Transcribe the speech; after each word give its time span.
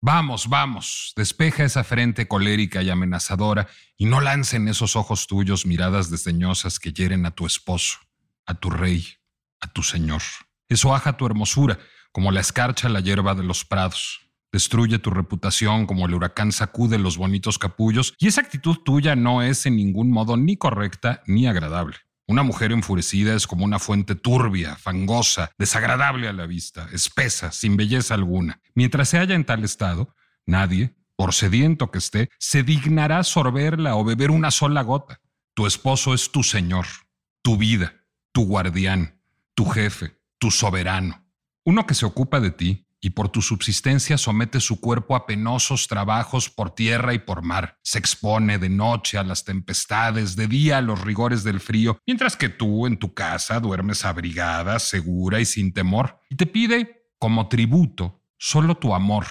Vamos, 0.00 0.48
vamos, 0.48 1.12
despeja 1.16 1.64
esa 1.64 1.82
frente 1.82 2.28
colérica 2.28 2.82
y 2.82 2.90
amenazadora 2.90 3.66
y 3.96 4.06
no 4.06 4.20
lancen 4.20 4.68
esos 4.68 4.94
ojos 4.94 5.26
tuyos 5.26 5.66
miradas 5.66 6.08
desdeñosas 6.08 6.78
que 6.78 6.92
hieren 6.92 7.26
a 7.26 7.32
tu 7.32 7.46
esposo, 7.46 7.98
a 8.46 8.54
tu 8.54 8.70
rey, 8.70 9.04
a 9.58 9.66
tu 9.66 9.82
señor. 9.82 10.22
Eso 10.68 10.94
aja 10.94 11.16
tu 11.16 11.26
hermosura, 11.26 11.80
como 12.12 12.30
la 12.30 12.40
escarcha 12.40 12.88
la 12.88 13.00
hierba 13.00 13.34
de 13.34 13.42
los 13.42 13.64
prados. 13.64 14.20
Destruye 14.52 15.00
tu 15.00 15.10
reputación 15.10 15.84
como 15.84 16.06
el 16.06 16.14
huracán 16.14 16.52
sacude 16.52 16.96
los 16.98 17.16
bonitos 17.16 17.58
capullos 17.58 18.14
y 18.18 18.28
esa 18.28 18.40
actitud 18.40 18.76
tuya 18.84 19.16
no 19.16 19.42
es 19.42 19.66
en 19.66 19.74
ningún 19.74 20.12
modo 20.12 20.36
ni 20.36 20.56
correcta 20.56 21.22
ni 21.26 21.48
agradable. 21.48 21.96
Una 22.28 22.42
mujer 22.42 22.72
enfurecida 22.72 23.34
es 23.34 23.46
como 23.46 23.64
una 23.64 23.78
fuente 23.78 24.14
turbia, 24.14 24.76
fangosa, 24.76 25.50
desagradable 25.56 26.28
a 26.28 26.34
la 26.34 26.44
vista, 26.44 26.86
espesa, 26.92 27.52
sin 27.52 27.78
belleza 27.78 28.12
alguna. 28.12 28.60
Mientras 28.74 29.08
se 29.08 29.16
halla 29.16 29.34
en 29.34 29.46
tal 29.46 29.64
estado, 29.64 30.14
nadie, 30.44 30.94
por 31.16 31.32
sediento 31.32 31.90
que 31.90 31.96
esté, 31.96 32.28
se 32.38 32.62
dignará 32.62 33.24
sorberla 33.24 33.96
o 33.96 34.04
beber 34.04 34.30
una 34.30 34.50
sola 34.50 34.82
gota. 34.82 35.22
Tu 35.54 35.66
esposo 35.66 36.12
es 36.12 36.30
tu 36.30 36.42
señor, 36.42 36.84
tu 37.40 37.56
vida, 37.56 37.94
tu 38.30 38.44
guardián, 38.44 39.22
tu 39.54 39.64
jefe, 39.64 40.20
tu 40.36 40.50
soberano. 40.50 41.26
Uno 41.64 41.86
que 41.86 41.94
se 41.94 42.04
ocupa 42.04 42.40
de 42.40 42.50
ti, 42.50 42.86
y 43.00 43.10
por 43.10 43.28
tu 43.28 43.42
subsistencia 43.42 44.18
somete 44.18 44.60
su 44.60 44.80
cuerpo 44.80 45.14
a 45.14 45.26
penosos 45.26 45.86
trabajos 45.86 46.50
por 46.50 46.74
tierra 46.74 47.14
y 47.14 47.18
por 47.18 47.42
mar. 47.42 47.78
Se 47.82 47.98
expone 47.98 48.58
de 48.58 48.68
noche 48.68 49.18
a 49.18 49.22
las 49.22 49.44
tempestades, 49.44 50.36
de 50.36 50.48
día 50.48 50.78
a 50.78 50.82
los 50.82 51.00
rigores 51.02 51.44
del 51.44 51.60
frío, 51.60 51.98
mientras 52.06 52.36
que 52.36 52.48
tú 52.48 52.86
en 52.86 52.98
tu 52.98 53.14
casa 53.14 53.60
duermes 53.60 54.04
abrigada, 54.04 54.78
segura 54.78 55.40
y 55.40 55.44
sin 55.44 55.72
temor. 55.72 56.20
Y 56.28 56.36
te 56.36 56.46
pide, 56.46 57.06
como 57.18 57.48
tributo, 57.48 58.22
solo 58.38 58.76
tu 58.76 58.94
amor, 58.94 59.26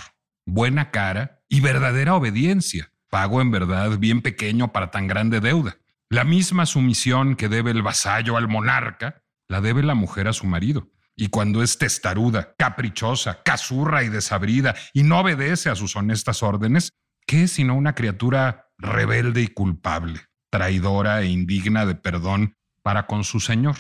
buena 0.45 0.91
cara 0.91 1.43
y 1.49 1.61
verdadera 1.61 2.15
obediencia, 2.15 2.91
pago 3.09 3.41
en 3.41 3.51
verdad 3.51 3.97
bien 3.97 4.21
pequeño 4.21 4.71
para 4.71 4.91
tan 4.91 5.07
grande 5.07 5.39
deuda. 5.39 5.77
La 6.09 6.23
misma 6.23 6.65
sumisión 6.65 7.35
que 7.35 7.49
debe 7.49 7.71
el 7.71 7.81
vasallo 7.81 8.38
al 8.38 8.47
monarca, 8.47 9.23
la 9.49 9.59
debe 9.59 9.83
la 9.83 9.95
mujer 9.95 10.27
a 10.27 10.33
su 10.33 10.45
marido. 10.45 10.89
Y 11.19 11.29
cuando 11.29 11.63
es 11.63 11.79
testaruda, 11.79 12.53
caprichosa, 12.57 13.41
casurra 13.43 14.03
y 14.03 14.09
desabrida 14.09 14.75
y 14.93 15.01
no 15.01 15.19
obedece 15.19 15.69
a 15.69 15.75
sus 15.75 15.95
honestas 15.95 16.43
órdenes, 16.43 16.93
¿qué 17.25 17.43
es 17.43 17.51
sino 17.53 17.75
una 17.75 17.95
criatura 17.95 18.69
rebelde 18.77 19.41
y 19.41 19.47
culpable, 19.47 20.21
traidora 20.51 21.21
e 21.21 21.25
indigna 21.25 21.88
de 21.88 21.95
perdón 21.95 22.55
para 22.83 23.07
con 23.07 23.23
su 23.23 23.39
señor, 23.39 23.77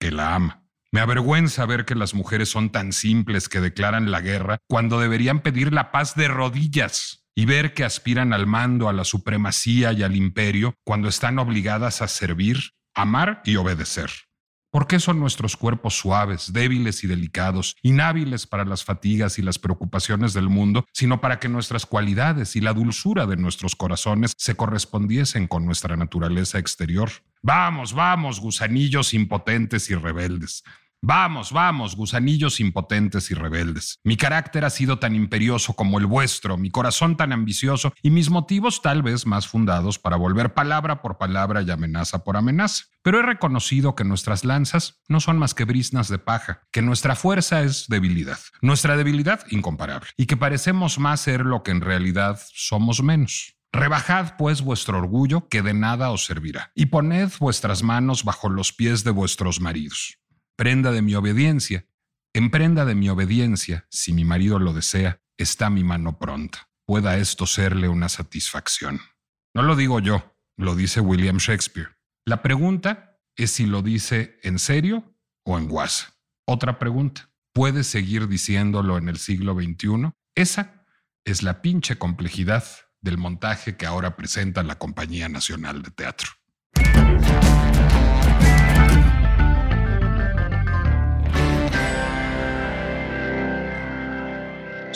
que 0.00 0.10
la 0.10 0.34
ama? 0.34 0.66
Me 0.92 1.00
avergüenza 1.00 1.64
ver 1.66 1.84
que 1.84 1.94
las 1.94 2.14
mujeres 2.14 2.48
son 2.48 2.70
tan 2.70 2.92
simples 2.92 3.48
que 3.48 3.60
declaran 3.60 4.10
la 4.10 4.20
guerra 4.20 4.58
cuando 4.68 4.98
deberían 4.98 5.40
pedir 5.40 5.72
la 5.72 5.92
paz 5.92 6.16
de 6.16 6.26
rodillas 6.26 7.24
y 7.36 7.44
ver 7.44 7.74
que 7.74 7.84
aspiran 7.84 8.32
al 8.32 8.48
mando, 8.48 8.88
a 8.88 8.92
la 8.92 9.04
supremacía 9.04 9.92
y 9.92 10.02
al 10.02 10.16
imperio 10.16 10.74
cuando 10.84 11.08
están 11.08 11.38
obligadas 11.38 12.02
a 12.02 12.08
servir, 12.08 12.72
amar 12.94 13.40
y 13.44 13.54
obedecer. 13.54 14.10
¿Por 14.72 14.86
qué 14.86 15.00
son 15.00 15.18
nuestros 15.18 15.56
cuerpos 15.56 15.96
suaves, 15.96 16.52
débiles 16.52 17.02
y 17.02 17.08
delicados, 17.08 17.76
inhábiles 17.82 18.46
para 18.46 18.64
las 18.64 18.84
fatigas 18.84 19.36
y 19.40 19.42
las 19.42 19.58
preocupaciones 19.58 20.32
del 20.32 20.48
mundo, 20.48 20.84
sino 20.92 21.20
para 21.20 21.40
que 21.40 21.48
nuestras 21.48 21.86
cualidades 21.86 22.54
y 22.54 22.60
la 22.60 22.72
dulzura 22.72 23.26
de 23.26 23.36
nuestros 23.36 23.74
corazones 23.74 24.32
se 24.36 24.54
correspondiesen 24.54 25.48
con 25.48 25.66
nuestra 25.66 25.96
naturaleza 25.96 26.60
exterior? 26.60 27.10
Vamos, 27.42 27.94
vamos, 27.94 28.38
gusanillos 28.38 29.12
impotentes 29.12 29.90
y 29.90 29.96
rebeldes. 29.96 30.62
Vamos, 31.02 31.50
vamos, 31.50 31.96
gusanillos 31.96 32.60
impotentes 32.60 33.30
y 33.30 33.34
rebeldes. 33.34 34.00
Mi 34.04 34.18
carácter 34.18 34.66
ha 34.66 34.70
sido 34.70 34.98
tan 34.98 35.14
imperioso 35.14 35.72
como 35.72 35.98
el 35.98 36.04
vuestro, 36.04 36.58
mi 36.58 36.70
corazón 36.70 37.16
tan 37.16 37.32
ambicioso 37.32 37.94
y 38.02 38.10
mis 38.10 38.28
motivos 38.28 38.82
tal 38.82 39.02
vez 39.02 39.24
más 39.24 39.48
fundados 39.48 39.98
para 39.98 40.16
volver 40.16 40.52
palabra 40.52 41.00
por 41.00 41.16
palabra 41.16 41.62
y 41.62 41.70
amenaza 41.70 42.22
por 42.22 42.36
amenaza. 42.36 42.84
Pero 43.00 43.18
he 43.18 43.22
reconocido 43.22 43.94
que 43.94 44.04
nuestras 44.04 44.44
lanzas 44.44 45.00
no 45.08 45.20
son 45.20 45.38
más 45.38 45.54
que 45.54 45.64
brisnas 45.64 46.08
de 46.08 46.18
paja, 46.18 46.64
que 46.70 46.82
nuestra 46.82 47.16
fuerza 47.16 47.62
es 47.62 47.86
debilidad, 47.88 48.38
nuestra 48.60 48.98
debilidad 48.98 49.46
incomparable, 49.48 50.10
y 50.18 50.26
que 50.26 50.36
parecemos 50.36 50.98
más 50.98 51.20
ser 51.20 51.46
lo 51.46 51.62
que 51.62 51.70
en 51.70 51.80
realidad 51.80 52.38
somos 52.52 53.02
menos. 53.02 53.56
Rebajad 53.72 54.36
pues 54.36 54.60
vuestro 54.60 54.98
orgullo, 54.98 55.48
que 55.48 55.62
de 55.62 55.72
nada 55.72 56.10
os 56.10 56.26
servirá, 56.26 56.72
y 56.74 56.86
poned 56.86 57.30
vuestras 57.40 57.82
manos 57.82 58.22
bajo 58.22 58.50
los 58.50 58.74
pies 58.74 59.02
de 59.02 59.12
vuestros 59.12 59.62
maridos 59.62 60.20
prenda 60.60 60.92
de 60.92 61.00
mi 61.00 61.14
obediencia. 61.14 61.86
En 62.34 62.50
prenda 62.50 62.84
de 62.84 62.94
mi 62.94 63.08
obediencia, 63.08 63.86
si 63.88 64.12
mi 64.12 64.26
marido 64.26 64.58
lo 64.58 64.74
desea, 64.74 65.22
está 65.38 65.70
mi 65.70 65.84
mano 65.84 66.18
pronta. 66.18 66.68
Pueda 66.84 67.16
esto 67.16 67.46
serle 67.46 67.88
una 67.88 68.10
satisfacción. 68.10 69.00
No 69.54 69.62
lo 69.62 69.74
digo 69.74 70.00
yo, 70.00 70.36
lo 70.58 70.74
dice 70.74 71.00
William 71.00 71.38
Shakespeare. 71.38 71.96
La 72.26 72.42
pregunta 72.42 73.18
es 73.36 73.52
si 73.52 73.64
lo 73.64 73.80
dice 73.80 74.38
en 74.42 74.58
serio 74.58 75.16
o 75.44 75.56
en 75.56 75.66
guasa. 75.66 76.14
Otra 76.46 76.78
pregunta, 76.78 77.30
¿puede 77.54 77.82
seguir 77.82 78.28
diciéndolo 78.28 78.98
en 78.98 79.08
el 79.08 79.16
siglo 79.16 79.54
XXI? 79.54 80.12
Esa 80.34 80.84
es 81.24 81.42
la 81.42 81.62
pinche 81.62 81.96
complejidad 81.96 82.64
del 83.00 83.16
montaje 83.16 83.78
que 83.78 83.86
ahora 83.86 84.14
presenta 84.14 84.62
la 84.62 84.78
Compañía 84.78 85.30
Nacional 85.30 85.80
de 85.80 85.90
Teatro. 85.90 86.28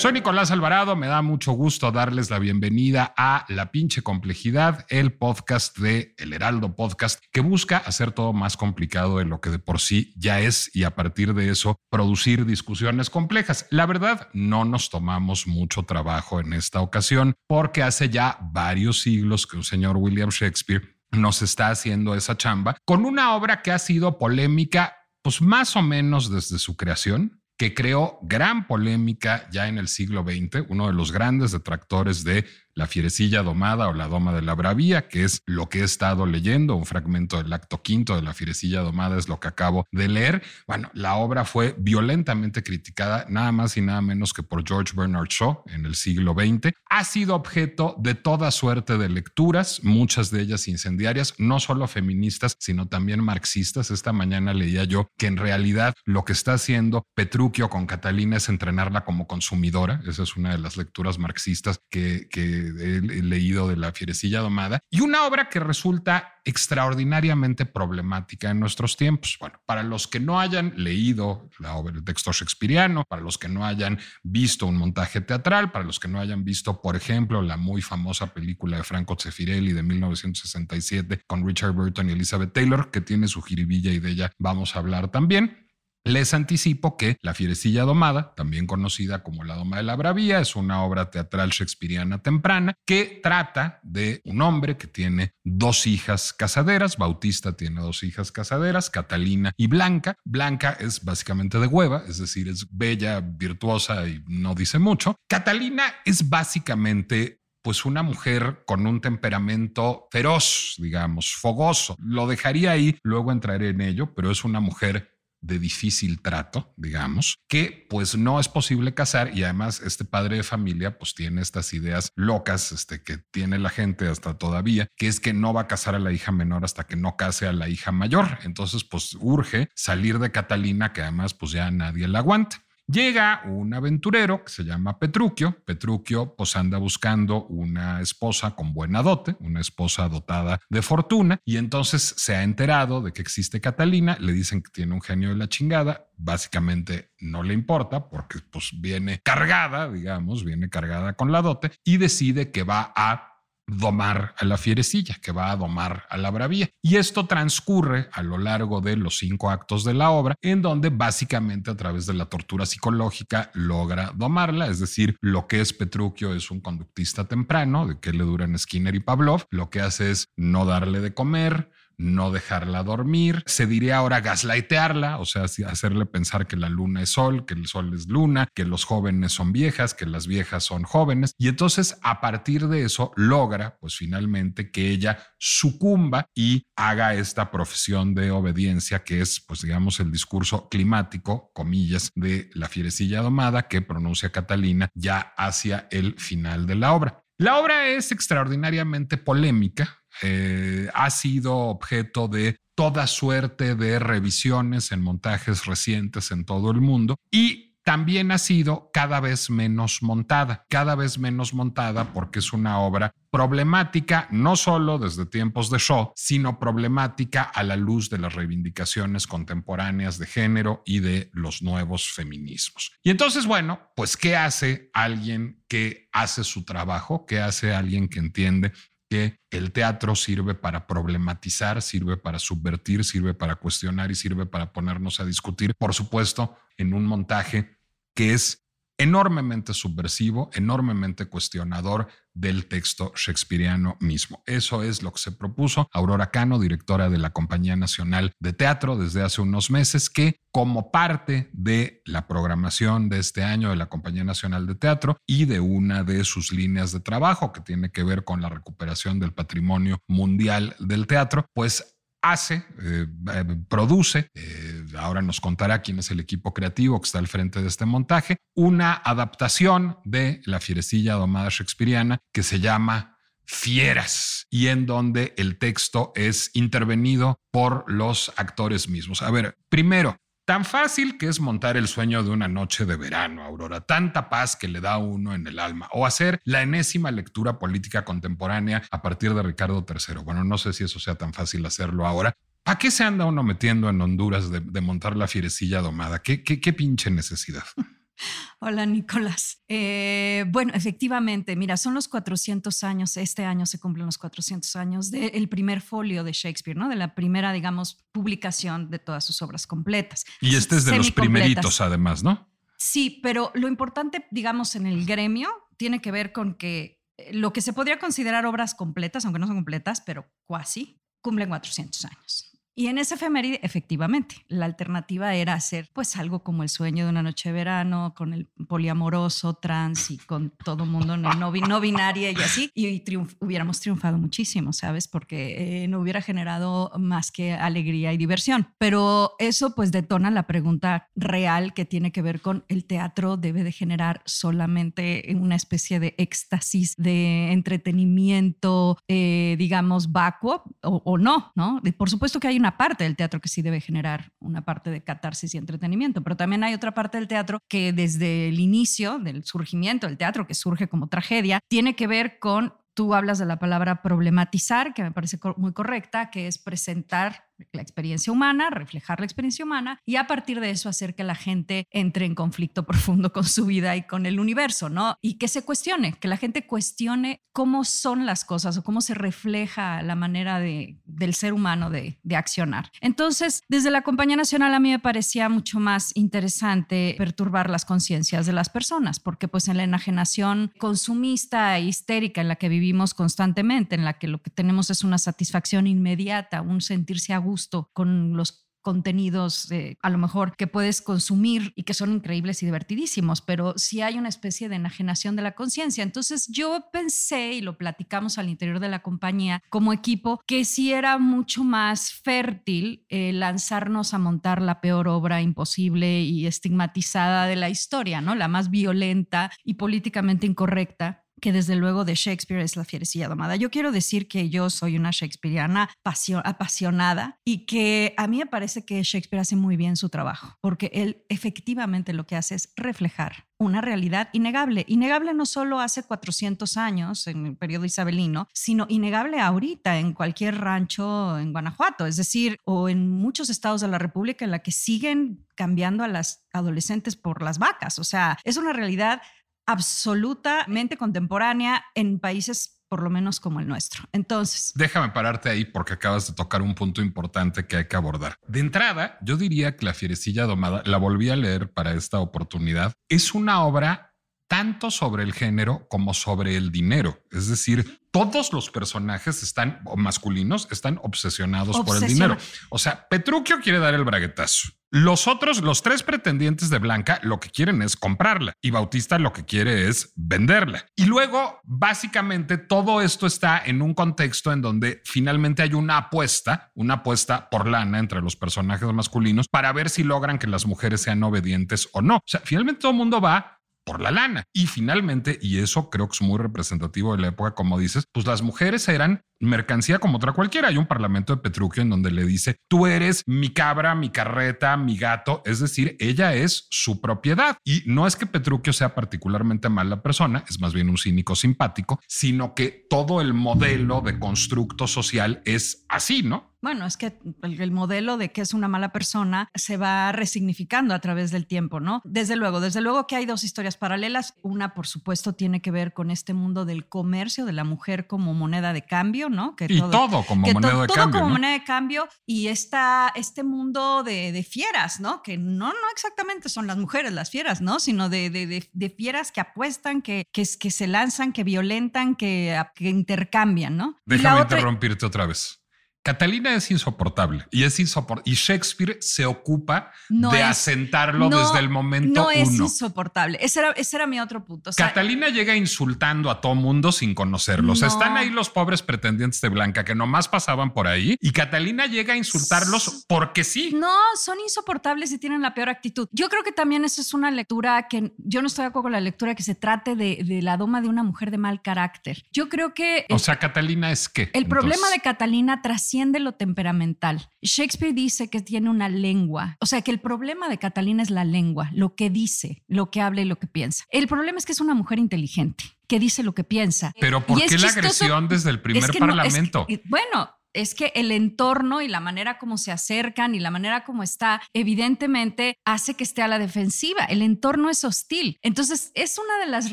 Soy 0.04 0.12
Nicolás 0.12 0.50
Alvarado, 0.50 0.96
me 0.96 1.06
da 1.06 1.22
mucho 1.22 1.52
gusto 1.52 1.90
darles 1.90 2.28
la 2.28 2.38
bienvenida 2.38 3.14
a 3.16 3.46
La 3.48 3.70
pinche 3.70 4.02
complejidad, 4.02 4.84
el 4.90 5.14
podcast 5.14 5.78
de 5.78 6.14
El 6.18 6.34
Heraldo 6.34 6.76
Podcast, 6.76 7.24
que 7.32 7.40
busca 7.40 7.78
hacer 7.78 8.12
todo 8.12 8.34
más 8.34 8.58
complicado 8.58 9.16
de 9.16 9.24
lo 9.24 9.40
que 9.40 9.48
de 9.48 9.58
por 9.58 9.80
sí 9.80 10.12
ya 10.18 10.40
es 10.40 10.70
y 10.76 10.84
a 10.84 10.94
partir 10.94 11.32
de 11.32 11.48
eso 11.48 11.78
producir 11.88 12.44
discusiones 12.44 13.08
complejas. 13.08 13.66
La 13.70 13.86
verdad, 13.86 14.28
no 14.34 14.66
nos 14.66 14.90
tomamos 14.90 15.46
mucho 15.46 15.84
trabajo 15.84 16.38
en 16.38 16.52
esta 16.52 16.82
ocasión 16.82 17.32
porque 17.48 17.82
hace 17.82 18.10
ya 18.10 18.36
varios 18.52 19.00
siglos 19.00 19.46
que 19.46 19.56
un 19.56 19.64
señor 19.64 19.96
William 19.96 20.28
Shakespeare 20.28 20.98
nos 21.12 21.40
está 21.40 21.70
haciendo 21.70 22.14
esa 22.14 22.36
chamba 22.36 22.76
con 22.84 23.06
una 23.06 23.34
obra 23.34 23.62
que 23.62 23.72
ha 23.72 23.78
sido 23.78 24.18
polémica, 24.18 24.98
pues 25.22 25.40
más 25.40 25.76
o 25.76 25.80
menos 25.80 26.30
desde 26.30 26.58
su 26.58 26.76
creación 26.76 27.40
que 27.56 27.74
creó 27.74 28.18
gran 28.22 28.66
polémica 28.66 29.48
ya 29.50 29.68
en 29.68 29.78
el 29.78 29.88
siglo 29.88 30.24
XX, 30.24 30.66
uno 30.68 30.88
de 30.88 30.92
los 30.92 31.12
grandes 31.12 31.52
detractores 31.52 32.24
de 32.24 32.44
la 32.74 32.86
fierecilla 32.86 33.42
domada 33.42 33.88
o 33.88 33.92
la 33.92 34.08
doma 34.08 34.32
de 34.32 34.42
la 34.42 34.54
bravía, 34.54 35.08
que 35.08 35.24
es 35.24 35.42
lo 35.46 35.68
que 35.68 35.80
he 35.80 35.84
estado 35.84 36.26
leyendo, 36.26 36.76
un 36.76 36.86
fragmento 36.86 37.42
del 37.42 37.52
acto 37.52 37.82
quinto 37.82 38.16
de 38.16 38.22
la 38.22 38.34
fierecilla 38.34 38.80
domada 38.80 39.18
es 39.18 39.28
lo 39.28 39.40
que 39.40 39.48
acabo 39.48 39.86
de 39.92 40.08
leer. 40.08 40.42
Bueno, 40.66 40.90
la 40.94 41.14
obra 41.14 41.44
fue 41.44 41.74
violentamente 41.78 42.62
criticada, 42.62 43.26
nada 43.28 43.52
más 43.52 43.76
y 43.76 43.80
nada 43.80 44.00
menos 44.00 44.32
que 44.32 44.42
por 44.42 44.66
George 44.66 44.92
Bernard 44.96 45.28
Shaw 45.28 45.64
en 45.66 45.86
el 45.86 45.94
siglo 45.94 46.34
XX. 46.34 46.72
Ha 46.90 47.04
sido 47.04 47.34
objeto 47.34 47.96
de 47.98 48.14
toda 48.14 48.50
suerte 48.50 48.98
de 48.98 49.08
lecturas, 49.08 49.80
muchas 49.82 50.30
de 50.30 50.40
ellas 50.40 50.68
incendiarias, 50.68 51.34
no 51.38 51.60
solo 51.60 51.86
feministas, 51.86 52.56
sino 52.58 52.88
también 52.88 53.22
marxistas. 53.22 53.90
Esta 53.90 54.12
mañana 54.12 54.54
leía 54.54 54.84
yo 54.84 55.08
que 55.16 55.26
en 55.26 55.36
realidad 55.36 55.94
lo 56.04 56.24
que 56.24 56.32
está 56.32 56.54
haciendo 56.54 57.06
Petruchio 57.14 57.68
con 57.70 57.86
Catalina 57.86 58.36
es 58.36 58.48
entrenarla 58.48 59.04
como 59.04 59.26
consumidora. 59.26 60.00
Esa 60.06 60.22
es 60.22 60.36
una 60.36 60.52
de 60.52 60.58
las 60.58 60.76
lecturas 60.76 61.18
marxistas 61.18 61.80
que, 61.90 62.28
que 62.30 62.63
he 62.68 63.22
leído 63.22 63.68
de 63.68 63.76
La 63.76 63.92
Fierecilla 63.92 64.40
Domada, 64.40 64.80
y 64.90 65.00
una 65.00 65.26
obra 65.26 65.48
que 65.48 65.60
resulta 65.60 66.34
extraordinariamente 66.44 67.64
problemática 67.64 68.50
en 68.50 68.60
nuestros 68.60 68.96
tiempos. 68.96 69.36
Bueno, 69.40 69.60
para 69.66 69.82
los 69.82 70.06
que 70.06 70.20
no 70.20 70.40
hayan 70.40 70.74
leído 70.76 71.48
la 71.58 71.74
obra, 71.74 71.94
el 71.94 72.04
texto 72.04 72.32
shakespeariano, 72.32 73.04
para 73.08 73.22
los 73.22 73.38
que 73.38 73.48
no 73.48 73.64
hayan 73.64 73.98
visto 74.22 74.66
un 74.66 74.76
montaje 74.76 75.20
teatral, 75.20 75.72
para 75.72 75.84
los 75.84 75.98
que 75.98 76.08
no 76.08 76.20
hayan 76.20 76.44
visto, 76.44 76.80
por 76.82 76.96
ejemplo, 76.96 77.40
la 77.42 77.56
muy 77.56 77.80
famosa 77.80 78.32
película 78.34 78.76
de 78.76 78.84
Franco 78.84 79.16
Zeffirelli 79.18 79.72
de 79.72 79.82
1967 79.82 81.22
con 81.26 81.46
Richard 81.46 81.72
Burton 81.72 82.10
y 82.10 82.12
Elizabeth 82.12 82.52
Taylor, 82.52 82.90
que 82.90 83.00
tiene 83.00 83.28
su 83.28 83.40
jiribilla 83.40 83.90
y 83.90 83.98
de 83.98 84.10
ella 84.10 84.32
vamos 84.38 84.76
a 84.76 84.80
hablar 84.80 85.10
también. 85.10 85.63
Les 86.06 86.34
anticipo 86.34 86.98
que 86.98 87.16
La 87.22 87.32
Fierecilla 87.32 87.84
Domada, 87.84 88.34
también 88.34 88.66
conocida 88.66 89.22
como 89.22 89.42
La 89.42 89.54
Doma 89.54 89.78
de 89.78 89.84
la 89.84 89.96
Bravía, 89.96 90.38
es 90.38 90.54
una 90.54 90.82
obra 90.82 91.10
teatral 91.10 91.48
shakespeariana 91.48 92.20
temprana 92.20 92.74
que 92.84 93.20
trata 93.22 93.80
de 93.82 94.20
un 94.26 94.42
hombre 94.42 94.76
que 94.76 94.86
tiene 94.86 95.32
dos 95.44 95.86
hijas 95.86 96.34
casaderas. 96.34 96.98
Bautista 96.98 97.56
tiene 97.56 97.80
dos 97.80 98.02
hijas 98.02 98.32
casaderas, 98.32 98.90
Catalina 98.90 99.52
y 99.56 99.66
Blanca. 99.66 100.18
Blanca 100.26 100.76
es 100.78 101.02
básicamente 101.02 101.58
de 101.58 101.68
hueva, 101.68 102.04
es 102.06 102.18
decir, 102.18 102.48
es 102.48 102.66
bella, 102.70 103.22
virtuosa 103.22 104.06
y 104.06 104.22
no 104.28 104.54
dice 104.54 104.78
mucho. 104.78 105.16
Catalina 105.26 105.84
es 106.04 106.28
básicamente 106.28 107.40
pues 107.62 107.86
una 107.86 108.02
mujer 108.02 108.62
con 108.66 108.86
un 108.86 109.00
temperamento 109.00 110.06
feroz, 110.12 110.74
digamos, 110.76 111.34
fogoso. 111.34 111.96
Lo 111.98 112.26
dejaría 112.26 112.72
ahí, 112.72 112.98
luego 113.02 113.32
entraré 113.32 113.70
en 113.70 113.80
ello, 113.80 114.12
pero 114.14 114.30
es 114.30 114.44
una 114.44 114.60
mujer 114.60 115.13
de 115.44 115.58
difícil 115.58 116.20
trato, 116.22 116.72
digamos, 116.76 117.38
que 117.48 117.86
pues 117.90 118.16
no 118.16 118.40
es 118.40 118.48
posible 118.48 118.94
casar 118.94 119.36
y 119.36 119.44
además 119.44 119.80
este 119.80 120.04
padre 120.04 120.36
de 120.36 120.42
familia 120.42 120.98
pues 120.98 121.14
tiene 121.14 121.42
estas 121.42 121.74
ideas 121.74 122.10
locas 122.16 122.72
este, 122.72 123.02
que 123.02 123.18
tiene 123.18 123.58
la 123.58 123.68
gente 123.68 124.08
hasta 124.08 124.38
todavía, 124.38 124.88
que 124.96 125.06
es 125.06 125.20
que 125.20 125.34
no 125.34 125.52
va 125.52 125.62
a 125.62 125.68
casar 125.68 125.94
a 125.94 125.98
la 125.98 126.12
hija 126.12 126.32
menor 126.32 126.64
hasta 126.64 126.84
que 126.84 126.96
no 126.96 127.16
case 127.16 127.46
a 127.46 127.52
la 127.52 127.68
hija 127.68 127.92
mayor. 127.92 128.38
Entonces 128.44 128.84
pues 128.84 129.16
urge 129.20 129.68
salir 129.74 130.18
de 130.18 130.32
Catalina 130.32 130.92
que 130.92 131.02
además 131.02 131.34
pues 131.34 131.52
ya 131.52 131.70
nadie 131.70 132.08
la 132.08 132.20
aguanta. 132.20 132.64
Llega 132.86 133.42
un 133.46 133.72
aventurero 133.72 134.44
que 134.44 134.52
se 134.52 134.62
llama 134.62 134.98
Petruchio. 134.98 135.56
Petruchio 135.64 136.34
pues 136.36 136.54
anda 136.54 136.76
buscando 136.76 137.46
una 137.46 138.02
esposa 138.02 138.54
con 138.54 138.74
buena 138.74 139.02
dote, 139.02 139.36
una 139.40 139.60
esposa 139.60 140.08
dotada 140.08 140.60
de 140.68 140.82
fortuna, 140.82 141.38
y 141.44 141.56
entonces 141.56 142.14
se 142.16 142.36
ha 142.36 142.42
enterado 142.42 143.00
de 143.00 143.12
que 143.12 143.22
existe 143.22 143.60
Catalina, 143.60 144.18
le 144.20 144.32
dicen 144.32 144.62
que 144.62 144.70
tiene 144.70 144.94
un 144.94 145.00
genio 145.00 145.30
de 145.30 145.36
la 145.36 145.48
chingada, 145.48 146.08
básicamente 146.16 147.12
no 147.20 147.42
le 147.42 147.54
importa 147.54 148.08
porque 148.08 148.40
pues 148.50 148.70
viene 148.78 149.20
cargada, 149.24 149.90
digamos, 149.90 150.44
viene 150.44 150.68
cargada 150.68 151.14
con 151.14 151.32
la 151.32 151.42
dote 151.42 151.70
y 151.84 151.96
decide 151.96 152.50
que 152.50 152.64
va 152.64 152.92
a 152.94 153.33
domar 153.66 154.34
a 154.38 154.44
la 154.44 154.58
fierecilla, 154.58 155.16
que 155.22 155.32
va 155.32 155.50
a 155.50 155.56
domar 155.56 156.04
a 156.10 156.16
la 156.16 156.30
bravía. 156.30 156.68
Y 156.82 156.96
esto 156.96 157.26
transcurre 157.26 158.08
a 158.12 158.22
lo 158.22 158.38
largo 158.38 158.80
de 158.80 158.96
los 158.96 159.18
cinco 159.18 159.50
actos 159.50 159.84
de 159.84 159.94
la 159.94 160.10
obra, 160.10 160.36
en 160.42 160.62
donde 160.62 160.90
básicamente 160.90 161.70
a 161.70 161.76
través 161.76 162.06
de 162.06 162.14
la 162.14 162.26
tortura 162.26 162.66
psicológica 162.66 163.50
logra 163.54 164.12
domarla, 164.14 164.66
es 164.66 164.80
decir, 164.80 165.16
lo 165.20 165.46
que 165.46 165.60
es 165.60 165.72
Petruchio 165.72 166.34
es 166.34 166.50
un 166.50 166.60
conductista 166.60 167.24
temprano, 167.26 167.86
de 167.86 167.98
que 167.98 168.12
le 168.12 168.24
duran 168.24 168.58
Skinner 168.58 168.94
y 168.94 169.00
Pavlov, 169.00 169.44
lo 169.50 169.70
que 169.70 169.80
hace 169.80 170.10
es 170.10 170.28
no 170.36 170.64
darle 170.64 171.00
de 171.00 171.14
comer, 171.14 171.70
no 171.98 172.30
dejarla 172.30 172.82
dormir, 172.82 173.42
se 173.46 173.66
diría 173.66 173.98
ahora 173.98 174.20
gaslightearla, 174.20 175.18
o 175.18 175.24
sea, 175.24 175.44
hacerle 175.44 176.06
pensar 176.06 176.46
que 176.46 176.56
la 176.56 176.68
luna 176.68 177.02
es 177.02 177.10
sol, 177.10 177.44
que 177.46 177.54
el 177.54 177.66
sol 177.66 177.92
es 177.94 178.08
luna, 178.08 178.48
que 178.54 178.64
los 178.64 178.84
jóvenes 178.84 179.32
son 179.32 179.52
viejas, 179.52 179.94
que 179.94 180.06
las 180.06 180.26
viejas 180.26 180.64
son 180.64 180.84
jóvenes. 180.84 181.34
Y 181.38 181.48
entonces 181.48 181.98
a 182.02 182.20
partir 182.20 182.68
de 182.68 182.84
eso 182.84 183.12
logra, 183.16 183.76
pues 183.80 183.96
finalmente, 183.96 184.70
que 184.70 184.90
ella 184.90 185.18
sucumba 185.38 186.26
y 186.34 186.66
haga 186.76 187.14
esta 187.14 187.50
profesión 187.50 188.14
de 188.14 188.30
obediencia 188.30 189.04
que 189.04 189.20
es, 189.20 189.40
pues 189.40 189.62
digamos, 189.62 190.00
el 190.00 190.10
discurso 190.10 190.68
climático, 190.68 191.50
comillas, 191.54 192.10
de 192.14 192.50
la 192.54 192.68
fierecilla 192.68 193.22
domada 193.22 193.68
que 193.68 193.82
pronuncia 193.82 194.30
Catalina 194.30 194.88
ya 194.94 195.34
hacia 195.36 195.88
el 195.90 196.18
final 196.18 196.66
de 196.66 196.74
la 196.74 196.92
obra. 196.92 197.24
La 197.36 197.58
obra 197.58 197.88
es 197.88 198.12
extraordinariamente 198.12 199.16
polémica, 199.16 200.03
eh, 200.22 200.88
ha 200.94 201.10
sido 201.10 201.56
objeto 201.56 202.28
de 202.28 202.56
toda 202.74 203.06
suerte 203.06 203.74
de 203.74 203.98
revisiones 203.98 204.92
en 204.92 205.00
montajes 205.00 205.64
recientes 205.66 206.30
en 206.30 206.44
todo 206.44 206.70
el 206.70 206.80
mundo 206.80 207.16
y 207.30 207.74
también 207.84 208.32
ha 208.32 208.38
sido 208.38 208.90
cada 208.92 209.20
vez 209.20 209.50
menos 209.50 210.02
montada, 210.02 210.64
cada 210.70 210.94
vez 210.94 211.18
menos 211.18 211.52
montada 211.52 212.12
porque 212.14 212.38
es 212.38 212.52
una 212.52 212.78
obra 212.80 213.12
problemática 213.30 214.26
no 214.30 214.56
solo 214.56 214.98
desde 214.98 215.26
tiempos 215.26 215.68
de 215.70 215.78
Shaw, 215.78 216.12
sino 216.16 216.58
problemática 216.58 217.42
a 217.42 217.62
la 217.62 217.76
luz 217.76 218.08
de 218.08 218.18
las 218.18 218.34
reivindicaciones 218.34 219.26
contemporáneas 219.26 220.18
de 220.18 220.26
género 220.26 220.82
y 220.86 221.00
de 221.00 221.30
los 221.34 221.60
nuevos 221.60 222.08
feminismos. 222.10 222.92
Y 223.02 223.10
entonces, 223.10 223.44
bueno, 223.44 223.90
pues 223.94 224.16
¿qué 224.16 224.34
hace 224.34 224.88
alguien 224.94 225.62
que 225.68 226.08
hace 226.12 226.42
su 226.42 226.64
trabajo? 226.64 227.26
¿Qué 227.26 227.40
hace 227.40 227.74
alguien 227.74 228.08
que 228.08 228.20
entiende 228.20 228.72
que 229.14 229.38
el 229.50 229.72
teatro 229.72 230.14
sirve 230.14 230.54
para 230.54 230.86
problematizar, 230.86 231.82
sirve 231.82 232.16
para 232.16 232.38
subvertir, 232.38 233.04
sirve 233.04 233.34
para 233.34 233.56
cuestionar 233.56 234.10
y 234.10 234.14
sirve 234.14 234.46
para 234.46 234.72
ponernos 234.72 235.20
a 235.20 235.24
discutir, 235.24 235.74
por 235.76 235.94
supuesto, 235.94 236.56
en 236.76 236.94
un 236.94 237.04
montaje 237.06 237.78
que 238.14 238.32
es 238.32 238.63
enormemente 238.98 239.74
subversivo, 239.74 240.50
enormemente 240.54 241.26
cuestionador 241.26 242.08
del 242.34 242.66
texto 242.66 243.12
shakespeariano 243.14 243.96
mismo. 244.00 244.42
Eso 244.46 244.82
es 244.82 245.02
lo 245.02 245.12
que 245.12 245.20
se 245.20 245.32
propuso 245.32 245.88
Aurora 245.92 246.30
Cano, 246.30 246.58
directora 246.58 247.08
de 247.08 247.18
la 247.18 247.30
Compañía 247.30 247.76
Nacional 247.76 248.32
de 248.40 248.52
Teatro 248.52 248.96
desde 248.96 249.22
hace 249.22 249.40
unos 249.40 249.70
meses, 249.70 250.10
que 250.10 250.40
como 250.52 250.90
parte 250.90 251.48
de 251.52 252.02
la 252.04 252.26
programación 252.26 253.08
de 253.08 253.18
este 253.20 253.42
año 253.42 253.70
de 253.70 253.76
la 253.76 253.86
Compañía 253.86 254.24
Nacional 254.24 254.66
de 254.66 254.74
Teatro 254.74 255.16
y 255.26 255.44
de 255.44 255.60
una 255.60 256.02
de 256.02 256.24
sus 256.24 256.52
líneas 256.52 256.92
de 256.92 257.00
trabajo 257.00 257.52
que 257.52 257.60
tiene 257.60 257.90
que 257.90 258.02
ver 258.02 258.24
con 258.24 258.40
la 258.40 258.48
recuperación 258.48 259.20
del 259.20 259.32
patrimonio 259.32 260.00
mundial 260.08 260.76
del 260.78 261.06
teatro, 261.06 261.46
pues 261.54 261.93
hace, 262.24 262.64
eh, 262.82 263.06
eh, 263.34 263.44
produce, 263.68 264.28
eh, 264.34 264.84
ahora 264.96 265.20
nos 265.20 265.40
contará 265.40 265.82
quién 265.82 265.98
es 265.98 266.10
el 266.10 266.20
equipo 266.20 266.54
creativo 266.54 266.98
que 267.00 267.06
está 267.06 267.18
al 267.18 267.28
frente 267.28 267.60
de 267.60 267.68
este 267.68 267.84
montaje, 267.84 268.38
una 268.54 268.94
adaptación 268.94 269.98
de 270.04 270.40
La 270.46 270.58
fierecilla 270.58 271.14
domada 271.14 271.50
shakespeariana 271.50 272.18
que 272.32 272.42
se 272.42 272.60
llama 272.60 273.18
Fieras 273.46 274.46
y 274.50 274.68
en 274.68 274.86
donde 274.86 275.34
el 275.36 275.58
texto 275.58 276.12
es 276.14 276.50
intervenido 276.54 277.36
por 277.52 277.84
los 277.92 278.32
actores 278.36 278.88
mismos. 278.88 279.20
A 279.20 279.30
ver, 279.30 279.58
primero, 279.68 280.16
Tan 280.44 280.66
fácil 280.66 281.16
que 281.16 281.26
es 281.26 281.40
montar 281.40 281.78
el 281.78 281.88
sueño 281.88 282.22
de 282.22 282.28
una 282.28 282.48
noche 282.48 282.84
de 282.84 282.96
verano, 282.96 283.44
Aurora, 283.44 283.80
tanta 283.80 284.28
paz 284.28 284.56
que 284.56 284.68
le 284.68 284.82
da 284.82 284.98
uno 284.98 285.34
en 285.34 285.46
el 285.46 285.58
alma, 285.58 285.88
o 285.92 286.04
hacer 286.04 286.38
la 286.44 286.60
enésima 286.60 287.10
lectura 287.10 287.58
política 287.58 288.04
contemporánea 288.04 288.82
a 288.90 289.00
partir 289.00 289.32
de 289.32 289.42
Ricardo 289.42 289.86
III. 289.88 290.22
Bueno, 290.22 290.44
no 290.44 290.58
sé 290.58 290.74
si 290.74 290.84
eso 290.84 290.98
sea 291.00 291.14
tan 291.14 291.32
fácil 291.32 291.64
hacerlo 291.64 292.06
ahora. 292.06 292.36
¿A 292.66 292.76
qué 292.76 292.90
se 292.90 293.04
anda 293.04 293.24
uno 293.24 293.42
metiendo 293.42 293.88
en 293.88 293.98
Honduras 294.02 294.50
de, 294.50 294.80
montar 294.82 295.16
la 295.16 295.28
fierecilla 295.28 295.80
domada? 295.80 296.20
¿Qué, 296.20 296.42
qué, 296.42 296.60
qué 296.60 296.74
pinche 296.74 297.10
necesidad? 297.10 297.64
Hola, 298.60 298.86
Nicolás. 298.86 299.62
Eh, 299.68 300.44
bueno, 300.48 300.72
efectivamente, 300.74 301.56
mira, 301.56 301.76
son 301.76 301.94
los 301.94 302.08
400 302.08 302.84
años, 302.84 303.16
este 303.16 303.44
año 303.44 303.66
se 303.66 303.78
cumplen 303.78 304.06
los 304.06 304.18
400 304.18 304.76
años 304.76 305.10
del 305.10 305.48
primer 305.48 305.80
folio 305.80 306.24
de 306.24 306.32
Shakespeare, 306.32 306.76
¿no? 306.76 306.88
De 306.88 306.96
la 306.96 307.14
primera, 307.14 307.52
digamos, 307.52 308.04
publicación 308.12 308.90
de 308.90 308.98
todas 308.98 309.24
sus 309.24 309.42
obras 309.42 309.66
completas. 309.66 310.24
Y 310.40 310.56
este 310.56 310.76
es 310.76 310.84
de 310.84 310.96
los 310.96 311.10
primeritos, 311.10 311.80
además, 311.80 312.22
¿no? 312.22 312.48
Sí, 312.76 313.20
pero 313.22 313.50
lo 313.54 313.68
importante, 313.68 314.26
digamos, 314.30 314.76
en 314.76 314.86
el 314.86 315.06
gremio 315.06 315.48
tiene 315.76 316.00
que 316.00 316.10
ver 316.10 316.32
con 316.32 316.54
que 316.54 317.02
eh, 317.16 317.32
lo 317.32 317.52
que 317.52 317.60
se 317.60 317.72
podría 317.72 317.98
considerar 317.98 318.46
obras 318.46 318.74
completas, 318.74 319.24
aunque 319.24 319.38
no 319.38 319.46
son 319.46 319.56
completas, 319.56 320.00
pero 320.00 320.26
cuasi, 320.44 321.00
cumplen 321.20 321.48
400 321.48 322.04
años. 322.04 322.53
Y 322.76 322.88
en 322.88 322.98
ese 322.98 323.14
efeméride, 323.14 323.60
efectivamente, 323.62 324.36
la 324.48 324.66
alternativa 324.66 325.34
era 325.34 325.54
hacer 325.54 325.88
pues 325.92 326.16
algo 326.16 326.42
como 326.42 326.64
el 326.64 326.68
sueño 326.68 327.04
de 327.04 327.10
una 327.10 327.22
noche 327.22 327.50
de 327.50 327.54
verano, 327.54 328.14
con 328.16 328.32
el 328.32 328.46
poliamoroso, 328.68 329.54
trans 329.54 330.10
y 330.10 330.18
con 330.18 330.50
todo 330.64 330.84
mundo 330.84 331.16
no, 331.16 331.32
no, 331.34 331.50
no 331.52 331.80
binaria 331.80 332.32
y 332.32 332.36
así, 332.36 332.70
y 332.74 333.02
hubiéramos 333.40 333.80
triunfado 333.80 334.18
muchísimo, 334.18 334.72
¿sabes? 334.72 335.06
Porque 335.06 335.84
eh, 335.84 335.88
no 335.88 336.00
hubiera 336.00 336.20
generado 336.20 336.90
más 336.98 337.30
que 337.30 337.52
alegría 337.52 338.12
y 338.12 338.16
diversión. 338.16 338.68
Pero 338.78 339.36
eso 339.38 339.74
pues 339.76 339.92
detona 339.92 340.32
la 340.32 340.48
pregunta 340.48 341.08
real 341.14 341.74
que 341.74 341.84
tiene 341.84 342.10
que 342.10 342.22
ver 342.22 342.40
con 342.40 342.64
el 342.68 342.86
teatro 342.86 343.36
debe 343.36 343.62
de 343.62 343.70
generar 343.70 344.22
solamente 344.24 345.24
una 345.36 345.54
especie 345.54 346.00
de 346.00 346.14
éxtasis, 346.18 346.96
de 346.96 347.52
entretenimiento, 347.52 348.98
eh, 349.06 349.54
digamos, 349.58 350.10
vacuo 350.10 350.64
o, 350.82 351.02
o 351.04 351.18
no, 351.18 351.52
¿no? 351.54 351.80
Por 351.96 352.10
supuesto 352.10 352.40
que 352.40 352.48
hay 352.48 352.63
una 352.64 352.78
parte 352.78 353.04
del 353.04 353.14
teatro 353.14 353.40
que 353.40 353.50
sí 353.50 353.60
debe 353.60 353.78
generar 353.78 354.32
una 354.40 354.64
parte 354.64 354.88
de 354.88 355.04
catarsis 355.04 355.54
y 355.54 355.58
entretenimiento, 355.58 356.22
pero 356.22 356.34
también 356.34 356.64
hay 356.64 356.72
otra 356.72 356.94
parte 356.94 357.18
del 357.18 357.28
teatro 357.28 357.58
que 357.68 357.92
desde 357.92 358.48
el 358.48 358.58
inicio 358.58 359.18
del 359.18 359.44
surgimiento 359.44 360.06
del 360.06 360.16
teatro, 360.16 360.46
que 360.46 360.54
surge 360.54 360.88
como 360.88 361.08
tragedia, 361.08 361.60
tiene 361.68 361.94
que 361.94 362.06
ver 362.06 362.38
con 362.38 362.72
Tú 362.94 363.12
hablas 363.12 363.40
de 363.40 363.44
la 363.44 363.58
palabra 363.58 364.02
problematizar, 364.02 364.94
que 364.94 365.02
me 365.02 365.10
parece 365.10 365.40
muy 365.56 365.72
correcta, 365.72 366.30
que 366.30 366.46
es 366.46 366.58
presentar 366.58 367.48
la 367.72 367.82
experiencia 367.82 368.32
humana, 368.32 368.70
reflejar 368.70 369.20
la 369.20 369.26
experiencia 369.26 369.64
humana 369.64 370.00
y 370.04 370.16
a 370.16 370.26
partir 370.26 370.60
de 370.60 370.70
eso 370.70 370.88
hacer 370.88 371.14
que 371.14 371.24
la 371.24 371.34
gente 371.34 371.86
entre 371.90 372.26
en 372.26 372.34
conflicto 372.34 372.86
profundo 372.86 373.32
con 373.32 373.44
su 373.44 373.66
vida 373.66 373.96
y 373.96 374.06
con 374.06 374.26
el 374.26 374.40
universo, 374.40 374.88
¿no? 374.88 375.16
Y 375.20 375.34
que 375.38 375.48
se 375.48 375.64
cuestione, 375.64 376.14
que 376.14 376.28
la 376.28 376.36
gente 376.36 376.66
cuestione 376.66 377.42
cómo 377.52 377.84
son 377.84 378.26
las 378.26 378.44
cosas 378.44 378.76
o 378.76 378.82
cómo 378.82 379.00
se 379.00 379.14
refleja 379.14 380.02
la 380.02 380.16
manera 380.16 380.58
de, 380.58 380.98
del 381.04 381.34
ser 381.34 381.52
humano 381.52 381.90
de, 381.90 382.18
de 382.22 382.36
accionar. 382.36 382.90
Entonces, 383.00 383.62
desde 383.68 383.90
la 383.90 384.02
Compañía 384.02 384.36
Nacional 384.36 384.74
a 384.74 384.80
mí 384.80 384.90
me 384.90 384.98
parecía 384.98 385.48
mucho 385.48 385.78
más 385.78 386.10
interesante 386.14 387.14
perturbar 387.16 387.70
las 387.70 387.84
conciencias 387.84 388.46
de 388.46 388.52
las 388.52 388.68
personas, 388.68 389.20
porque 389.20 389.48
pues 389.48 389.68
en 389.68 389.76
la 389.76 389.84
enajenación 389.84 390.72
consumista 390.78 391.76
e 391.78 391.82
histérica 391.82 392.40
en 392.40 392.48
la 392.48 392.56
que 392.56 392.68
vivimos 392.68 393.14
constantemente, 393.14 393.94
en 393.94 394.04
la 394.04 394.14
que 394.14 394.28
lo 394.28 394.42
que 394.42 394.50
tenemos 394.50 394.90
es 394.90 395.04
una 395.04 395.18
satisfacción 395.18 395.86
inmediata, 395.86 396.62
un 396.62 396.80
sentirse 396.80 397.32
gusto 397.44 397.90
con 397.92 398.36
los 398.36 398.64
contenidos 398.84 399.72
eh, 399.72 399.96
a 400.02 400.10
lo 400.10 400.18
mejor 400.18 400.54
que 400.56 400.68
puedes 400.68 401.00
consumir 401.00 401.72
y 401.74 401.82
que 401.84 401.94
son 401.94 402.12
increíbles 402.12 402.62
y 402.62 402.66
divertidísimos, 402.66 403.40
pero 403.40 403.72
sí 403.76 404.02
hay 404.02 404.18
una 404.18 404.28
especie 404.28 404.68
de 404.68 404.76
enajenación 404.76 405.34
de 405.34 405.42
la 405.42 405.54
conciencia. 405.54 406.04
Entonces 406.04 406.46
yo 406.48 406.84
pensé, 406.92 407.54
y 407.54 407.60
lo 407.62 407.78
platicamos 407.78 408.36
al 408.36 408.50
interior 408.50 408.78
de 408.78 408.90
la 408.90 409.02
compañía 409.02 409.62
como 409.70 409.92
equipo, 409.92 410.40
que 410.46 410.66
sí 410.66 410.92
era 410.92 411.18
mucho 411.18 411.64
más 411.64 412.12
fértil 412.12 413.06
eh, 413.08 413.32
lanzarnos 413.32 414.12
a 414.12 414.18
montar 414.18 414.60
la 414.60 414.82
peor 414.82 415.08
obra 415.08 415.40
imposible 415.40 416.20
y 416.20 416.46
estigmatizada 416.46 417.46
de 417.46 417.56
la 417.56 417.70
historia, 417.70 418.20
¿no? 418.20 418.34
La 418.34 418.48
más 418.48 418.70
violenta 418.70 419.50
y 419.64 419.74
políticamente 419.74 420.46
incorrecta 420.46 421.23
que 421.44 421.52
desde 421.52 421.76
luego 421.76 422.06
de 422.06 422.14
Shakespeare 422.14 422.62
es 422.62 422.74
la 422.74 422.86
fierecilla 422.86 423.28
domada. 423.28 423.54
Yo 423.56 423.70
quiero 423.70 423.92
decir 423.92 424.28
que 424.28 424.48
yo 424.48 424.70
soy 424.70 424.96
una 424.96 425.10
shakespeariana 425.10 425.90
apasionada 426.02 427.38
y 427.44 427.66
que 427.66 428.14
a 428.16 428.26
mí 428.28 428.38
me 428.38 428.46
parece 428.46 428.86
que 428.86 429.02
Shakespeare 429.02 429.42
hace 429.42 429.54
muy 429.54 429.76
bien 429.76 429.98
su 429.98 430.08
trabajo, 430.08 430.56
porque 430.62 430.90
él 430.94 431.22
efectivamente 431.28 432.14
lo 432.14 432.26
que 432.26 432.36
hace 432.36 432.54
es 432.54 432.72
reflejar 432.76 433.44
una 433.58 433.82
realidad 433.82 434.30
innegable. 434.32 434.86
Innegable 434.88 435.34
no 435.34 435.44
solo 435.44 435.80
hace 435.80 436.02
400 436.02 436.78
años 436.78 437.26
en 437.26 437.44
el 437.44 437.56
periodo 437.56 437.84
isabelino, 437.84 438.48
sino 438.54 438.86
innegable 438.88 439.38
ahorita 439.38 439.98
en 439.98 440.14
cualquier 440.14 440.58
rancho 440.58 441.38
en 441.38 441.52
Guanajuato, 441.52 442.06
es 442.06 442.16
decir, 442.16 442.58
o 442.64 442.88
en 442.88 443.10
muchos 443.10 443.50
estados 443.50 443.82
de 443.82 443.88
la 443.88 443.98
República 443.98 444.46
en 444.46 444.50
la 444.50 444.60
que 444.60 444.72
siguen 444.72 445.46
cambiando 445.56 446.04
a 446.04 446.08
las 446.08 446.46
adolescentes 446.52 447.16
por 447.16 447.42
las 447.42 447.58
vacas. 447.58 447.98
O 447.98 448.04
sea, 448.04 448.38
es 448.44 448.56
una 448.56 448.72
realidad 448.72 449.20
absolutamente 449.66 450.96
contemporánea 450.96 451.84
en 451.94 452.18
países 452.18 452.80
por 452.88 453.02
lo 453.02 453.10
menos 453.10 453.40
como 453.40 453.60
el 453.60 453.66
nuestro. 453.66 454.04
Entonces... 454.12 454.72
Déjame 454.76 455.08
pararte 455.10 455.48
ahí 455.48 455.64
porque 455.64 455.94
acabas 455.94 456.28
de 456.28 456.34
tocar 456.34 456.62
un 456.62 456.74
punto 456.74 457.02
importante 457.02 457.66
que 457.66 457.76
hay 457.76 457.88
que 457.88 457.96
abordar. 457.96 458.36
De 458.46 458.60
entrada, 458.60 459.18
yo 459.22 459.36
diría 459.36 459.76
que 459.76 459.84
La 459.84 459.94
Fierecilla 459.94 460.44
Domada, 460.44 460.82
la 460.84 460.98
volví 460.98 461.28
a 461.30 461.36
leer 461.36 461.72
para 461.72 461.94
esta 461.94 462.20
oportunidad, 462.20 462.92
es 463.08 463.34
una 463.34 463.64
obra 463.64 464.14
tanto 464.46 464.92
sobre 464.92 465.24
el 465.24 465.32
género 465.32 465.88
como 465.88 466.14
sobre 466.14 466.56
el 466.56 466.70
dinero. 466.70 467.18
Es 467.32 467.48
decir, 467.48 468.00
todos 468.12 468.52
los 468.52 468.70
personajes 468.70 469.42
están 469.42 469.80
masculinos, 469.96 470.68
están 470.70 471.00
obsesionados 471.02 471.80
por 471.80 471.96
el 471.96 472.06
dinero. 472.06 472.36
O 472.70 472.78
sea, 472.78 473.08
Petruchio 473.08 473.58
quiere 473.60 473.80
dar 473.80 473.94
el 473.94 474.04
braguetazo. 474.04 474.68
Los 474.96 475.26
otros, 475.26 475.60
los 475.60 475.82
tres 475.82 476.04
pretendientes 476.04 476.70
de 476.70 476.78
Blanca, 476.78 477.18
lo 477.24 477.40
que 477.40 477.50
quieren 477.50 477.82
es 477.82 477.96
comprarla 477.96 478.52
y 478.62 478.70
Bautista 478.70 479.18
lo 479.18 479.32
que 479.32 479.44
quiere 479.44 479.88
es 479.88 480.12
venderla. 480.14 480.86
Y 480.94 481.06
luego, 481.06 481.58
básicamente, 481.64 482.58
todo 482.58 483.02
esto 483.02 483.26
está 483.26 483.60
en 483.66 483.82
un 483.82 483.92
contexto 483.92 484.52
en 484.52 484.62
donde 484.62 485.02
finalmente 485.04 485.62
hay 485.62 485.74
una 485.74 485.96
apuesta, 485.96 486.70
una 486.76 486.94
apuesta 486.94 487.50
por 487.50 487.66
lana 487.66 487.98
entre 487.98 488.20
los 488.20 488.36
personajes 488.36 488.88
masculinos 488.92 489.48
para 489.48 489.72
ver 489.72 489.90
si 489.90 490.04
logran 490.04 490.38
que 490.38 490.46
las 490.46 490.64
mujeres 490.64 491.00
sean 491.00 491.24
obedientes 491.24 491.88
o 491.92 492.00
no. 492.00 492.18
O 492.18 492.24
sea, 492.24 492.42
finalmente 492.44 492.82
todo 492.82 492.92
el 492.92 492.98
mundo 492.98 493.20
va 493.20 493.53
por 493.84 494.00
la 494.00 494.10
lana. 494.10 494.44
Y 494.52 494.66
finalmente, 494.66 495.38
y 495.40 495.58
eso 495.58 495.90
creo 495.90 496.08
que 496.08 496.14
es 496.14 496.22
muy 496.22 496.38
representativo 496.38 497.14
de 497.14 497.22
la 497.22 497.28
época, 497.28 497.54
como 497.54 497.78
dices, 497.78 498.04
pues 498.12 498.26
las 498.26 498.42
mujeres 498.42 498.88
eran 498.88 499.22
mercancía 499.40 499.98
como 499.98 500.16
otra 500.16 500.32
cualquiera. 500.32 500.68
Hay 500.68 500.78
un 500.78 500.86
parlamento 500.86 501.34
de 501.34 501.42
Petruchio 501.42 501.82
en 501.82 501.90
donde 501.90 502.10
le 502.10 502.24
dice, 502.24 502.56
tú 502.68 502.86
eres 502.86 503.22
mi 503.26 503.50
cabra, 503.50 503.94
mi 503.94 504.10
carreta, 504.10 504.76
mi 504.76 504.96
gato, 504.96 505.42
es 505.44 505.60
decir, 505.60 505.96
ella 506.00 506.34
es 506.34 506.66
su 506.70 507.00
propiedad. 507.00 507.58
Y 507.64 507.82
no 507.86 508.06
es 508.06 508.16
que 508.16 508.26
Petruchio 508.26 508.72
sea 508.72 508.94
particularmente 508.94 509.68
mala 509.68 510.02
persona, 510.02 510.44
es 510.48 510.60
más 510.60 510.72
bien 510.72 510.88
un 510.88 510.98
cínico 510.98 511.36
simpático, 511.36 512.00
sino 512.08 512.54
que 512.54 512.86
todo 512.88 513.20
el 513.20 513.34
modelo 513.34 514.00
de 514.00 514.18
constructo 514.18 514.86
social 514.86 515.42
es 515.44 515.84
así, 515.88 516.22
¿no? 516.22 516.53
Bueno, 516.64 516.86
es 516.86 516.96
que 516.96 517.18
el, 517.42 517.72
modelo 517.72 518.16
de 518.16 518.32
que 518.32 518.40
es 518.40 518.54
una 518.54 518.68
mala 518.68 518.90
persona 518.90 519.50
se 519.54 519.76
va 519.76 520.12
resignificando 520.12 520.94
a 520.94 520.98
través 520.98 521.30
del 521.30 521.46
tiempo, 521.46 521.78
¿no? 521.78 522.00
Desde 522.04 522.36
luego, 522.36 522.58
desde 522.58 522.80
luego 522.80 523.06
que 523.06 523.16
hay 523.16 523.26
dos 523.26 523.44
historias 523.44 523.76
paralelas. 523.76 524.32
Una, 524.40 524.72
por 524.72 524.86
supuesto, 524.86 525.34
tiene 525.34 525.60
que 525.60 525.70
ver 525.70 525.92
con 525.92 526.10
este 526.10 526.32
mundo 526.32 526.64
del 526.64 526.88
comercio, 526.88 527.44
de 527.44 527.52
la 527.52 527.64
mujer 527.64 528.06
como 528.06 528.32
moneda 528.32 528.72
de 528.72 528.80
cambio, 528.80 529.28
¿no? 529.28 529.56
Que 529.56 529.66
y 529.68 529.78
todo, 529.78 530.24
como 530.24 530.46
moneda 530.46 530.80
de 530.80 530.86
cambio. 530.86 530.86
Todo 530.86 531.10
como 531.10 531.28
moneda 531.28 531.52
de 531.52 531.64
cambio 531.64 532.08
y 532.24 532.46
está 532.46 533.12
este 533.14 533.42
mundo 533.42 534.02
de, 534.02 534.46
fieras, 534.50 535.00
¿no? 535.00 535.22
Que 535.22 535.36
no, 535.36 535.66
no 535.66 535.90
exactamente 535.92 536.48
son 536.48 536.66
las 536.66 536.78
mujeres 536.78 537.12
las 537.12 537.28
fieras, 537.28 537.60
¿no? 537.60 537.78
Sino 537.78 538.08
de, 538.08 538.30
de 538.30 538.90
fieras 538.90 539.32
que 539.32 539.42
apuestan, 539.42 540.00
que, 540.00 540.24
que, 540.32 540.48
que, 540.58 540.70
se 540.70 540.86
lanzan, 540.86 541.34
que 541.34 541.44
violentan, 541.44 542.14
que, 542.14 542.58
que 542.74 542.88
intercambian, 542.88 543.76
¿no? 543.76 543.98
Déjame 544.06 544.40
interrumpirte 544.40 545.04
otra 545.04 545.26
vez. 545.26 545.60
Catalina 546.04 546.54
es 546.54 546.70
insoportable 546.70 547.46
y 547.50 547.62
es 547.62 547.80
insoportable. 547.80 548.30
Y 548.30 548.34
Shakespeare 548.34 548.98
se 549.00 549.24
ocupa 549.24 549.90
de 550.10 550.42
asentarlo 550.42 551.30
desde 551.30 551.58
el 551.58 551.70
momento 551.70 552.20
no 552.20 552.22
uno. 552.24 552.30
es 552.30 552.52
insoportable. 552.52 553.38
Ese 553.40 553.60
era, 553.60 553.70
ese 553.70 553.96
era 553.96 554.06
mi 554.06 554.20
otro 554.20 554.44
punto. 554.44 554.70
Catalina 554.76 555.30
llega 555.30 555.56
insultando 555.56 556.30
a 556.30 556.42
todo 556.42 556.54
mundo 556.54 556.92
sin 556.92 557.14
conocerlos. 557.14 557.80
Están 557.80 558.18
ahí 558.18 558.28
los 558.28 558.50
pobres 558.50 558.82
pretendientes 558.82 559.40
de 559.40 559.48
Blanca 559.48 559.82
que 559.86 559.94
nomás 559.94 560.28
pasaban 560.28 560.74
por 560.74 560.88
ahí 560.88 561.16
y 561.22 561.30
Catalina 561.30 561.86
llega 561.86 562.12
a 562.12 562.16
insultarlos 562.18 563.06
porque 563.08 563.42
sí. 563.42 563.72
No, 563.74 563.96
son 564.22 564.38
insoportables 564.40 565.10
y 565.10 565.16
tienen 565.16 565.40
la 565.40 565.54
peor 565.54 565.70
actitud. 565.70 566.06
Yo 566.12 566.28
creo 566.28 566.42
que 566.42 566.52
también 566.52 566.84
eso 566.84 567.00
es 567.00 567.14
una 567.14 567.30
lectura 567.30 567.88
que 567.88 568.12
yo 568.18 568.42
no 568.42 568.48
estoy 568.48 568.64
de 568.64 568.68
acuerdo 568.68 568.84
con 568.84 568.92
la 568.92 569.00
lectura 569.00 569.34
que 569.34 569.42
se 569.42 569.54
trate 569.54 569.96
de, 569.96 570.22
de 570.22 570.42
la 570.42 570.58
doma 570.58 570.82
de 570.82 570.88
una 570.88 571.02
mujer 571.02 571.30
de 571.30 571.38
mal 571.38 571.62
carácter. 571.62 572.24
Yo 572.30 572.50
creo 572.50 572.74
que... 572.74 573.06
O 573.08 573.18
sea, 573.18 573.38
Catalina 573.38 573.90
es 573.90 574.10
que... 574.10 574.28
El 574.34 574.44
problema 574.44 574.90
de 574.90 575.00
Catalina 575.00 575.62
tras 575.62 575.93
de 575.94 576.18
lo 576.18 576.32
temperamental. 576.32 577.28
Shakespeare 577.40 577.92
dice 577.92 578.28
que 578.28 578.40
tiene 578.40 578.68
una 578.68 578.88
lengua, 578.88 579.56
o 579.60 579.66
sea 579.66 579.82
que 579.82 579.90
el 579.90 580.00
problema 580.00 580.48
de 580.48 580.58
Catalina 580.58 581.02
es 581.02 581.10
la 581.10 581.24
lengua, 581.24 581.70
lo 581.72 581.94
que 581.94 582.10
dice, 582.10 582.62
lo 582.66 582.90
que 582.90 583.00
habla 583.00 583.20
y 583.20 583.24
lo 583.24 583.36
que 583.36 583.46
piensa. 583.46 583.84
El 583.90 584.08
problema 584.08 584.38
es 584.38 584.46
que 584.46 584.52
es 584.52 584.60
una 584.60 584.74
mujer 584.74 584.98
inteligente, 584.98 585.64
que 585.86 586.00
dice 586.00 586.22
lo 586.22 586.34
que 586.34 586.44
piensa. 586.44 586.92
Pero 587.00 587.24
¿por 587.24 587.40
qué 587.40 587.58
la 587.58 587.68
agresión 587.68 588.28
desde 588.28 588.50
el 588.50 588.60
primer 588.60 588.90
parlamento? 588.98 589.66
bueno, 589.84 590.30
es 590.54 590.74
que 590.74 590.92
el 590.94 591.10
entorno 591.10 591.82
y 591.82 591.88
la 591.88 592.00
manera 592.00 592.38
como 592.38 592.56
se 592.56 592.72
acercan 592.72 593.34
y 593.34 593.40
la 593.40 593.50
manera 593.50 593.84
como 593.84 594.02
está, 594.02 594.40
evidentemente 594.54 595.58
hace 595.64 595.94
que 595.94 596.04
esté 596.04 596.22
a 596.22 596.28
la 596.28 596.38
defensiva. 596.38 597.04
El 597.04 597.22
entorno 597.22 597.68
es 597.70 597.84
hostil. 597.84 598.38
Entonces, 598.40 598.92
es 598.94 599.18
una 599.18 599.44
de 599.44 599.50
las 599.50 599.72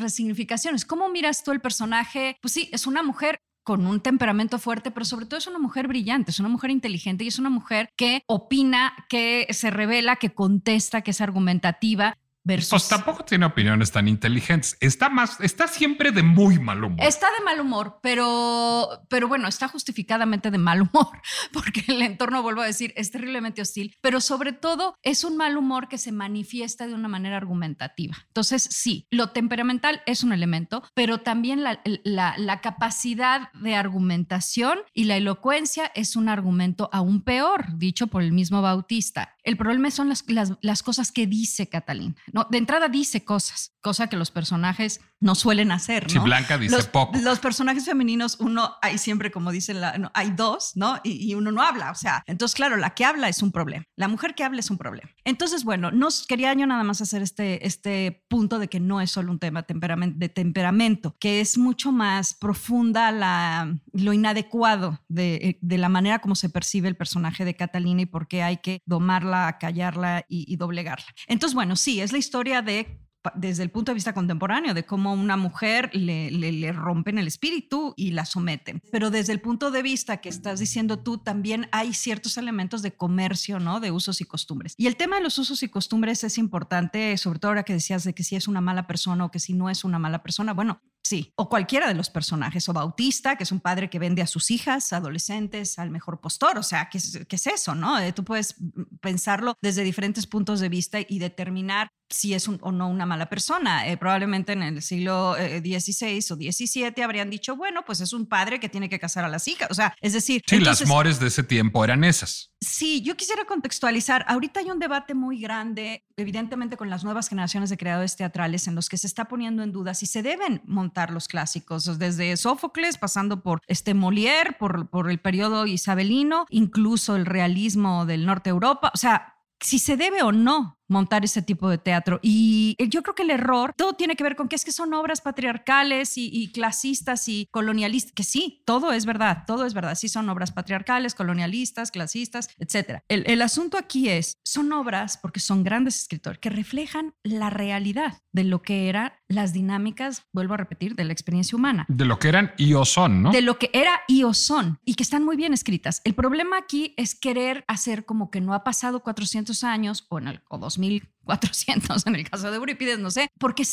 resignificaciones. 0.00 0.84
¿Cómo 0.84 1.08
miras 1.08 1.44
tú 1.44 1.52
el 1.52 1.60
personaje? 1.60 2.36
Pues 2.42 2.52
sí, 2.52 2.68
es 2.72 2.86
una 2.86 3.02
mujer 3.02 3.40
con 3.62 3.86
un 3.86 4.00
temperamento 4.00 4.58
fuerte, 4.58 4.90
pero 4.90 5.04
sobre 5.04 5.26
todo 5.26 5.38
es 5.38 5.46
una 5.46 5.58
mujer 5.58 5.88
brillante, 5.88 6.30
es 6.30 6.40
una 6.40 6.48
mujer 6.48 6.70
inteligente 6.70 7.24
y 7.24 7.28
es 7.28 7.38
una 7.38 7.50
mujer 7.50 7.88
que 7.96 8.22
opina, 8.26 8.92
que 9.08 9.46
se 9.50 9.70
revela, 9.70 10.16
que 10.16 10.34
contesta, 10.34 11.02
que 11.02 11.12
es 11.12 11.20
argumentativa 11.20 12.16
pues 12.44 12.88
tampoco 12.88 13.24
tiene 13.24 13.46
opiniones 13.46 13.92
tan 13.92 14.08
inteligentes. 14.08 14.76
Está 14.80 15.08
más, 15.08 15.40
está 15.40 15.68
siempre 15.68 16.10
de 16.10 16.22
muy 16.24 16.58
mal 16.58 16.82
humor. 16.82 17.06
Está 17.06 17.28
de 17.38 17.44
mal 17.44 17.60
humor, 17.60 18.00
pero, 18.02 18.88
pero 19.08 19.28
bueno, 19.28 19.46
está 19.46 19.68
justificadamente 19.68 20.50
de 20.50 20.58
mal 20.58 20.82
humor, 20.82 21.20
porque 21.52 21.84
el 21.86 22.02
entorno, 22.02 22.42
vuelvo 22.42 22.62
a 22.62 22.66
decir, 22.66 22.92
es 22.96 23.12
terriblemente 23.12 23.62
hostil, 23.62 23.96
pero 24.00 24.20
sobre 24.20 24.52
todo 24.52 24.96
es 25.02 25.22
un 25.22 25.36
mal 25.36 25.56
humor 25.56 25.88
que 25.88 25.98
se 25.98 26.10
manifiesta 26.10 26.88
de 26.88 26.94
una 26.94 27.08
manera 27.08 27.36
argumentativa. 27.36 28.16
Entonces, 28.26 28.62
sí, 28.64 29.06
lo 29.10 29.30
temperamental 29.30 30.02
es 30.06 30.24
un 30.24 30.32
elemento, 30.32 30.82
pero 30.94 31.18
también 31.18 31.62
la, 31.62 31.80
la, 32.04 32.60
capacidad 32.60 33.52
de 33.54 33.74
argumentación 33.74 34.78
y 34.92 35.04
la 35.04 35.16
elocuencia 35.16 35.90
es 35.94 36.16
un 36.16 36.28
argumento 36.28 36.88
aún 36.92 37.22
peor, 37.22 37.66
dicho 37.76 38.08
por 38.08 38.22
el 38.22 38.32
mismo 38.32 38.62
Bautista. 38.62 39.36
El 39.42 39.56
problema 39.56 39.90
son 39.90 40.08
las, 40.08 40.24
las, 40.28 40.52
las 40.60 40.82
cosas 40.82 41.10
que 41.10 41.26
dice 41.26 41.68
Catalina 41.68 42.14
No, 42.32 42.46
de 42.50 42.58
entrada 42.58 42.88
dice 42.88 43.24
cosas, 43.24 43.74
cosa 43.80 44.08
que 44.08 44.16
los 44.16 44.30
personajes 44.30 45.00
no 45.20 45.34
suelen 45.34 45.70
hacer. 45.70 46.04
¿no? 46.04 46.08
Si 46.08 46.18
Blanca 46.18 46.58
dice 46.58 46.74
los, 46.74 46.86
poco. 46.86 47.16
Los 47.18 47.38
personajes 47.38 47.84
femeninos, 47.84 48.36
uno 48.40 48.74
hay 48.82 48.98
siempre, 48.98 49.30
como 49.30 49.52
dicen, 49.52 49.80
la, 49.80 49.96
no, 49.98 50.10
hay 50.14 50.30
dos, 50.30 50.72
¿no? 50.74 51.00
Y, 51.04 51.30
y, 51.30 51.34
uno 51.34 51.52
no 51.52 51.62
habla. 51.62 51.90
O 51.90 51.94
sea, 51.94 52.24
entonces, 52.26 52.54
claro, 52.54 52.76
la 52.76 52.90
que 52.90 53.04
habla 53.04 53.28
es 53.28 53.42
un 53.42 53.52
problema. 53.52 53.84
La 53.96 54.08
mujer 54.08 54.34
que 54.34 54.44
habla 54.44 54.60
es 54.60 54.70
un 54.70 54.78
problema. 54.78 55.10
Entonces, 55.24 55.64
bueno, 55.64 55.90
nos 55.90 56.26
quería 56.26 56.52
yo 56.54 56.66
nada 56.66 56.82
más 56.82 57.00
hacer 57.00 57.22
este, 57.22 57.66
este 57.66 58.24
punto 58.28 58.58
de 58.58 58.68
que 58.68 58.80
no 58.80 59.00
es 59.00 59.10
solo 59.10 59.30
un 59.30 59.38
tema 59.38 59.64
de 59.64 60.28
temperamento, 60.28 61.16
que 61.20 61.40
es 61.40 61.58
mucho 61.58 61.92
más 61.92 62.34
profunda 62.34 63.12
la, 63.12 63.78
lo 63.92 64.12
inadecuado 64.12 65.00
de, 65.08 65.58
de, 65.60 65.78
la 65.78 65.88
manera 65.88 66.20
como 66.20 66.34
se 66.34 66.48
percibe 66.48 66.88
el 66.88 66.96
personaje 66.96 67.44
de 67.44 67.54
Catalina 67.54 68.02
y 68.02 68.06
por 68.06 68.26
qué 68.26 68.42
hay 68.42 68.58
que 68.58 68.80
domarla, 68.86 69.58
callarla 69.58 70.24
y, 70.28 70.52
y 70.52 70.56
doblegarla. 70.56 71.06
Entonces, 71.26 71.54
bueno, 71.54 71.76
sí, 71.76 72.00
es 72.00 72.12
la 72.12 72.18
historia 72.22 72.62
de 72.62 73.02
desde 73.34 73.62
el 73.62 73.70
punto 73.70 73.92
de 73.92 73.94
vista 73.94 74.14
contemporáneo, 74.14 74.74
de 74.74 74.84
cómo 74.84 75.12
una 75.12 75.36
mujer 75.36 75.90
le, 75.92 76.30
le, 76.30 76.72
rompen 76.72 77.18
el 77.18 77.26
espíritu 77.26 77.94
y 77.96 78.10
la 78.10 78.24
someten. 78.24 78.82
Pero 78.90 79.10
desde 79.10 79.32
el 79.32 79.40
punto 79.40 79.70
de 79.70 79.82
vista 79.82 80.16
que 80.16 80.28
estás 80.28 80.58
diciendo 80.58 80.98
tú, 80.98 81.18
también 81.18 81.68
hay 81.72 81.94
ciertos 81.94 82.36
elementos 82.36 82.82
de 82.82 82.96
comercio, 82.96 83.60
¿no? 83.60 83.80
De 83.80 83.90
usos 83.90 84.20
y 84.20 84.24
costumbres. 84.24 84.74
Y 84.76 84.86
el 84.86 84.96
tema 84.96 85.16
de 85.16 85.22
los 85.22 85.38
usos 85.38 85.62
y 85.62 85.68
costumbres 85.68 86.24
es 86.24 86.38
importante, 86.38 87.16
sobre 87.16 87.38
todo 87.38 87.50
ahora 87.50 87.62
que 87.62 87.74
decías 87.74 88.04
de 88.04 88.14
que 88.14 88.24
si 88.24 88.36
es 88.36 88.48
una 88.48 88.60
mala 88.60 88.86
persona 88.86 89.24
o 89.24 89.30
que 89.30 89.38
si 89.38 89.54
no 89.54 89.70
es 89.70 89.84
una 89.84 89.98
mala 89.98 90.22
persona. 90.22 90.52
Bueno, 90.52 90.80
Sí, 91.04 91.32
o 91.36 91.48
cualquiera 91.48 91.88
de 91.88 91.94
los 91.94 92.10
personajes, 92.10 92.68
o 92.68 92.72
Bautista, 92.72 93.36
que 93.36 93.42
es 93.44 93.52
un 93.52 93.60
padre 93.60 93.90
que 93.90 93.98
vende 93.98 94.22
a 94.22 94.26
sus 94.26 94.50
hijas, 94.50 94.92
adolescentes, 94.92 95.78
al 95.78 95.90
mejor 95.90 96.20
postor, 96.20 96.58
o 96.58 96.62
sea, 96.62 96.88
¿qué 96.90 96.98
es, 96.98 97.18
qué 97.28 97.36
es 97.36 97.46
eso? 97.48 97.74
¿no? 97.74 97.98
Eh, 97.98 98.12
tú 98.12 98.24
puedes 98.24 98.56
pensarlo 99.00 99.54
desde 99.60 99.82
diferentes 99.82 100.26
puntos 100.26 100.60
de 100.60 100.68
vista 100.68 100.98
y 101.00 101.18
determinar 101.18 101.88
si 102.12 102.34
es 102.34 102.46
un, 102.46 102.58
o 102.62 102.72
no 102.72 102.88
una 102.88 103.06
mala 103.06 103.28
persona. 103.28 103.88
Eh, 103.88 103.96
probablemente 103.96 104.52
en 104.52 104.62
el 104.62 104.82
siglo 104.82 105.34
XVI 105.34 106.06
eh, 106.06 106.20
o 106.30 106.36
XVII 106.36 107.02
habrían 107.02 107.30
dicho, 107.30 107.56
bueno, 107.56 107.84
pues 107.84 108.00
es 108.00 108.12
un 108.12 108.26
padre 108.26 108.60
que 108.60 108.68
tiene 108.68 108.88
que 108.88 109.00
casar 109.00 109.24
a 109.24 109.28
las 109.28 109.48
hijas, 109.48 109.68
o 109.70 109.74
sea, 109.74 109.94
es 110.00 110.12
decir... 110.12 110.42
Sí, 110.46 110.56
entonces, 110.56 110.80
las 110.80 110.88
mores 110.88 111.18
de 111.18 111.28
ese 111.28 111.42
tiempo 111.42 111.82
eran 111.84 112.04
esas. 112.04 112.52
Sí, 112.60 113.02
yo 113.02 113.16
quisiera 113.16 113.44
contextualizar, 113.44 114.24
ahorita 114.28 114.60
hay 114.60 114.70
un 114.70 114.78
debate 114.78 115.14
muy 115.14 115.40
grande, 115.40 116.04
evidentemente 116.16 116.76
con 116.76 116.90
las 116.90 117.02
nuevas 117.02 117.28
generaciones 117.28 117.70
de 117.70 117.76
creadores 117.76 118.16
teatrales, 118.16 118.68
en 118.68 118.74
los 118.74 118.88
que 118.88 118.98
se 118.98 119.06
está 119.06 119.26
poniendo 119.26 119.62
en 119.62 119.72
duda 119.72 119.94
si 119.94 120.06
se 120.06 120.22
deben 120.22 120.62
montar 120.64 120.91
los 121.10 121.28
clásicos, 121.28 121.98
desde 121.98 122.36
Sófocles, 122.36 122.98
pasando 122.98 123.42
por 123.42 123.60
este 123.66 123.94
Molière, 123.94 124.56
por, 124.58 124.88
por 124.88 125.10
el 125.10 125.18
periodo 125.18 125.66
isabelino, 125.66 126.46
incluso 126.50 127.16
el 127.16 127.26
realismo 127.26 128.06
del 128.06 128.26
norte 128.26 128.50
de 128.50 128.54
Europa, 128.54 128.90
o 128.94 128.98
sea, 128.98 129.32
si 129.62 129.78
se 129.78 129.96
debe 129.96 130.22
o 130.22 130.32
no 130.32 130.78
montar 130.92 131.24
ese 131.24 131.42
tipo 131.42 131.68
de 131.68 131.78
teatro. 131.78 132.20
Y 132.22 132.76
yo 132.88 133.02
creo 133.02 133.14
que 133.14 133.22
el 133.22 133.30
error, 133.30 133.72
todo 133.76 133.94
tiene 133.94 134.14
que 134.14 134.22
ver 134.22 134.36
con 134.36 134.48
que 134.48 134.56
es 134.56 134.64
que 134.64 134.72
son 134.72 134.92
obras 134.92 135.20
patriarcales 135.20 136.12
y, 136.16 136.52
clasistas 136.52 137.28
y 137.28 137.48
colonialistas, 137.50 138.12
que 138.12 138.24
sí, 138.24 138.62
todo 138.66 138.92
es 138.92 139.06
verdad, 139.06 139.44
todo 139.46 139.64
es 139.64 139.72
verdad, 139.72 139.94
sí 139.94 140.08
son 140.08 140.28
obras 140.28 140.52
patriarcales, 140.52 141.14
colonialistas, 141.14 141.90
clasistas, 141.90 142.50
etc. 142.58 143.00
El, 143.08 143.24
el 143.26 143.40
asunto 143.40 143.78
aquí 143.78 144.10
es, 144.10 144.36
son 144.44 144.70
obras, 144.72 145.16
porque 145.16 145.40
son 145.40 145.64
grandes 145.64 146.02
escritores, 146.02 146.38
que 146.38 146.50
reflejan 146.50 147.14
la 147.22 147.48
realidad 147.48 148.18
de 148.32 148.44
lo 148.44 148.60
que 148.60 148.88
eran 148.88 149.12
las 149.34 149.52
dinámicas, 149.52 150.24
vuelvo 150.32 150.54
a 150.54 150.56
repetir, 150.56 150.94
de 150.94 151.04
la 151.04 151.12
experiencia 151.12 151.56
humana. 151.56 151.84
De 151.88 152.04
lo 152.04 152.18
que 152.18 152.28
eran 152.28 152.52
y 152.56 152.74
o 152.74 152.84
son, 152.84 153.22
¿no? 153.22 153.30
De 153.30 153.42
lo 153.42 153.58
que 153.58 153.70
era 153.72 154.02
y 154.08 154.22
o 154.24 154.34
son, 154.34 154.78
y 154.84 154.94
que 154.94 155.02
están 155.02 155.24
muy 155.24 155.36
bien 155.36 155.52
escritas. 155.52 156.00
El 156.04 156.14
problema 156.14 156.58
aquí 156.58 156.94
es 156.96 157.14
querer 157.14 157.64
hacer 157.68 158.04
como 158.04 158.30
que 158.30 158.40
no 158.40 158.54
ha 158.54 158.64
pasado 158.64 159.00
400 159.00 159.64
años 159.64 160.06
o, 160.08 160.18
en 160.18 160.28
el, 160.28 160.40
o 160.48 160.58
2000 160.58 161.08
1400 161.26 162.06
en 162.06 162.14
el 162.16 162.28
caso 162.28 162.50
de 162.50 162.56
Eurípides, 162.56 162.98
no 162.98 163.10
sé, 163.10 163.30
porque 163.38 163.64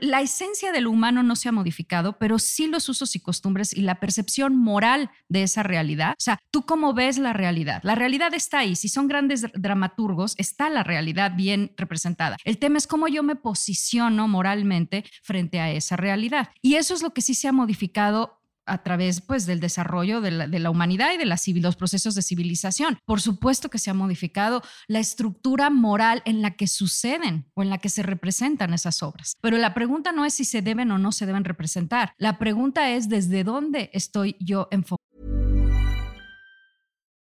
la 0.00 0.20
esencia 0.20 0.72
del 0.72 0.86
humano 0.86 1.22
no 1.22 1.36
se 1.36 1.48
ha 1.48 1.52
modificado, 1.52 2.18
pero 2.18 2.38
sí 2.38 2.66
los 2.66 2.88
usos 2.88 3.14
y 3.16 3.20
costumbres 3.20 3.74
y 3.74 3.82
la 3.82 4.00
percepción 4.00 4.56
moral 4.56 5.10
de 5.28 5.42
esa 5.42 5.62
realidad. 5.62 6.12
O 6.12 6.22
sea, 6.22 6.38
tú 6.50 6.64
cómo 6.66 6.94
ves 6.94 7.18
la 7.18 7.32
realidad. 7.32 7.80
La 7.84 7.94
realidad 7.94 8.34
está 8.34 8.60
ahí. 8.60 8.76
Si 8.76 8.88
son 8.88 9.08
grandes 9.08 9.46
dramaturgos, 9.54 10.34
está 10.38 10.68
la 10.70 10.82
realidad 10.82 11.32
bien 11.36 11.72
representada. 11.76 12.36
El 12.44 12.58
tema 12.58 12.78
es 12.78 12.86
cómo 12.86 13.08
yo 13.08 13.22
me 13.22 13.36
posiciono 13.36 14.28
moralmente 14.28 15.04
frente 15.22 15.60
a 15.60 15.70
esa 15.70 15.96
realidad. 15.96 16.50
Y 16.62 16.74
eso 16.74 16.94
es 16.94 17.02
lo 17.02 17.12
que 17.12 17.22
sí 17.22 17.34
se 17.34 17.48
ha 17.48 17.52
modificado 17.52 18.37
a 18.68 18.82
través 18.82 19.20
pues, 19.20 19.46
del 19.46 19.60
desarrollo 19.60 20.20
de 20.20 20.30
la, 20.30 20.46
de 20.46 20.58
la 20.58 20.70
humanidad 20.70 21.12
y 21.14 21.18
de 21.18 21.24
la 21.24 21.36
civil, 21.36 21.62
los 21.62 21.76
procesos 21.76 22.14
de 22.14 22.22
civilización. 22.22 22.98
Por 23.04 23.20
supuesto 23.20 23.70
que 23.70 23.78
se 23.78 23.90
ha 23.90 23.94
modificado 23.94 24.62
la 24.86 24.98
estructura 24.98 25.70
moral 25.70 26.22
en 26.24 26.42
la 26.42 26.52
que 26.52 26.66
suceden 26.66 27.46
o 27.54 27.62
en 27.62 27.70
la 27.70 27.78
que 27.78 27.88
se 27.88 28.02
representan 28.02 28.74
esas 28.74 29.02
obras. 29.02 29.36
Pero 29.40 29.56
la 29.58 29.74
pregunta 29.74 30.12
no 30.12 30.24
es 30.24 30.34
si 30.34 30.44
se 30.44 30.62
deben 30.62 30.90
o 30.90 30.98
no 30.98 31.12
se 31.12 31.26
deben 31.26 31.44
representar. 31.44 32.12
La 32.18 32.38
pregunta 32.38 32.90
es 32.90 33.08
desde 33.08 33.44
dónde 33.44 33.90
estoy 33.92 34.36
yo 34.40 34.68
enfocado. 34.70 34.98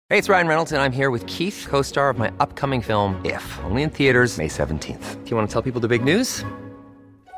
Hey, 0.10 0.18
it's 0.18 0.30
Ryan 0.30 0.48
Reynolds 0.48 0.72
and 0.72 0.82
I'm 0.82 0.94
here 0.94 1.10
with 1.10 1.26
Keith, 1.26 1.66
co-star 1.68 2.10
of 2.10 2.18
my 2.18 2.32
upcoming 2.40 2.82
film 2.82 3.20
If, 3.26 3.44
only 3.66 3.84
in 3.84 3.90
theaters 3.90 4.38
May 4.38 4.48
17th. 4.48 5.26
Do 5.26 5.30
you 5.30 5.36
want 5.36 5.50
to 5.50 5.54
tell 5.54 5.62
people 5.62 5.82
the 5.82 5.90
big 5.90 6.02
news? 6.02 6.46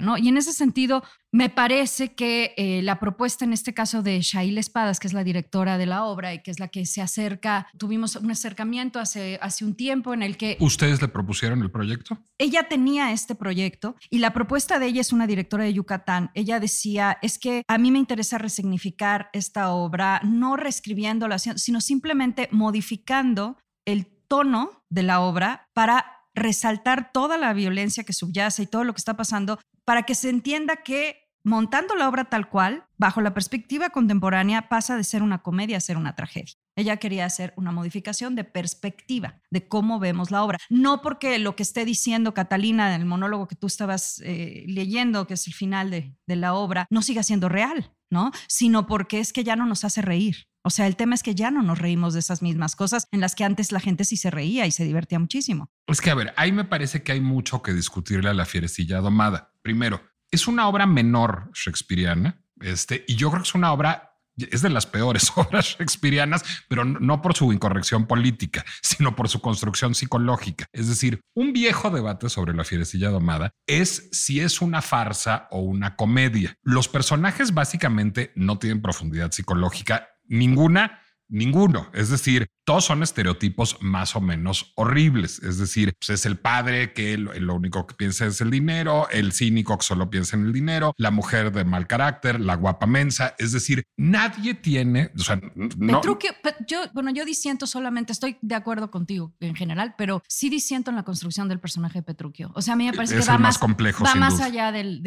¿No? 0.00 0.16
Y 0.16 0.28
en 0.28 0.36
ese 0.36 0.52
sentido, 0.52 1.02
me 1.32 1.48
parece 1.48 2.14
que 2.14 2.54
eh, 2.56 2.82
la 2.82 2.98
propuesta 2.98 3.44
en 3.44 3.52
este 3.52 3.74
caso 3.74 4.02
de 4.02 4.20
Shail 4.20 4.58
Espadas, 4.58 4.98
que 4.98 5.06
es 5.06 5.12
la 5.12 5.22
directora 5.22 5.78
de 5.78 5.86
la 5.86 6.04
obra 6.04 6.34
y 6.34 6.42
que 6.42 6.50
es 6.50 6.58
la 6.58 6.68
que 6.68 6.86
se 6.86 7.02
acerca, 7.02 7.68
tuvimos 7.76 8.16
un 8.16 8.30
acercamiento 8.30 8.98
hace, 8.98 9.38
hace 9.42 9.64
un 9.64 9.74
tiempo 9.74 10.14
en 10.14 10.22
el 10.22 10.36
que... 10.36 10.56
¿Ustedes 10.60 11.00
le 11.00 11.08
propusieron 11.08 11.62
el 11.62 11.70
proyecto? 11.70 12.18
Ella 12.38 12.68
tenía 12.68 13.12
este 13.12 13.34
proyecto 13.34 13.96
y 14.08 14.18
la 14.18 14.32
propuesta 14.32 14.78
de 14.78 14.86
ella 14.86 15.02
es 15.02 15.12
una 15.12 15.26
directora 15.26 15.64
de 15.64 15.74
Yucatán. 15.74 16.30
Ella 16.34 16.58
decía, 16.58 17.18
es 17.22 17.38
que 17.38 17.62
a 17.68 17.78
mí 17.78 17.90
me 17.90 17.98
interesa 17.98 18.38
resignificar 18.38 19.28
esta 19.32 19.70
obra, 19.70 20.20
no 20.24 20.56
reescribiéndola, 20.56 21.38
sino 21.38 21.80
simplemente 21.80 22.48
modificando 22.50 23.58
el 23.84 24.06
tono 24.26 24.84
de 24.88 25.02
la 25.02 25.20
obra 25.20 25.68
para 25.74 26.19
resaltar 26.40 27.12
toda 27.12 27.38
la 27.38 27.52
violencia 27.52 28.04
que 28.04 28.12
subyace 28.12 28.64
y 28.64 28.66
todo 28.66 28.84
lo 28.84 28.92
que 28.92 29.00
está 29.00 29.16
pasando 29.16 29.60
para 29.84 30.02
que 30.02 30.14
se 30.14 30.28
entienda 30.28 30.76
que 30.76 31.30
montando 31.42 31.94
la 31.94 32.08
obra 32.08 32.26
tal 32.26 32.48
cual, 32.48 32.84
bajo 32.98 33.20
la 33.20 33.32
perspectiva 33.32 33.90
contemporánea, 33.90 34.68
pasa 34.68 34.96
de 34.96 35.04
ser 35.04 35.22
una 35.22 35.38
comedia 35.38 35.76
a 35.76 35.80
ser 35.80 35.96
una 35.96 36.14
tragedia. 36.14 36.54
Ella 36.76 36.98
quería 36.98 37.24
hacer 37.24 37.52
una 37.56 37.72
modificación 37.72 38.34
de 38.34 38.44
perspectiva 38.44 39.40
de 39.50 39.66
cómo 39.66 39.98
vemos 39.98 40.30
la 40.30 40.44
obra. 40.44 40.58
No 40.68 41.00
porque 41.00 41.38
lo 41.38 41.56
que 41.56 41.62
esté 41.62 41.84
diciendo 41.84 42.34
Catalina 42.34 42.94
en 42.94 43.00
el 43.00 43.06
monólogo 43.06 43.48
que 43.48 43.56
tú 43.56 43.66
estabas 43.66 44.20
eh, 44.24 44.64
leyendo, 44.66 45.26
que 45.26 45.34
es 45.34 45.46
el 45.46 45.54
final 45.54 45.90
de, 45.90 46.14
de 46.26 46.36
la 46.36 46.54
obra, 46.54 46.86
no 46.90 47.02
siga 47.02 47.22
siendo 47.22 47.48
real, 47.48 47.92
¿no? 48.10 48.32
Sino 48.48 48.86
porque 48.86 49.20
es 49.20 49.32
que 49.32 49.44
ya 49.44 49.56
no 49.56 49.66
nos 49.66 49.84
hace 49.84 50.02
reír. 50.02 50.48
O 50.62 50.70
sea, 50.70 50.86
el 50.86 50.96
tema 50.96 51.14
es 51.14 51.22
que 51.22 51.34
ya 51.34 51.50
no 51.50 51.62
nos 51.62 51.78
reímos 51.78 52.12
de 52.12 52.20
esas 52.20 52.42
mismas 52.42 52.76
cosas 52.76 53.06
en 53.12 53.20
las 53.20 53.34
que 53.34 53.44
antes 53.44 53.72
la 53.72 53.80
gente 53.80 54.04
sí 54.04 54.16
se 54.16 54.30
reía 54.30 54.66
y 54.66 54.72
se 54.72 54.84
divertía 54.84 55.18
muchísimo. 55.18 55.70
Es 55.86 56.00
que, 56.00 56.10
a 56.10 56.14
ver, 56.14 56.34
ahí 56.36 56.52
me 56.52 56.64
parece 56.64 57.02
que 57.02 57.12
hay 57.12 57.20
mucho 57.20 57.62
que 57.62 57.72
discutirle 57.72 58.28
a 58.28 58.34
la 58.34 58.44
fierecilla 58.44 58.98
domada. 58.98 59.54
Primero, 59.62 60.02
es 60.30 60.46
una 60.46 60.68
obra 60.68 60.86
menor 60.86 61.50
shakespeariana, 61.54 62.44
este, 62.60 63.04
y 63.08 63.16
yo 63.16 63.30
creo 63.30 63.42
que 63.42 63.48
es 63.48 63.54
una 63.54 63.72
obra 63.72 64.09
es 64.50 64.62
de 64.62 64.70
las 64.70 64.86
peores 64.86 65.32
obras 65.36 65.76
shakespearianas, 65.78 66.44
pero 66.68 66.84
no 66.84 67.22
por 67.22 67.34
su 67.34 67.52
incorrección 67.52 68.06
política, 68.06 68.64
sino 68.82 69.16
por 69.16 69.28
su 69.28 69.40
construcción 69.40 69.94
psicológica. 69.94 70.66
Es 70.72 70.88
decir, 70.88 71.20
un 71.34 71.52
viejo 71.52 71.90
debate 71.90 72.28
sobre 72.28 72.54
la 72.54 72.64
fierecilla 72.64 73.10
domada 73.10 73.52
es 73.66 74.08
si 74.12 74.40
es 74.40 74.60
una 74.60 74.82
farsa 74.82 75.48
o 75.50 75.60
una 75.60 75.96
comedia. 75.96 76.54
Los 76.62 76.88
personajes 76.88 77.54
básicamente 77.54 78.32
no 78.34 78.58
tienen 78.58 78.82
profundidad 78.82 79.32
psicológica 79.32 80.08
ninguna 80.30 80.99
Ninguno. 81.30 81.88
Es 81.94 82.10
decir, 82.10 82.48
todos 82.64 82.84
son 82.84 83.02
estereotipos 83.02 83.78
más 83.80 84.16
o 84.16 84.20
menos 84.20 84.72
horribles. 84.76 85.40
Es 85.40 85.58
decir, 85.58 85.92
pues, 85.98 86.10
es 86.10 86.26
el 86.26 86.38
padre 86.38 86.92
que 86.92 87.16
lo, 87.18 87.54
único 87.54 87.86
que 87.86 87.94
piensa 87.94 88.26
es 88.26 88.40
el 88.40 88.50
dinero, 88.50 89.08
el 89.10 89.32
cínico 89.32 89.78
que 89.78 89.84
solo 89.84 90.10
piensa 90.10 90.36
en 90.36 90.46
el 90.46 90.52
dinero, 90.52 90.92
la 90.96 91.10
mujer 91.10 91.52
de 91.52 91.64
mal 91.64 91.86
carácter, 91.86 92.40
la 92.40 92.56
guapa 92.56 92.86
mensa. 92.86 93.34
Es 93.38 93.52
decir, 93.52 93.84
nadie 93.96 94.54
tiene, 94.54 95.10
o 95.16 95.20
sea, 95.20 95.40
no. 95.54 96.00
Petruchio, 96.00 96.30
yo, 96.66 96.82
bueno, 96.92 97.10
yo 97.12 97.24
disiento 97.24 97.66
solamente, 97.66 98.12
estoy 98.12 98.38
de 98.40 98.54
acuerdo 98.54 98.90
contigo 98.90 99.34
en 99.40 99.54
general, 99.54 99.94
pero 99.96 100.22
sí 100.28 100.50
disiento 100.50 100.90
en 100.90 100.96
la 100.96 101.04
construcción 101.04 101.48
del 101.48 101.60
personaje 101.60 102.00
de 102.00 102.02
Petruchio. 102.02 102.50
O 102.54 102.62
sea, 102.62 102.74
a 102.74 102.76
mí 102.76 102.86
me 102.86 102.92
parece 102.92 103.16
que 103.16 103.24
va 103.24 103.38
más, 103.38 103.58
complejo, 103.58 104.04
va 104.04 104.14
más 104.14 104.40
allá 104.40 104.72
del, 104.72 105.02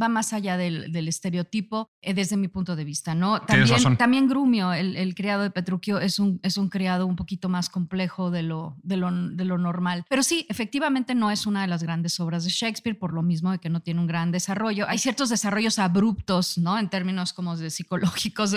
va 0.00 0.08
más 0.08 0.32
allá 0.32 0.56
del, 0.56 1.08
estereotipo 1.08 1.88
eh, 2.02 2.14
desde 2.14 2.36
mi 2.36 2.48
punto 2.48 2.76
de 2.76 2.84
vista, 2.84 3.14
¿no? 3.14 3.40
También, 3.42 3.96
también 3.96 4.28
Grumio, 4.28 4.72
el, 4.72 4.96
el 4.96 5.14
criado 5.14 5.42
de 5.42 5.50
Petruchio, 5.50 5.65
es 6.00 6.18
un, 6.18 6.40
es 6.42 6.56
un 6.56 6.68
criado 6.68 7.06
un 7.06 7.16
poquito 7.16 7.48
más 7.48 7.68
complejo 7.68 8.30
de 8.30 8.42
lo, 8.42 8.76
de 8.82 8.96
lo, 8.96 9.10
de 9.10 9.44
lo 9.44 9.58
normal. 9.58 10.04
Pero 10.08 10.22
sí, 10.22 10.46
efectivamente 10.48 11.14
no 11.14 11.30
es 11.30 11.46
una 11.46 11.62
de 11.62 11.68
las 11.68 11.82
grandes 11.82 12.18
obras 12.20 12.44
de 12.44 12.50
Shakespeare, 12.50 12.98
por 12.98 13.12
lo 13.12 13.22
mismo 13.22 13.50
de 13.50 13.58
que 13.58 13.68
no 13.68 13.80
tiene 13.80 14.00
un 14.00 14.06
gran 14.06 14.30
desarrollo. 14.30 14.86
Hay 14.88 14.98
ciertos 14.98 15.28
desarrollos 15.28 15.78
abruptos, 15.78 16.58
¿no? 16.58 16.78
En 16.78 16.88
términos 16.88 17.32
como 17.32 17.56
de 17.56 17.70
psicológicos, 17.70 18.54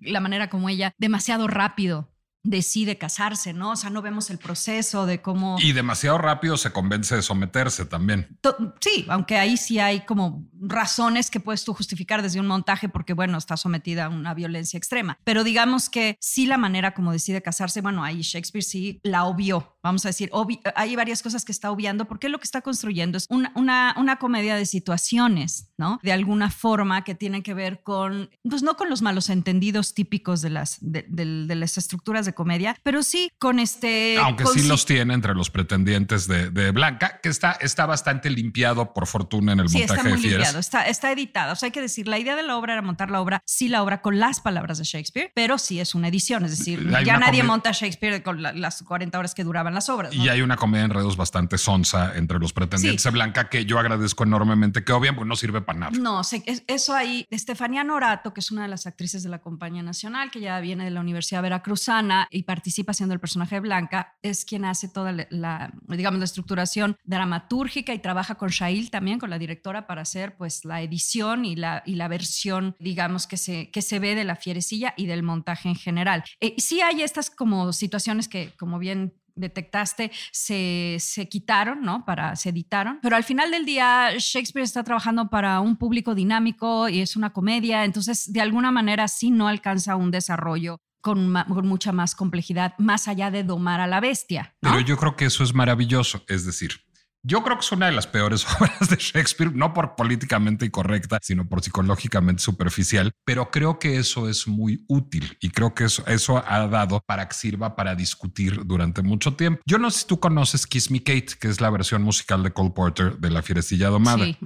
la 0.00 0.20
manera 0.20 0.48
como 0.48 0.68
ella, 0.68 0.92
demasiado 0.98 1.46
rápido 1.46 2.08
decide 2.46 2.96
casarse, 2.96 3.52
¿no? 3.52 3.72
O 3.72 3.76
sea, 3.76 3.90
no 3.90 4.02
vemos 4.02 4.30
el 4.30 4.38
proceso 4.38 5.04
de 5.06 5.20
cómo... 5.20 5.56
Y 5.60 5.72
demasiado 5.72 6.18
rápido 6.18 6.56
se 6.56 6.72
convence 6.72 7.16
de 7.16 7.22
someterse 7.22 7.84
también. 7.84 8.38
Sí, 8.80 9.04
aunque 9.08 9.36
ahí 9.36 9.56
sí 9.56 9.78
hay 9.78 10.04
como 10.06 10.46
razones 10.60 11.30
que 11.30 11.40
puedes 11.40 11.64
tú 11.64 11.74
justificar 11.74 12.22
desde 12.22 12.40
un 12.40 12.46
montaje 12.46 12.88
porque, 12.88 13.12
bueno, 13.12 13.36
está 13.38 13.56
sometida 13.56 14.06
a 14.06 14.08
una 14.08 14.34
violencia 14.34 14.78
extrema. 14.78 15.18
Pero 15.24 15.44
digamos 15.44 15.90
que 15.90 16.16
sí 16.20 16.46
la 16.46 16.58
manera 16.58 16.94
como 16.94 17.12
decide 17.12 17.42
casarse, 17.42 17.80
bueno, 17.80 18.04
ahí 18.04 18.22
Shakespeare 18.22 18.64
sí 18.64 19.00
la 19.02 19.24
obvió, 19.24 19.75
vamos 19.86 20.04
a 20.04 20.08
decir, 20.08 20.30
hay 20.74 20.96
varias 20.96 21.22
cosas 21.22 21.44
que 21.44 21.52
está 21.52 21.70
obviando 21.70 22.06
porque 22.06 22.28
lo 22.28 22.38
que 22.38 22.44
está 22.44 22.60
construyendo 22.60 23.18
es 23.18 23.26
una, 23.30 23.52
una, 23.54 23.94
una 23.96 24.16
comedia 24.16 24.56
de 24.56 24.66
situaciones, 24.66 25.70
¿no? 25.78 25.98
De 26.02 26.12
alguna 26.12 26.50
forma 26.50 27.04
que 27.04 27.14
tienen 27.14 27.42
que 27.42 27.54
ver 27.54 27.82
con, 27.82 28.30
pues 28.48 28.62
no 28.62 28.76
con 28.76 28.90
los 28.90 29.02
malos 29.02 29.30
entendidos 29.30 29.94
típicos 29.94 30.42
de 30.42 30.50
las, 30.50 30.78
de, 30.80 31.04
de 31.08 31.54
las 31.54 31.78
estructuras 31.78 32.26
de 32.26 32.34
comedia, 32.34 32.76
pero 32.82 33.02
sí 33.02 33.30
con 33.38 33.58
este... 33.58 34.18
Aunque 34.18 34.46
sí 34.46 34.66
los 34.66 34.86
tiene 34.86 35.14
entre 35.14 35.34
los 35.34 35.50
pretendientes 35.50 36.26
de, 36.26 36.50
de, 36.50 36.70
Blanca, 36.72 37.20
que 37.22 37.28
está, 37.28 37.52
está 37.52 37.86
bastante 37.86 38.28
limpiado 38.30 38.92
por 38.92 39.06
fortuna 39.06 39.52
en 39.52 39.60
el 39.60 39.64
montaje 39.66 39.84
está 39.84 40.02
muy 40.02 40.12
de 40.12 40.18
Fieres. 40.18 40.38
Limpiado, 40.38 40.58
está, 40.58 40.82
está 40.82 41.12
editado. 41.12 41.52
O 41.52 41.56
sea, 41.56 41.68
hay 41.68 41.72
que 41.72 41.80
decir, 41.80 42.08
la 42.08 42.18
idea 42.18 42.36
de 42.36 42.42
la 42.42 42.56
obra 42.56 42.72
era 42.74 42.82
montar 42.82 43.10
la 43.10 43.20
obra, 43.20 43.40
sí 43.46 43.68
la 43.68 43.82
obra 43.82 44.02
con 44.02 44.18
las 44.18 44.40
palabras 44.40 44.78
de 44.78 44.84
Shakespeare, 44.84 45.30
pero 45.34 45.58
sí 45.58 45.80
es 45.80 45.94
una 45.94 46.08
edición, 46.08 46.44
es 46.44 46.58
decir, 46.58 46.88
ya 47.04 47.18
nadie 47.18 47.42
monta 47.42 47.72
Shakespeare 47.72 48.22
con 48.22 48.42
las 48.42 48.82
40 48.82 49.18
horas 49.18 49.34
que 49.34 49.44
duraban 49.44 49.75
las 49.76 49.88
obras. 49.88 50.14
Y 50.14 50.28
hay 50.28 50.42
una 50.42 50.56
comedia 50.56 50.84
en 50.84 50.90
redes 50.90 51.16
bastante 51.16 51.58
sonsa 51.58 52.16
entre 52.16 52.38
los 52.38 52.52
pretendientes 52.52 53.04
de 53.04 53.10
Blanca 53.10 53.48
que 53.48 53.64
yo 53.64 53.78
agradezco 53.78 54.24
enormemente, 54.24 54.82
que 54.82 54.92
obviamente 54.92 55.20
pues 55.20 55.28
no 55.28 55.36
sirve 55.36 55.60
para 55.60 55.78
nada. 55.78 55.92
No, 55.98 56.24
sé, 56.24 56.42
eso 56.66 56.94
ahí, 56.94 57.24
Estefanía 57.30 57.84
Norato, 57.84 58.34
que 58.34 58.40
es 58.40 58.50
una 58.50 58.62
de 58.62 58.68
las 58.68 58.86
actrices 58.86 59.22
de 59.22 59.28
la 59.28 59.38
Compañía 59.38 59.82
Nacional, 59.82 60.30
que 60.30 60.40
ya 60.40 60.58
viene 60.60 60.84
de 60.84 60.90
la 60.90 61.00
Universidad 61.00 61.42
Veracruzana, 61.42 62.28
y 62.30 62.42
participa 62.42 62.92
siendo 62.92 63.14
el 63.14 63.20
personaje 63.20 63.56
de 63.56 63.60
Blanca, 63.60 64.16
es 64.22 64.44
quien 64.44 64.64
hace 64.64 64.88
toda 64.88 65.12
la, 65.30 65.72
digamos, 65.88 66.18
la 66.18 66.24
estructuración 66.24 66.96
dramatúrgica 67.04 67.94
y 67.94 67.98
trabaja 67.98 68.34
con 68.34 68.48
Shail 68.48 68.90
también, 68.90 69.18
con 69.18 69.30
la 69.30 69.38
directora, 69.38 69.86
para 69.86 70.02
hacer 70.02 70.36
pues 70.36 70.64
la 70.64 70.82
edición 70.82 71.44
y 71.44 71.56
la, 71.56 71.82
y 71.86 71.94
la 71.94 72.08
versión, 72.08 72.74
digamos, 72.78 73.26
que 73.26 73.36
se, 73.36 73.70
que 73.70 73.82
se 73.82 73.98
ve 73.98 74.14
de 74.14 74.24
la 74.24 74.36
fierecilla 74.36 74.94
y 74.96 75.06
del 75.06 75.22
montaje 75.22 75.68
en 75.68 75.76
general. 75.76 76.24
Eh, 76.40 76.54
sí 76.58 76.80
hay 76.80 77.02
estas 77.02 77.30
como 77.30 77.72
situaciones 77.72 78.28
que, 78.28 78.52
como 78.58 78.78
bien 78.78 79.14
detectaste 79.36 80.10
se, 80.32 80.96
se, 80.98 81.28
quitaron, 81.28 81.82
¿no? 81.82 82.04
Para, 82.04 82.36
se 82.36 82.48
editaron. 82.48 82.98
Pero 83.02 83.16
al 83.16 83.24
final 83.24 83.50
del 83.50 83.64
día, 83.64 84.10
Shakespeare 84.18 84.64
está 84.64 84.82
trabajando 84.82 85.28
para 85.28 85.60
un 85.60 85.76
público 85.76 86.14
dinámico 86.14 86.88
y 86.88 87.00
es 87.00 87.16
una 87.16 87.32
comedia, 87.32 87.84
entonces 87.84 88.32
de 88.32 88.40
alguna 88.40 88.72
manera 88.72 89.08
sí 89.08 89.30
no 89.30 89.48
alcanza 89.48 89.96
un 89.96 90.10
desarrollo 90.10 90.80
con, 91.06 91.32
mucha 91.68 91.92
más 91.92 92.16
complejidad, 92.16 92.74
más 92.78 93.06
allá 93.06 93.30
de 93.30 93.44
domar 93.44 93.80
a 93.80 93.86
la 93.86 94.00
bestia. 94.00 94.56
Pero 94.60 94.80
yo 94.80 94.96
creo 94.96 95.14
que 95.14 95.26
eso 95.26 95.44
es 95.44 95.54
maravilloso. 95.54 96.24
Es 96.26 96.44
decir, 96.44 96.85
yo 97.26 97.42
creo 97.42 97.56
que 97.56 97.64
es 97.64 97.72
una 97.72 97.86
de 97.86 97.92
las 97.92 98.06
peores 98.06 98.46
obras 98.60 98.88
de 98.88 98.96
Shakespeare, 98.96 99.52
no 99.52 99.74
por 99.74 99.96
políticamente 99.96 100.66
incorrecta, 100.66 101.18
sino 101.20 101.48
por 101.48 101.62
psicológicamente 101.62 102.42
superficial, 102.42 103.12
pero 103.24 103.50
creo 103.50 103.78
que 103.78 103.96
eso 103.96 104.28
es 104.28 104.46
muy 104.46 104.84
útil 104.88 105.36
y 105.40 105.50
creo 105.50 105.74
que 105.74 105.84
eso, 105.84 106.06
eso 106.06 106.42
ha 106.46 106.66
dado 106.68 107.02
para 107.04 107.28
que 107.28 107.34
sirva 107.34 107.74
para 107.74 107.94
discutir 107.94 108.64
durante 108.64 109.02
mucho 109.02 109.34
tiempo. 109.34 109.60
Yo 109.66 109.78
no 109.78 109.90
sé 109.90 110.00
si 110.00 110.06
tú 110.06 110.20
conoces 110.20 110.66
Kiss 110.66 110.90
Me 110.90 111.02
Kate, 111.02 111.34
que 111.40 111.48
es 111.48 111.60
la 111.60 111.70
versión 111.70 112.02
musical 112.02 112.42
de 112.44 112.52
Cole 112.52 112.70
Porter 112.70 113.18
de 113.18 113.30
La 113.30 113.42
Fierecilla 113.42 113.88
Domada. 113.88 114.24
Sí. 114.24 114.38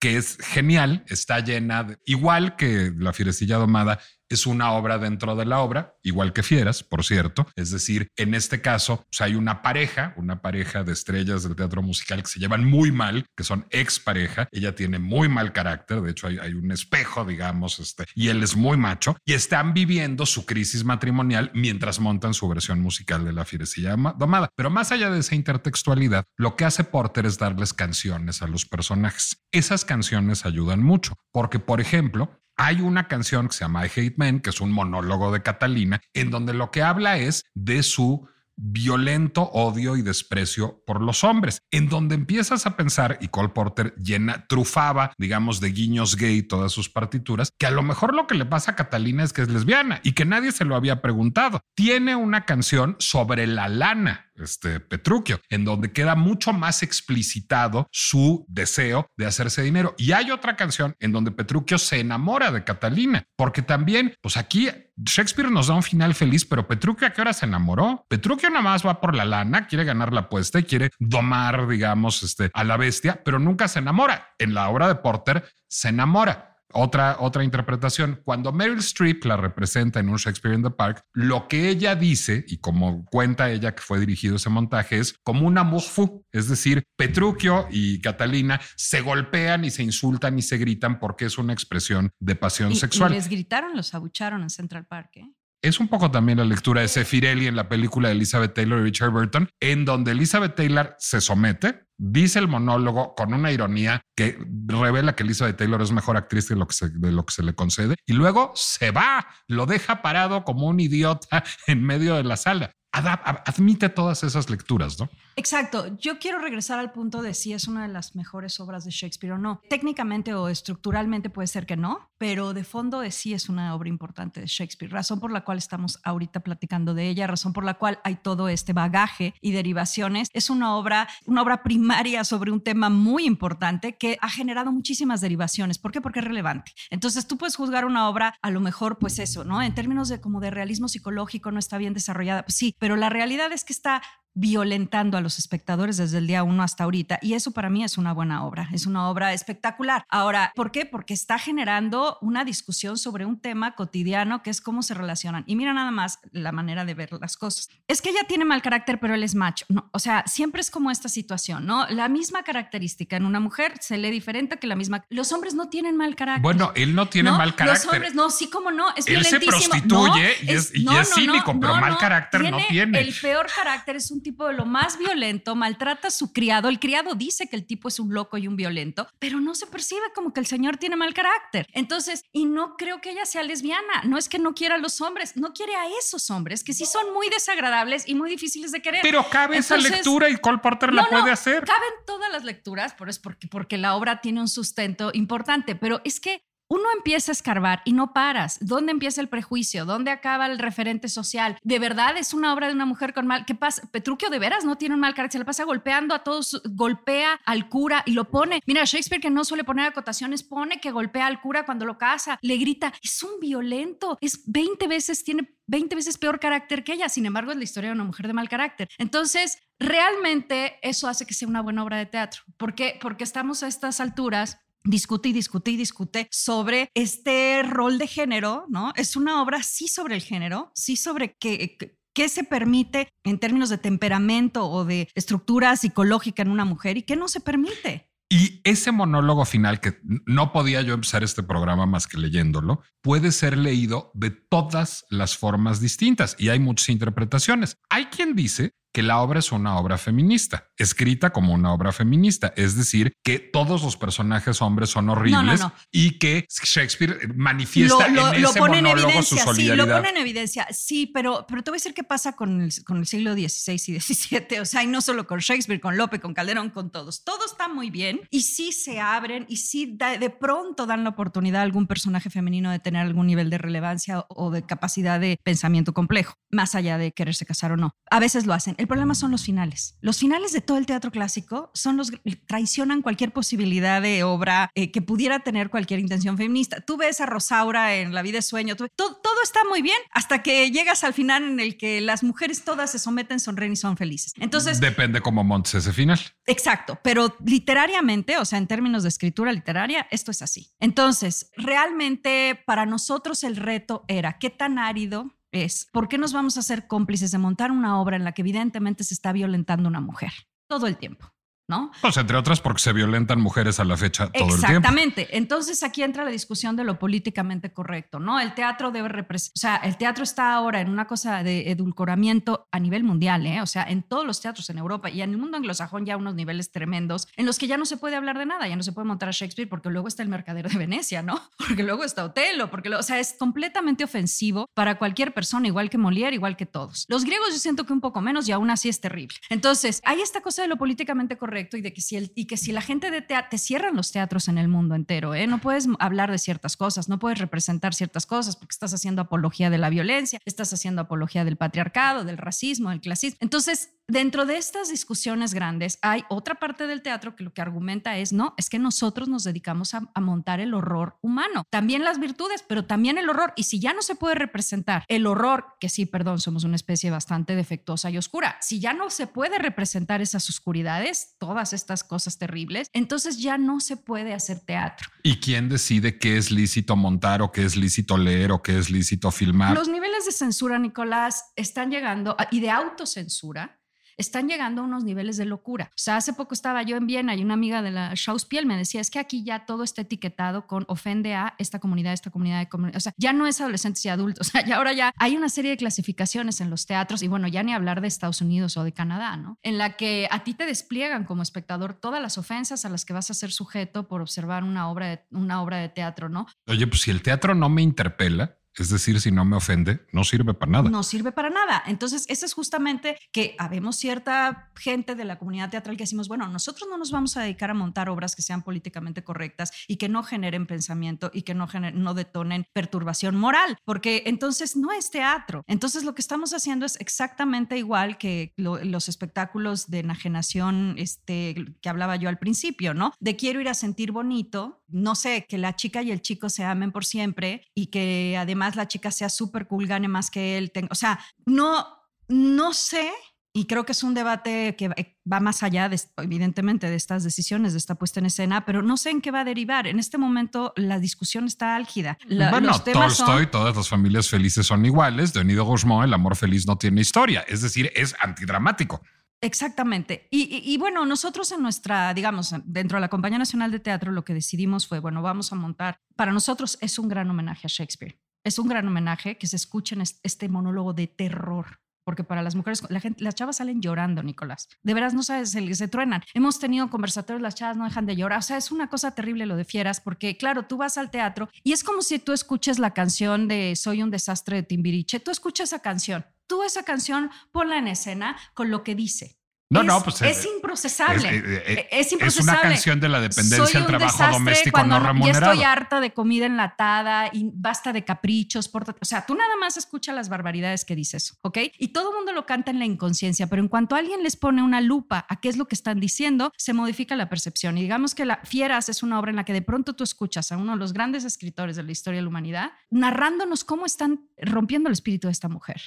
que 0.00 0.16
es 0.18 0.36
genial, 0.38 1.02
está 1.08 1.40
llena 1.40 1.82
de, 1.82 1.98
igual 2.04 2.56
que 2.56 2.92
La 2.96 3.12
Fierecilla 3.12 3.56
Domada, 3.56 3.98
es 4.34 4.46
una 4.46 4.72
obra 4.72 4.98
dentro 4.98 5.34
de 5.36 5.44
la 5.44 5.60
obra, 5.60 5.94
igual 6.02 6.32
que 6.32 6.42
Fieras, 6.42 6.82
por 6.82 7.04
cierto. 7.04 7.46
Es 7.56 7.70
decir, 7.70 8.08
en 8.16 8.34
este 8.34 8.60
caso 8.60 9.04
pues, 9.10 9.20
hay 9.20 9.34
una 9.34 9.62
pareja, 9.62 10.14
una 10.16 10.42
pareja 10.42 10.84
de 10.84 10.92
estrellas 10.92 11.42
del 11.42 11.56
teatro 11.56 11.82
musical 11.82 12.22
que 12.22 12.28
se 12.28 12.40
llevan 12.40 12.64
muy 12.64 12.92
mal, 12.92 13.26
que 13.36 13.44
son 13.44 13.66
ex 13.70 13.98
pareja. 13.98 14.48
Ella 14.52 14.74
tiene 14.74 14.98
muy 14.98 15.28
mal 15.28 15.52
carácter, 15.52 16.02
de 16.02 16.10
hecho 16.10 16.26
hay, 16.26 16.38
hay 16.38 16.54
un 16.54 16.70
espejo, 16.70 17.24
digamos, 17.24 17.78
este, 17.78 18.04
y 18.14 18.28
él 18.28 18.42
es 18.42 18.56
muy 18.56 18.76
macho, 18.76 19.16
y 19.24 19.32
están 19.32 19.74
viviendo 19.74 20.26
su 20.26 20.46
crisis 20.46 20.84
matrimonial 20.84 21.50
mientras 21.54 22.00
montan 22.00 22.34
su 22.34 22.48
versión 22.48 22.80
musical 22.80 23.24
de 23.24 23.32
La 23.32 23.44
Fierecilla 23.44 23.96
Domada. 24.18 24.50
Pero 24.56 24.70
más 24.70 24.92
allá 24.92 25.10
de 25.10 25.20
esa 25.20 25.34
intertextualidad, 25.34 26.24
lo 26.36 26.56
que 26.56 26.64
hace 26.64 26.84
Porter 26.84 27.26
es 27.26 27.38
darles 27.38 27.72
canciones 27.72 28.42
a 28.42 28.46
los 28.46 28.66
personajes. 28.66 29.38
Esas 29.52 29.84
canciones 29.84 30.44
ayudan 30.46 30.82
mucho, 30.82 31.14
porque, 31.32 31.58
por 31.58 31.80
ejemplo, 31.80 32.40
hay 32.56 32.80
una 32.80 33.08
canción 33.08 33.48
que 33.48 33.54
se 33.54 33.64
llama 33.64 33.86
I 33.86 33.90
Hate 33.90 34.14
Men, 34.16 34.40
que 34.40 34.50
es 34.50 34.60
un 34.60 34.72
monólogo 34.72 35.32
de 35.32 35.42
Catalina, 35.42 36.00
en 36.12 36.30
donde 36.30 36.54
lo 36.54 36.70
que 36.70 36.82
habla 36.82 37.18
es 37.18 37.44
de 37.54 37.82
su 37.82 38.28
violento 38.56 39.42
odio 39.52 39.96
y 39.96 40.02
desprecio 40.02 40.82
por 40.86 41.00
los 41.00 41.24
hombres, 41.24 41.60
en 41.70 41.88
donde 41.88 42.14
empiezas 42.14 42.66
a 42.66 42.76
pensar, 42.76 43.18
y 43.20 43.28
Cole 43.28 43.48
Porter 43.48 43.94
llena, 43.96 44.46
trufaba, 44.46 45.12
digamos, 45.18 45.60
de 45.60 45.72
guiños 45.72 46.16
gay 46.16 46.42
todas 46.42 46.72
sus 46.72 46.88
partituras, 46.88 47.50
que 47.58 47.66
a 47.66 47.70
lo 47.70 47.82
mejor 47.82 48.14
lo 48.14 48.26
que 48.26 48.34
le 48.34 48.46
pasa 48.46 48.72
a 48.72 48.76
Catalina 48.76 49.24
es 49.24 49.32
que 49.32 49.42
es 49.42 49.48
lesbiana 49.48 50.00
y 50.02 50.12
que 50.12 50.24
nadie 50.24 50.52
se 50.52 50.64
lo 50.64 50.76
había 50.76 51.02
preguntado. 51.02 51.60
Tiene 51.74 52.16
una 52.16 52.44
canción 52.44 52.96
sobre 52.98 53.46
la 53.46 53.68
lana, 53.68 54.30
este 54.36 54.80
Petruchio, 54.80 55.40
en 55.48 55.64
donde 55.64 55.92
queda 55.92 56.14
mucho 56.14 56.52
más 56.52 56.82
explicitado 56.82 57.88
su 57.90 58.44
deseo 58.48 59.08
de 59.16 59.26
hacerse 59.26 59.62
dinero. 59.62 59.94
Y 59.98 60.12
hay 60.12 60.30
otra 60.30 60.56
canción 60.56 60.94
en 61.00 61.12
donde 61.12 61.30
Petruchio 61.30 61.78
se 61.78 62.00
enamora 62.00 62.50
de 62.50 62.64
Catalina, 62.64 63.24
porque 63.36 63.62
también, 63.62 64.14
pues 64.20 64.36
aquí 64.36 64.68
Shakespeare 64.96 65.50
nos 65.50 65.68
da 65.68 65.74
un 65.74 65.82
final 65.82 66.14
feliz, 66.14 66.44
pero 66.44 66.66
Petruchio 66.66 67.06
a 67.06 67.10
qué 67.10 67.20
hora 67.20 67.32
se 67.32 67.46
enamoró? 67.46 68.04
Petruchio 68.08 68.50
nada 68.50 68.62
más 68.62 68.86
va 68.86 69.00
por 69.00 69.14
la 69.14 69.24
lana, 69.24 69.66
quiere 69.66 69.84
ganar 69.84 70.12
la 70.12 70.22
apuesta 70.22 70.58
y 70.58 70.64
quiere 70.64 70.90
domar, 70.98 71.66
digamos, 71.68 72.22
este, 72.22 72.50
a 72.52 72.64
la 72.64 72.76
bestia, 72.76 73.20
pero 73.24 73.38
nunca 73.38 73.68
se 73.68 73.80
enamora. 73.80 74.34
En 74.38 74.54
la 74.54 74.68
obra 74.68 74.88
de 74.88 74.96
Porter 74.96 75.44
se 75.68 75.88
enamora. 75.88 76.53
Otra, 76.72 77.18
otra 77.20 77.44
interpretación, 77.44 78.20
cuando 78.24 78.52
Meryl 78.52 78.78
Streep 78.78 79.24
la 79.26 79.36
representa 79.36 80.00
en 80.00 80.08
un 80.08 80.16
Shakespeare 80.16 80.56
in 80.56 80.62
the 80.62 80.70
Park, 80.70 81.04
lo 81.12 81.46
que 81.46 81.68
ella 81.68 81.94
dice, 81.94 82.44
y 82.48 82.58
como 82.58 83.04
cuenta 83.04 83.50
ella 83.50 83.74
que 83.74 83.82
fue 83.82 84.00
dirigido 84.00 84.36
ese 84.36 84.50
montaje, 84.50 84.98
es 84.98 85.12
como 85.22 85.46
una 85.46 85.64
fu, 85.80 86.24
es 86.32 86.48
decir, 86.48 86.84
Petruchio 86.96 87.68
y 87.70 88.00
Catalina 88.00 88.60
se 88.76 89.00
golpean 89.02 89.64
y 89.64 89.70
se 89.70 89.82
insultan 89.82 90.38
y 90.38 90.42
se 90.42 90.58
gritan 90.58 90.98
porque 90.98 91.26
es 91.26 91.38
una 91.38 91.52
expresión 91.52 92.10
de 92.18 92.34
pasión 92.34 92.74
sexual. 92.74 93.12
Y 93.12 93.16
les 93.16 93.28
gritaron, 93.28 93.76
los 93.76 93.94
abucharon 93.94 94.42
en 94.42 94.50
Central 94.50 94.86
Park. 94.86 95.10
¿eh? 95.16 95.32
Es 95.64 95.80
un 95.80 95.88
poco 95.88 96.10
también 96.10 96.38
la 96.38 96.44
lectura 96.44 96.82
de 96.82 96.88
Sefirelli 96.88 97.46
en 97.46 97.56
la 97.56 97.70
película 97.70 98.08
de 98.08 98.14
Elizabeth 98.14 98.52
Taylor 98.52 98.80
y 98.80 98.82
Richard 98.84 99.10
Burton, 99.10 99.48
en 99.60 99.86
donde 99.86 100.12
Elizabeth 100.12 100.54
Taylor 100.54 100.94
se 100.98 101.22
somete, 101.22 101.86
dice 101.96 102.38
el 102.38 102.48
monólogo 102.48 103.14
con 103.14 103.32
una 103.32 103.50
ironía 103.50 104.02
que 104.14 104.38
revela 104.66 105.16
que 105.16 105.22
Elizabeth 105.22 105.56
Taylor 105.56 105.80
es 105.80 105.90
mejor 105.90 106.18
actriz 106.18 106.48
de 106.48 106.56
lo 106.56 106.66
que 106.66 106.74
se, 106.74 106.90
de 106.90 107.12
lo 107.12 107.24
que 107.24 107.32
se 107.32 107.42
le 107.42 107.54
concede, 107.54 107.96
y 108.04 108.12
luego 108.12 108.52
se 108.54 108.90
va, 108.90 109.26
lo 109.48 109.64
deja 109.64 110.02
parado 110.02 110.44
como 110.44 110.66
un 110.66 110.80
idiota 110.80 111.42
en 111.66 111.82
medio 111.82 112.16
de 112.16 112.24
la 112.24 112.36
sala. 112.36 112.74
Admite 112.94 113.88
todas 113.88 114.22
esas 114.22 114.48
lecturas, 114.48 114.98
¿no? 114.98 115.08
Exacto. 115.36 115.96
Yo 115.98 116.18
quiero 116.18 116.38
regresar 116.38 116.78
al 116.78 116.92
punto 116.92 117.20
de 117.20 117.34
si 117.34 117.52
es 117.52 117.66
una 117.66 117.82
de 117.82 117.92
las 117.92 118.14
mejores 118.14 118.60
obras 118.60 118.84
de 118.84 118.92
Shakespeare 118.92 119.32
o 119.32 119.38
no. 119.38 119.60
Técnicamente 119.68 120.32
o 120.34 120.48
estructuralmente 120.48 121.28
puede 121.28 121.48
ser 121.48 121.66
que 121.66 121.76
no, 121.76 122.10
pero 122.18 122.54
de 122.54 122.62
fondo 122.62 123.02
sí 123.10 123.34
es 123.34 123.48
una 123.48 123.74
obra 123.74 123.88
importante 123.88 124.40
de 124.40 124.46
Shakespeare. 124.46 124.92
Razón 124.92 125.18
por 125.18 125.32
la 125.32 125.42
cual 125.42 125.58
estamos 125.58 125.98
ahorita 126.04 126.40
platicando 126.40 126.94
de 126.94 127.08
ella, 127.08 127.26
razón 127.26 127.52
por 127.52 127.64
la 127.64 127.74
cual 127.74 127.98
hay 128.04 128.16
todo 128.16 128.48
este 128.48 128.72
bagaje 128.72 129.34
y 129.40 129.50
derivaciones. 129.50 130.28
Es 130.32 130.50
una 130.50 130.76
obra, 130.76 131.08
una 131.26 131.42
obra 131.42 131.62
primaria 131.62 132.22
sobre 132.22 132.52
un 132.52 132.60
tema 132.60 132.88
muy 132.88 133.24
importante 133.26 133.96
que 133.96 134.16
ha 134.20 134.30
generado 134.30 134.70
muchísimas 134.70 135.20
derivaciones. 135.20 135.78
¿Por 135.78 135.90
qué? 135.90 136.00
Porque 136.00 136.20
es 136.20 136.24
relevante. 136.24 136.72
Entonces 136.90 137.26
tú 137.26 137.36
puedes 137.38 137.56
juzgar 137.56 137.84
una 137.84 138.08
obra 138.08 138.38
a 138.40 138.50
lo 138.50 138.60
mejor, 138.60 138.98
pues 138.98 139.18
eso, 139.18 139.44
¿no? 139.44 139.60
En 139.62 139.74
términos 139.74 140.08
de 140.08 140.20
como 140.20 140.40
de 140.40 140.50
realismo 140.50 140.88
psicológico 140.88 141.50
no 141.50 141.58
está 141.58 141.76
bien 141.76 141.92
desarrollada. 141.92 142.44
Pues 142.44 142.56
sí, 142.56 142.76
pero 142.84 142.96
la 142.96 143.08
realidad 143.08 143.50
es 143.50 143.64
que 143.64 143.72
está 143.72 144.02
violentando 144.34 145.16
a 145.16 145.20
los 145.20 145.38
espectadores 145.38 145.96
desde 145.96 146.18
el 146.18 146.26
día 146.26 146.42
uno 146.42 146.62
hasta 146.62 146.84
ahorita. 146.84 147.18
Y 147.22 147.34
eso 147.34 147.52
para 147.52 147.70
mí 147.70 147.84
es 147.84 147.96
una 147.96 148.12
buena 148.12 148.44
obra, 148.44 148.68
es 148.72 148.86
una 148.86 149.08
obra 149.08 149.32
espectacular. 149.32 150.04
Ahora, 150.08 150.52
¿por 150.56 150.72
qué? 150.72 150.84
Porque 150.84 151.14
está 151.14 151.38
generando 151.38 152.18
una 152.20 152.44
discusión 152.44 152.98
sobre 152.98 153.24
un 153.24 153.40
tema 153.40 153.74
cotidiano 153.76 154.42
que 154.42 154.50
es 154.50 154.60
cómo 154.60 154.82
se 154.82 154.94
relacionan. 154.94 155.44
Y 155.46 155.56
mira 155.56 155.72
nada 155.72 155.92
más 155.92 156.18
la 156.32 156.50
manera 156.50 156.84
de 156.84 156.94
ver 156.94 157.10
las 157.20 157.36
cosas. 157.36 157.68
Es 157.86 158.02
que 158.02 158.10
ella 158.10 158.24
tiene 158.26 158.44
mal 158.44 158.60
carácter, 158.60 158.98
pero 158.98 159.14
él 159.14 159.22
es 159.22 159.36
macho. 159.36 159.66
No, 159.68 159.88
o 159.92 159.98
sea, 160.00 160.24
siempre 160.26 160.60
es 160.60 160.70
como 160.70 160.90
esta 160.90 161.08
situación, 161.08 161.64
¿no? 161.64 161.86
La 161.88 162.08
misma 162.08 162.42
característica 162.42 163.16
en 163.16 163.26
una 163.26 163.38
mujer 163.38 163.74
se 163.80 163.98
lee 163.98 164.10
diferente 164.10 164.58
que 164.58 164.66
la 164.66 164.74
misma. 164.74 165.04
Los 165.10 165.32
hombres 165.32 165.54
no 165.54 165.68
tienen 165.68 165.96
mal 165.96 166.16
carácter. 166.16 166.42
Bueno, 166.42 166.72
él 166.74 166.94
no 166.94 167.06
tiene 167.06 167.30
mal 167.30 167.54
carácter. 167.54 167.84
Los 167.84 167.94
hombres, 167.94 168.14
no, 168.14 168.30
sí 168.30 168.50
como 168.50 168.72
no, 168.72 168.88
es 168.96 169.06
Él 169.06 169.24
se 169.24 169.38
prostituye 169.38 170.34
y 170.42 170.50
es, 170.50 170.72
cínico, 171.14 171.58
pero 171.60 171.76
mal 171.76 171.96
carácter 171.98 172.50
no 172.50 172.58
tiene. 172.74 173.00
El 173.00 173.14
peor 173.20 173.46
carácter 173.54 173.96
es 173.96 174.10
un 174.10 174.22
tipo 174.22 174.46
de 174.46 174.54
lo 174.54 174.64
más 174.64 174.98
violento, 174.98 175.54
maltrata 175.54 176.08
a 176.08 176.10
su 176.10 176.32
criado. 176.32 176.68
El 176.68 176.78
criado 176.78 177.14
dice 177.14 177.48
que 177.48 177.56
el 177.56 177.66
tipo 177.66 177.88
es 177.88 177.98
un 177.98 178.12
loco 178.12 178.36
y 178.38 178.48
un 178.48 178.56
violento, 178.56 179.06
pero 179.18 179.40
no 179.40 179.54
se 179.54 179.66
percibe 179.66 180.02
como 180.14 180.32
que 180.32 180.40
el 180.40 180.46
señor 180.46 180.76
tiene 180.76 180.96
mal 180.96 181.14
carácter. 181.14 181.66
Entonces, 181.72 182.24
y 182.32 182.46
no 182.46 182.76
creo 182.76 183.00
que 183.00 183.10
ella 183.10 183.26
sea 183.26 183.42
lesbiana. 183.42 184.02
No 184.04 184.18
es 184.18 184.28
que 184.28 184.38
no 184.38 184.54
quiera 184.54 184.74
a 184.74 184.78
los 184.78 185.00
hombres, 185.00 185.36
no 185.36 185.52
quiere 185.52 185.76
a 185.76 185.86
esos 185.98 186.30
hombres 186.30 186.64
que 186.64 186.72
sí 186.72 186.86
son 186.86 187.12
muy 187.12 187.28
desagradables 187.28 188.08
y 188.08 188.14
muy 188.14 188.30
difíciles 188.30 188.72
de 188.72 188.82
querer. 188.82 189.00
Pero 189.02 189.28
cabe 189.28 189.58
esa 189.58 189.76
lectura 189.76 190.28
y 190.28 190.36
Cole 190.36 190.58
Porter 190.58 190.92
la 190.92 191.08
puede 191.08 191.30
hacer. 191.30 191.64
Caben 191.64 191.92
todas 192.06 192.30
las 192.32 192.44
lecturas, 192.44 192.94
pero 192.98 193.10
es 193.10 193.18
porque, 193.18 193.48
porque 193.48 193.78
la 193.78 193.94
obra 193.94 194.20
tiene 194.20 194.40
un 194.40 194.48
sustento 194.48 195.10
importante. 195.12 195.74
Pero 195.74 196.00
es 196.04 196.20
que 196.20 196.44
uno 196.68 196.84
empieza 196.96 197.30
a 197.30 197.34
escarbar 197.34 197.82
y 197.84 197.92
no 197.92 198.12
paras. 198.12 198.58
¿Dónde 198.60 198.92
empieza 198.92 199.20
el 199.20 199.28
prejuicio? 199.28 199.84
¿Dónde 199.84 200.10
acaba 200.10 200.46
el 200.46 200.58
referente 200.58 201.08
social? 201.08 201.58
¿De 201.62 201.78
verdad 201.78 202.16
es 202.16 202.34
una 202.34 202.52
obra 202.52 202.68
de 202.68 202.74
una 202.74 202.86
mujer 202.86 203.12
con 203.12 203.26
mal? 203.26 203.44
¿Qué 203.44 203.54
pasa? 203.54 203.82
Petruchio 203.90 204.30
de 204.30 204.38
veras 204.38 204.64
no 204.64 204.76
tiene 204.76 204.94
un 204.94 205.00
mal 205.00 205.14
carácter, 205.14 205.32
se 205.32 205.38
le 205.40 205.44
pasa 205.44 205.64
golpeando 205.64 206.14
a 206.14 206.24
todos, 206.24 206.62
golpea 206.64 207.40
al 207.44 207.68
cura 207.68 208.02
y 208.06 208.12
lo 208.12 208.30
pone. 208.30 208.60
Mira, 208.66 208.84
Shakespeare 208.84 209.20
que 209.20 209.30
no 209.30 209.44
suele 209.44 209.64
poner 209.64 209.86
acotaciones, 209.86 210.42
pone 210.42 210.80
que 210.80 210.90
golpea 210.90 211.26
al 211.26 211.40
cura 211.40 211.64
cuando 211.64 211.84
lo 211.84 211.98
casa, 211.98 212.38
le 212.42 212.56
grita, 212.56 212.92
es 213.02 213.22
un 213.22 213.40
violento, 213.40 214.18
es 214.20 214.42
20 214.46 214.86
veces, 214.88 215.24
tiene 215.24 215.54
20 215.66 215.96
veces 215.96 216.18
peor 216.18 216.40
carácter 216.40 216.84
que 216.84 216.92
ella, 216.92 217.08
sin 217.08 217.26
embargo 217.26 217.52
es 217.52 217.56
la 217.56 217.64
historia 217.64 217.90
de 217.90 217.94
una 217.94 218.04
mujer 218.04 218.26
de 218.26 218.32
mal 218.32 218.48
carácter. 218.48 218.88
Entonces, 218.98 219.58
realmente 219.78 220.78
eso 220.82 221.08
hace 221.08 221.26
que 221.26 221.34
sea 221.34 221.48
una 221.48 221.62
buena 221.62 221.82
obra 221.82 221.98
de 221.98 222.06
teatro. 222.06 222.42
¿Por 222.56 222.74
qué? 222.74 222.98
Porque 223.00 223.24
estamos 223.24 223.62
a 223.62 223.68
estas 223.68 224.00
alturas 224.00 224.58
discute 224.84 225.30
y 225.30 225.32
discute 225.32 225.70
y 225.72 225.76
discute 225.76 226.28
sobre 226.30 226.90
este 226.94 227.62
rol 227.62 227.98
de 227.98 228.06
género, 228.06 228.66
¿no? 228.68 228.92
Es 228.96 229.16
una 229.16 229.42
obra 229.42 229.62
sí 229.62 229.88
sobre 229.88 230.14
el 230.14 230.22
género, 230.22 230.70
sí 230.74 230.96
sobre 230.96 231.36
qué, 231.40 231.76
qué 232.14 232.28
se 232.28 232.44
permite 232.44 233.08
en 233.24 233.38
términos 233.38 233.70
de 233.70 233.78
temperamento 233.78 234.68
o 234.68 234.84
de 234.84 235.08
estructura 235.14 235.76
psicológica 235.76 236.42
en 236.42 236.50
una 236.50 236.64
mujer 236.64 236.96
y 236.96 237.02
qué 237.02 237.16
no 237.16 237.28
se 237.28 237.40
permite. 237.40 238.10
Y 238.30 238.60
ese 238.64 238.90
monólogo 238.90 239.44
final, 239.44 239.80
que 239.80 240.00
no 240.02 240.50
podía 240.50 240.82
yo 240.82 240.94
empezar 240.94 241.22
este 241.22 241.42
programa 241.42 241.86
más 241.86 242.06
que 242.06 242.18
leyéndolo, 242.18 242.82
puede 243.02 243.32
ser 243.32 243.56
leído 243.56 244.10
de 244.14 244.30
todas 244.30 245.04
las 245.10 245.36
formas 245.36 245.80
distintas 245.80 246.34
y 246.38 246.48
hay 246.48 246.58
muchas 246.58 246.88
interpretaciones. 246.88 247.76
Hay 247.90 248.06
quien 248.06 248.34
dice 248.34 248.72
que 248.94 249.02
la 249.02 249.20
obra 249.20 249.40
es 249.40 249.50
una 249.50 249.76
obra 249.76 249.98
feminista, 249.98 250.68
escrita 250.76 251.30
como 251.30 251.52
una 251.52 251.72
obra 251.72 251.90
feminista, 251.90 252.54
es 252.56 252.76
decir, 252.76 253.12
que 253.24 253.40
todos 253.40 253.82
los 253.82 253.96
personajes 253.96 254.62
hombres 254.62 254.90
son 254.90 255.08
horribles 255.08 255.62
y 255.90 256.18
que 256.20 256.46
Shakespeare 256.48 257.18
manifiesta 257.34 258.06
en 258.06 258.44
ese 258.44 258.60
monólogo 258.60 259.20
su 259.24 259.36
solidaridad. 259.36 259.84
Sí, 259.84 259.90
lo 259.90 259.96
pone 259.96 260.08
en 260.10 260.16
evidencia, 260.18 260.68
sí, 260.70 261.10
pero, 261.12 261.44
pero 261.48 261.64
te 261.64 261.72
voy 261.72 261.76
a 261.76 261.78
decir 261.78 261.92
qué 261.92 262.04
pasa 262.04 262.34
con 262.34 262.60
el, 262.60 262.72
con 262.84 262.98
el 262.98 263.06
siglo 263.06 263.34
XVI 263.34 263.74
y 263.74 264.00
XVII, 264.00 264.60
o 264.60 264.64
sea, 264.64 264.84
y 264.84 264.86
no 264.86 265.00
solo 265.00 265.26
con 265.26 265.40
Shakespeare, 265.40 265.80
con 265.80 265.96
Lope, 265.96 266.20
con 266.20 266.32
Calderón, 266.32 266.70
con 266.70 266.92
todos. 266.92 267.24
Todo 267.24 267.44
está 267.46 267.66
muy 267.66 267.90
bien 267.90 268.20
y 268.30 268.42
sí 268.42 268.70
se 268.70 269.00
abren 269.00 269.44
y 269.48 269.56
sí 269.56 269.98
de 269.98 270.30
pronto 270.30 270.86
dan 270.86 271.02
la 271.02 271.10
oportunidad 271.10 271.62
a 271.62 271.64
algún 271.64 271.88
personaje 271.88 272.30
femenino 272.30 272.70
de 272.70 272.78
tener 272.78 273.02
algún 273.02 273.26
nivel 273.26 273.50
de 273.50 273.58
relevancia 273.58 274.24
o 274.28 274.52
de 274.52 274.64
capacidad 274.64 275.18
de 275.18 275.40
pensamiento 275.42 275.92
complejo, 275.92 276.34
más 276.52 276.76
allá 276.76 276.96
de 276.96 277.10
quererse 277.10 277.44
casar 277.44 277.72
o 277.72 277.76
no. 277.76 277.96
A 278.08 278.20
veces 278.20 278.46
lo 278.46 278.54
hacen. 278.54 278.76
El 278.84 278.88
problema 278.88 279.14
son 279.14 279.30
los 279.30 279.46
finales. 279.46 279.96
Los 280.02 280.18
finales 280.18 280.52
de 280.52 280.60
todo 280.60 280.76
el 280.76 280.84
teatro 280.84 281.10
clásico 281.10 281.70
son 281.72 281.96
los 281.96 282.12
traicionan 282.46 283.00
cualquier 283.00 283.32
posibilidad 283.32 284.02
de 284.02 284.24
obra 284.24 284.70
eh, 284.74 284.92
que 284.92 285.00
pudiera 285.00 285.40
tener 285.40 285.70
cualquier 285.70 286.00
intención 286.00 286.36
feminista. 286.36 286.82
Tú 286.82 286.98
ves 286.98 287.18
a 287.22 287.24
Rosaura 287.24 287.94
en 287.94 288.12
La 288.12 288.20
vida 288.20 288.36
de 288.36 288.42
sueño, 288.42 288.76
todo, 288.76 288.90
todo 288.94 289.42
está 289.42 289.60
muy 289.70 289.80
bien 289.80 289.96
hasta 290.10 290.42
que 290.42 290.70
llegas 290.70 291.02
al 291.02 291.14
final 291.14 291.44
en 291.44 291.60
el 291.60 291.78
que 291.78 292.02
las 292.02 292.22
mujeres 292.22 292.62
todas 292.62 292.92
se 292.92 292.98
someten, 292.98 293.40
sonríen 293.40 293.72
y 293.72 293.76
son 293.76 293.96
felices. 293.96 294.34
Entonces 294.36 294.80
depende 294.80 295.22
cómo 295.22 295.42
montes 295.44 295.76
ese 295.76 295.94
final. 295.94 296.20
Exacto, 296.44 296.98
pero 297.02 297.34
literariamente, 297.42 298.36
o 298.36 298.44
sea, 298.44 298.58
en 298.58 298.66
términos 298.66 299.02
de 299.04 299.08
escritura 299.08 299.50
literaria, 299.50 300.06
esto 300.10 300.30
es 300.30 300.42
así. 300.42 300.74
Entonces, 300.78 301.50
realmente 301.56 302.62
para 302.66 302.84
nosotros 302.84 303.44
el 303.44 303.56
reto 303.56 304.04
era 304.08 304.34
qué 304.38 304.50
tan 304.50 304.78
árido 304.78 305.34
es, 305.56 305.88
¿por 305.92 306.08
qué 306.08 306.18
nos 306.18 306.32
vamos 306.32 306.56
a 306.56 306.60
hacer 306.60 306.86
cómplices 306.86 307.30
de 307.30 307.38
montar 307.38 307.70
una 307.70 308.00
obra 308.00 308.16
en 308.16 308.24
la 308.24 308.32
que 308.32 308.42
evidentemente 308.42 309.04
se 309.04 309.14
está 309.14 309.32
violentando 309.32 309.88
una 309.88 310.00
mujer 310.00 310.32
todo 310.68 310.86
el 310.86 310.96
tiempo? 310.96 311.33
¿No? 311.66 311.90
Pues 312.02 312.16
entre 312.16 312.36
otras 312.36 312.60
porque 312.60 312.80
se 312.80 312.92
violentan 312.92 313.40
mujeres 313.40 313.80
a 313.80 313.84
la 313.84 313.96
fecha 313.96 314.30
todo 314.30 314.44
el 314.44 314.48
tiempo. 314.48 314.66
Exactamente. 314.66 315.36
Entonces 315.36 315.82
aquí 315.82 316.02
entra 316.02 316.24
la 316.24 316.30
discusión 316.30 316.76
de 316.76 316.84
lo 316.84 316.98
políticamente 316.98 317.72
correcto, 317.72 318.18
¿no? 318.18 318.38
El 318.38 318.54
teatro 318.54 318.90
debe 318.90 319.08
representar, 319.08 319.54
o 319.56 319.60
sea, 319.60 319.76
el 319.76 319.96
teatro 319.96 320.24
está 320.24 320.54
ahora 320.54 320.80
en 320.80 320.90
una 320.90 321.06
cosa 321.06 321.42
de 321.42 321.70
edulcoramiento 321.70 322.68
a 322.70 322.78
nivel 322.78 323.04
mundial, 323.04 323.46
¿eh? 323.46 323.62
O 323.62 323.66
sea, 323.66 323.84
en 323.84 324.02
todos 324.02 324.26
los 324.26 324.40
teatros 324.40 324.68
en 324.70 324.78
Europa 324.78 325.08
y 325.08 325.22
en 325.22 325.30
el 325.30 325.38
mundo 325.38 325.56
anglosajón 325.56 326.04
ya 326.04 326.16
unos 326.16 326.34
niveles 326.34 326.70
tremendos 326.70 327.28
en 327.36 327.46
los 327.46 327.58
que 327.58 327.66
ya 327.66 327.78
no 327.78 327.86
se 327.86 327.96
puede 327.96 328.16
hablar 328.16 328.38
de 328.38 328.46
nada, 328.46 328.68
ya 328.68 328.76
no 328.76 328.82
se 328.82 328.92
puede 328.92 329.06
montar 329.06 329.28
a 329.30 329.32
Shakespeare 329.32 329.68
porque 329.68 329.88
luego 329.88 330.08
está 330.08 330.22
el 330.22 330.28
mercader 330.28 330.68
de 330.68 330.78
Venecia, 330.78 331.22
¿no? 331.22 331.40
Porque 331.58 331.82
luego 331.82 332.04
está 332.04 332.24
Otelo, 332.24 332.70
porque, 332.70 332.90
o 332.94 333.02
sea, 333.02 333.18
es 333.18 333.36
completamente 333.38 334.04
ofensivo 334.04 334.68
para 334.74 334.98
cualquier 334.98 335.32
persona, 335.32 335.66
igual 335.66 335.88
que 335.88 335.98
Molière, 335.98 336.34
igual 336.34 336.56
que 336.56 336.66
todos. 336.66 337.06
Los 337.08 337.24
griegos 337.24 337.48
yo 337.52 337.58
siento 337.58 337.84
que 337.84 337.92
un 337.92 338.00
poco 338.00 338.20
menos 338.20 338.48
y 338.48 338.52
aún 338.52 338.70
así 338.70 338.88
es 338.88 339.00
terrible. 339.00 339.36
Entonces, 339.48 340.02
hay 340.04 340.20
esta 340.20 340.42
cosa 340.42 340.62
de 340.62 340.68
lo 340.68 340.76
políticamente 340.76 341.36
correcto 341.38 341.53
y 341.56 341.80
de 341.80 341.92
que 341.92 342.00
si, 342.00 342.16
el, 342.16 342.32
y 342.34 342.46
que 342.46 342.56
si 342.56 342.72
la 342.72 342.82
gente 342.82 343.10
de 343.10 343.22
teatro, 343.22 343.48
te 343.50 343.58
cierran 343.58 343.96
los 343.96 344.12
teatros 344.12 344.48
en 344.48 344.58
el 344.58 344.68
mundo 344.68 344.94
entero, 344.94 345.34
¿eh? 345.34 345.46
no 345.46 345.60
puedes 345.60 345.88
hablar 345.98 346.30
de 346.30 346.38
ciertas 346.38 346.76
cosas, 346.76 347.08
no 347.08 347.18
puedes 347.18 347.38
representar 347.38 347.94
ciertas 347.94 348.26
cosas 348.26 348.56
porque 348.56 348.72
estás 348.72 348.92
haciendo 348.92 349.22
apología 349.22 349.70
de 349.70 349.78
la 349.78 349.90
violencia, 349.90 350.38
estás 350.44 350.72
haciendo 350.72 351.02
apología 351.02 351.44
del 351.44 351.56
patriarcado, 351.56 352.24
del 352.24 352.38
racismo, 352.38 352.90
del 352.90 353.00
clasismo. 353.00 353.38
Entonces, 353.40 353.93
dentro 354.08 354.44
de 354.44 354.58
estas 354.58 354.90
discusiones 354.90 355.54
grandes 355.54 355.98
hay 356.02 356.24
otra 356.28 356.56
parte 356.56 356.86
del 356.86 357.02
teatro 357.02 357.34
que 357.34 357.44
lo 357.44 357.52
que 357.52 357.62
argumenta 357.62 358.18
es, 358.18 358.32
no, 358.32 358.54
es 358.56 358.68
que 358.68 358.78
nosotros 358.78 359.28
nos 359.28 359.44
dedicamos 359.44 359.94
a, 359.94 360.02
montar 360.20 360.60
el 360.60 360.72
horror 360.72 361.18
humano, 361.20 361.64
también 361.70 362.02
las 362.02 362.18
virtudes, 362.18 362.64
pero 362.66 362.86
también 362.86 363.18
el 363.18 363.28
horror. 363.28 363.52
Y 363.56 363.64
si 363.64 363.78
ya 363.78 363.92
no 363.92 364.00
se 364.00 364.14
puede 364.14 364.34
representar 364.34 365.04
el 365.08 365.26
horror, 365.26 365.66
que 365.78 365.90
sí, 365.90 366.06
perdón, 366.06 366.40
somos 366.40 366.64
una 366.64 366.76
especie 366.76 367.10
bastante 367.10 367.54
defectuosa 367.54 368.10
y 368.10 368.16
oscura, 368.16 368.56
si 368.60 368.80
ya 368.80 368.94
no 368.94 369.10
se 369.10 369.26
puede 369.26 369.58
representar 369.58 370.22
esas 370.22 370.48
oscuridades, 370.48 371.36
todas 371.38 371.74
estas 371.74 372.04
cosas 372.04 372.38
terribles, 372.38 372.88
entonces 372.94 373.38
ya 373.38 373.58
no 373.58 373.80
se 373.80 373.98
puede 373.98 374.32
hacer 374.32 374.60
teatro. 374.60 375.10
¿Y 375.22 375.40
quién 375.40 375.68
decide 375.68 376.18
qué 376.18 376.38
es 376.38 376.50
lícito 376.50 376.96
montar 376.96 377.42
o 377.42 377.52
qué 377.52 377.64
es 377.64 377.76
lícito 377.76 378.16
leer 378.16 378.52
o 378.52 378.62
qué 378.62 378.78
es 378.78 378.90
lícito 378.90 379.30
filmar? 379.30 379.74
Los 379.74 379.88
niveles 379.88 380.24
de 380.24 380.32
censura, 380.32 380.78
Nicolás, 380.78 381.52
están 381.56 381.90
llegando 381.90 382.36
y 382.50 382.60
de 382.60 382.70
autocensura 382.70 383.78
están 384.16 384.48
llegando 384.48 384.82
a 384.82 384.84
unos 384.84 385.04
niveles 385.04 385.36
de 385.36 385.44
locura. 385.44 385.90
O 385.90 385.98
sea, 385.98 386.16
hace 386.16 386.32
poco 386.32 386.54
estaba 386.54 386.82
yo 386.82 386.96
en 386.96 387.06
Viena 387.06 387.34
y 387.34 387.42
una 387.42 387.54
amiga 387.54 387.82
de 387.82 387.90
la 387.90 388.14
Schauspiel 388.14 388.66
me 388.66 388.76
decía, 388.76 389.00
es 389.00 389.10
que 389.10 389.18
aquí 389.18 389.44
ya 389.44 389.66
todo 389.66 389.84
está 389.84 390.02
etiquetado 390.02 390.66
con 390.66 390.84
ofende 390.88 391.34
a 391.34 391.54
esta 391.58 391.78
comunidad, 391.78 392.12
esta 392.12 392.30
comunidad 392.30 392.60
de 392.60 392.68
comunidad. 392.68 392.96
O 392.96 393.00
sea, 393.00 393.12
ya 393.16 393.32
no 393.32 393.46
es 393.46 393.60
adolescentes 393.60 394.04
y 394.04 394.08
adultos. 394.08 394.44
O 394.54 394.56
sea, 394.56 394.64
ya 394.64 394.76
ahora 394.76 394.92
ya 394.92 395.12
hay 395.16 395.36
una 395.36 395.48
serie 395.48 395.70
de 395.70 395.76
clasificaciones 395.78 396.60
en 396.60 396.68
los 396.68 396.86
teatros 396.86 397.22
y 397.22 397.28
bueno, 397.28 397.48
ya 397.48 397.62
ni 397.62 397.72
hablar 397.72 398.02
de 398.02 398.08
Estados 398.08 398.42
Unidos 398.42 398.76
o 398.76 398.84
de 398.84 398.92
Canadá, 398.92 399.36
¿no? 399.36 399.58
En 399.62 399.78
la 399.78 399.96
que 399.96 400.28
a 400.30 400.44
ti 400.44 400.52
te 400.52 400.66
despliegan 400.66 401.24
como 401.24 401.42
espectador 401.42 401.94
todas 401.94 402.20
las 402.20 402.36
ofensas 402.36 402.84
a 402.84 402.90
las 402.90 403.04
que 403.04 403.14
vas 403.14 403.30
a 403.30 403.34
ser 403.34 403.50
sujeto 403.50 404.06
por 404.06 404.20
observar 404.20 404.64
una 404.64 404.90
obra 404.90 405.08
de, 405.08 405.24
una 405.30 405.62
obra 405.62 405.78
de 405.78 405.88
teatro, 405.88 406.28
¿no? 406.28 406.46
Oye, 406.66 406.86
pues 406.86 407.02
si 407.02 407.10
el 407.10 407.22
teatro 407.22 407.54
no 407.54 407.68
me 407.68 407.82
interpela, 407.82 408.58
Es 408.76 408.88
decir, 408.88 409.20
si 409.20 409.30
no 409.30 409.44
me 409.44 409.56
ofende, 409.56 410.00
no 410.12 410.24
sirve 410.24 410.54
para 410.54 410.72
nada. 410.72 410.90
No 410.90 411.02
sirve 411.02 411.32
para 411.32 411.50
nada. 411.50 411.82
Entonces, 411.86 412.24
eso 412.28 412.44
es 412.44 412.54
justamente 412.54 413.16
que 413.32 413.54
habemos 413.58 413.96
cierta 413.96 414.72
gente 414.76 415.14
de 415.14 415.24
la 415.24 415.38
comunidad 415.38 415.70
teatral 415.70 415.96
que 415.96 416.04
decimos, 416.04 416.28
bueno, 416.28 416.48
nosotros 416.48 416.88
no 416.90 416.98
nos 416.98 417.10
vamos 417.10 417.36
a 417.36 417.42
dedicar 417.42 417.70
a 417.70 417.74
montar 417.74 418.08
obras 418.08 418.34
que 418.34 418.42
sean 418.42 418.62
políticamente 418.62 419.22
correctas 419.22 419.72
y 419.86 419.96
que 419.96 420.08
no 420.08 420.22
generen 420.22 420.66
pensamiento 420.66 421.30
y 421.32 421.42
que 421.42 421.54
no, 421.54 421.68
no 421.94 422.14
detonen 422.14 422.66
perturbación 422.72 423.36
moral, 423.36 423.76
porque 423.84 424.24
entonces 424.26 424.76
no 424.76 424.90
es 424.92 425.10
teatro. 425.10 425.62
Entonces, 425.66 426.04
lo 426.04 426.14
que 426.14 426.22
estamos 426.22 426.52
haciendo 426.52 426.86
es 426.86 426.96
exactamente 427.00 427.78
igual 427.78 428.18
que 428.18 428.52
los 428.56 429.08
espectáculos 429.08 429.88
de 429.88 430.00
enajenación 430.00 430.94
este, 430.98 431.76
que 431.80 431.88
hablaba 431.88 432.16
yo 432.16 432.28
al 432.28 432.38
principio, 432.38 432.94
¿no? 432.94 433.12
De 433.20 433.36
quiero 433.36 433.60
ir 433.60 433.68
a 433.68 433.74
sentir 433.74 434.12
bonito, 434.12 434.82
no 434.88 435.14
sé, 435.14 435.46
que 435.48 435.58
la 435.58 435.76
chica 435.76 436.02
y 436.02 436.10
el 436.10 436.20
chico 436.20 436.48
se 436.48 436.64
amen 436.64 436.92
por 436.92 437.04
siempre 437.04 437.66
y 437.74 437.86
que 437.86 438.36
además 438.38 438.76
la 438.76 438.88
chica 438.88 439.10
sea 439.10 439.28
súper 439.28 439.66
cool, 439.66 439.86
gane 439.86 440.08
más 440.08 440.30
que 440.30 440.58
él. 440.58 440.72
o 440.90 440.94
sea, 440.94 441.18
no, 441.46 441.86
no 442.28 442.72
sé. 442.72 443.10
Y 443.56 443.66
creo 443.66 443.84
que 443.84 443.92
es 443.92 444.02
un 444.02 444.14
debate 444.14 444.74
que 444.74 444.88
va 445.30 445.38
más 445.38 445.62
allá, 445.62 445.88
de, 445.88 446.00
evidentemente, 446.16 446.90
de 446.90 446.96
estas 446.96 447.22
decisiones, 447.22 447.72
de 447.72 447.78
esta 447.78 447.94
puesta 447.94 448.18
en 448.18 448.26
escena, 448.26 448.64
pero 448.64 448.82
no 448.82 448.96
sé 448.96 449.10
en 449.10 449.20
qué 449.20 449.30
va 449.30 449.42
a 449.42 449.44
derivar. 449.44 449.86
En 449.86 450.00
este 450.00 450.18
momento 450.18 450.72
la 450.74 450.98
discusión 450.98 451.44
está 451.44 451.76
álgida. 451.76 452.18
bueno, 452.28 452.66
los 452.66 452.82
temas 452.82 453.16
Tolstoy, 453.16 453.46
todas 453.46 453.76
las 453.76 453.88
familias 453.88 454.28
felices 454.28 454.66
son 454.66 454.84
iguales. 454.84 455.32
De 455.32 455.40
Unido 455.40 455.64
Guzmán, 455.64 456.08
el 456.08 456.14
amor 456.14 456.34
feliz 456.34 456.66
no 456.66 456.76
tiene 456.78 457.00
historia. 457.00 457.44
Es 457.46 457.62
decir, 457.62 457.92
es 457.94 458.16
antidramático. 458.20 459.00
Exactamente. 459.44 460.26
Y, 460.30 460.76
bueno, 460.78 461.04
nosotros 461.06 461.52
en 461.52 461.62
nuestra, 461.62 462.14
digamos, 462.14 462.54
dentro 462.64 462.96
de 462.96 463.00
la 463.00 463.08
Compañía 463.08 463.38
Nacional 463.38 463.70
de 463.70 463.80
Teatro, 463.80 464.10
lo 464.10 464.24
que 464.24 464.34
decidimos 464.34 464.86
fue, 464.86 464.98
bueno, 464.98 465.22
vamos 465.22 465.52
a 465.52 465.56
montar, 465.56 466.00
para 466.16 466.32
nosotros 466.32 466.78
es 466.80 466.98
un 466.98 467.08
gran 467.08 467.30
homenaje 467.30 467.66
a 467.66 467.70
Shakespeare 467.70 468.18
es 468.44 468.58
un 468.58 468.68
gran 468.68 468.86
homenaje 468.86 469.38
que 469.38 469.46
se 469.46 469.56
escuchen 469.56 470.02
este 470.22 470.48
monólogo 470.48 470.92
de 470.92 471.06
terror. 471.06 471.80
Porque 472.04 472.22
para 472.22 472.42
las 472.42 472.54
mujeres, 472.54 472.82
la 472.90 473.00
gente, 473.00 473.24
las 473.24 473.34
chavas 473.34 473.56
salen 473.56 473.80
llorando, 473.80 474.22
Nicolás. 474.22 474.68
De 474.82 474.92
veras, 474.92 475.14
no 475.14 475.22
sabes, 475.22 475.52
se, 475.52 475.74
se 475.74 475.88
truenan. 475.88 476.22
Hemos 476.34 476.58
tenido 476.58 476.90
conversatorios, 476.90 477.40
las 477.40 477.54
chavas 477.54 477.78
no 477.78 477.84
dejan 477.84 478.04
de 478.04 478.14
llorar. 478.14 478.40
O 478.40 478.42
sea, 478.42 478.58
es 478.58 478.70
una 478.70 478.90
cosa 478.90 479.12
terrible 479.14 479.46
lo 479.46 479.56
de 479.56 479.64
fieras, 479.64 480.02
porque 480.02 480.36
claro, 480.36 480.66
tú 480.66 480.76
vas 480.76 480.98
al 480.98 481.10
teatro 481.10 481.48
y 481.62 481.72
es 481.72 481.82
como 481.82 482.02
si 482.02 482.18
tú 482.18 482.34
escuches 482.34 482.78
la 482.78 482.90
canción 482.90 483.48
de 483.48 483.74
Soy 483.74 484.02
un 484.02 484.10
desastre 484.10 484.56
de 484.56 484.62
Timbiriche. 484.64 485.18
Tú 485.18 485.30
escuchas 485.30 485.70
esa 485.70 485.78
canción, 485.80 486.26
tú 486.46 486.62
esa 486.62 486.84
canción 486.84 487.30
ponla 487.52 487.78
en 487.78 487.88
escena 487.88 488.36
con 488.54 488.70
lo 488.70 488.82
que 488.82 488.94
dice. 488.94 489.38
No, 489.70 489.82
no, 489.82 490.02
pues 490.02 490.20
es, 490.22 490.46
improcesable. 490.46 491.36
Es, 491.36 491.44
eh, 491.44 491.88
es, 491.90 492.12
improcesable. 492.12 492.52
Es 492.52 492.60
una 492.60 492.60
canción 492.60 493.00
de 493.00 493.08
la 493.08 493.20
dependencia 493.20 493.80
del 493.80 493.86
trabajo 493.86 494.32
doméstico 494.32 494.84
no 494.84 495.00
remunerado. 495.00 495.46
Ya 495.46 495.50
estoy 495.50 495.64
harta 495.64 496.00
de 496.00 496.12
comida 496.12 496.46
enlatada 496.46 497.30
y 497.32 497.50
basta 497.52 497.92
de 497.92 498.04
caprichos. 498.04 498.70
o 498.72 499.04
sea, 499.04 499.26
tú 499.26 499.34
nada 499.34 499.56
más 499.58 499.76
escuchas 499.76 500.14
las 500.14 500.28
barbaridades 500.28 500.84
que 500.84 500.94
dices, 500.94 501.38
¿ok? 501.42 501.58
Y 501.78 501.88
todo 501.88 502.10
el 502.10 502.16
mundo 502.16 502.32
lo 502.32 502.46
canta 502.46 502.70
en 502.70 502.78
la 502.78 502.84
inconsciencia, 502.84 503.48
pero 503.48 503.62
en 503.62 503.68
cuanto 503.68 503.96
alguien 503.96 504.22
les 504.22 504.36
pone 504.36 504.62
una 504.62 504.80
lupa 504.80 505.26
a 505.28 505.40
qué 505.40 505.48
es 505.48 505.56
lo 505.56 505.66
que 505.66 505.74
están 505.74 505.98
diciendo, 505.98 506.52
se 506.56 506.72
modifica 506.72 507.16
la 507.16 507.28
percepción. 507.28 507.78
Y 507.78 507.82
digamos 507.82 508.14
que 508.14 508.26
la 508.26 508.40
Fieras 508.44 508.88
es 508.88 509.02
una 509.02 509.18
obra 509.18 509.30
en 509.30 509.36
la 509.36 509.44
que 509.44 509.54
de 509.54 509.62
pronto 509.62 509.94
tú 509.94 510.04
escuchas 510.04 510.52
a 510.52 510.56
uno 510.56 510.72
de 510.72 510.78
los 510.78 510.92
grandes 510.92 511.24
escritores 511.24 511.76
de 511.76 511.82
la 511.82 511.92
historia 511.92 512.18
de 512.18 512.22
la 512.22 512.28
humanidad 512.28 512.72
narrándonos 512.90 513.64
cómo 513.64 513.86
están 513.86 514.28
rompiendo 514.36 514.88
el 514.88 514.92
espíritu 514.92 515.26
de 515.28 515.32
esta 515.32 515.48
mujer. 515.48 515.80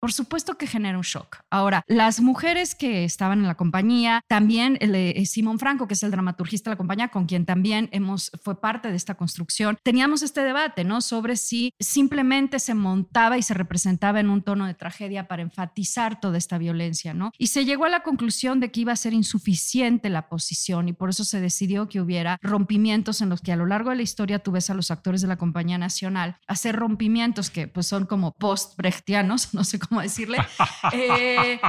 Por 0.00 0.12
supuesto 0.12 0.56
que 0.56 0.66
genera 0.66 0.98
un 0.98 1.04
shock. 1.04 1.38
Ahora, 1.50 1.82
las 1.86 2.20
mujeres 2.20 2.74
que 2.74 3.04
estaban 3.04 3.40
en 3.40 3.46
la 3.46 3.56
compañía, 3.56 4.22
también 4.28 4.78
eh, 4.80 5.24
Simón 5.26 5.58
Franco, 5.58 5.88
que 5.88 5.94
es 5.94 6.02
el 6.02 6.10
dramaturgista 6.10 6.70
de 6.70 6.74
la 6.74 6.78
compañía, 6.78 7.08
con 7.08 7.26
quien 7.26 7.46
también 7.46 7.88
hemos, 7.92 8.30
fue 8.42 8.60
parte 8.60 8.90
de 8.90 8.96
esta 8.96 9.14
construcción, 9.14 9.78
teníamos 9.82 10.22
este 10.22 10.42
debate, 10.42 10.84
¿no? 10.84 11.00
Sobre 11.00 11.36
si 11.36 11.72
simplemente 11.80 12.58
se 12.58 12.74
montaba 12.74 13.38
y 13.38 13.42
se 13.42 13.54
representaba 13.54 14.20
en 14.20 14.30
un 14.30 14.42
tono 14.42 14.66
de 14.66 14.74
tragedia 14.74 15.28
para 15.28 15.42
enfatizar 15.42 16.20
toda 16.20 16.38
esta 16.38 16.58
violencia, 16.58 17.14
¿no? 17.14 17.32
Y 17.38 17.48
se 17.48 17.64
llegó 17.64 17.84
a 17.84 17.88
la 17.88 18.00
conclusión 18.00 18.60
de 18.60 18.70
que 18.70 18.80
iba 18.80 18.92
a 18.92 18.96
ser 18.96 19.12
insuficiente 19.12 20.10
la 20.10 20.28
posición 20.28 20.88
y 20.88 20.92
por 20.92 21.10
eso 21.10 21.24
se 21.24 21.40
decidió 21.40 21.88
que 21.88 22.00
hubiera 22.00 22.38
rompimientos 22.42 23.20
en 23.20 23.28
los 23.28 23.40
que 23.40 23.52
a 23.52 23.56
lo 23.56 23.66
largo 23.66 23.90
de 23.90 23.96
la 23.96 24.02
historia 24.02 24.38
tú 24.38 24.52
ves 24.52 24.70
a 24.70 24.74
los 24.74 24.90
actores 24.90 25.20
de 25.20 25.28
la 25.28 25.36
compañía 25.36 25.78
nacional 25.78 26.36
hacer 26.46 26.76
rompimientos 26.76 27.50
que 27.50 27.68
pues 27.68 27.86
son 27.86 28.06
como 28.06 28.32
post-brechtianos, 28.32 29.54
no 29.54 29.64
sé 29.64 29.78
cómo 29.78 29.95
decirle, 30.00 30.38
eh, 30.92 31.60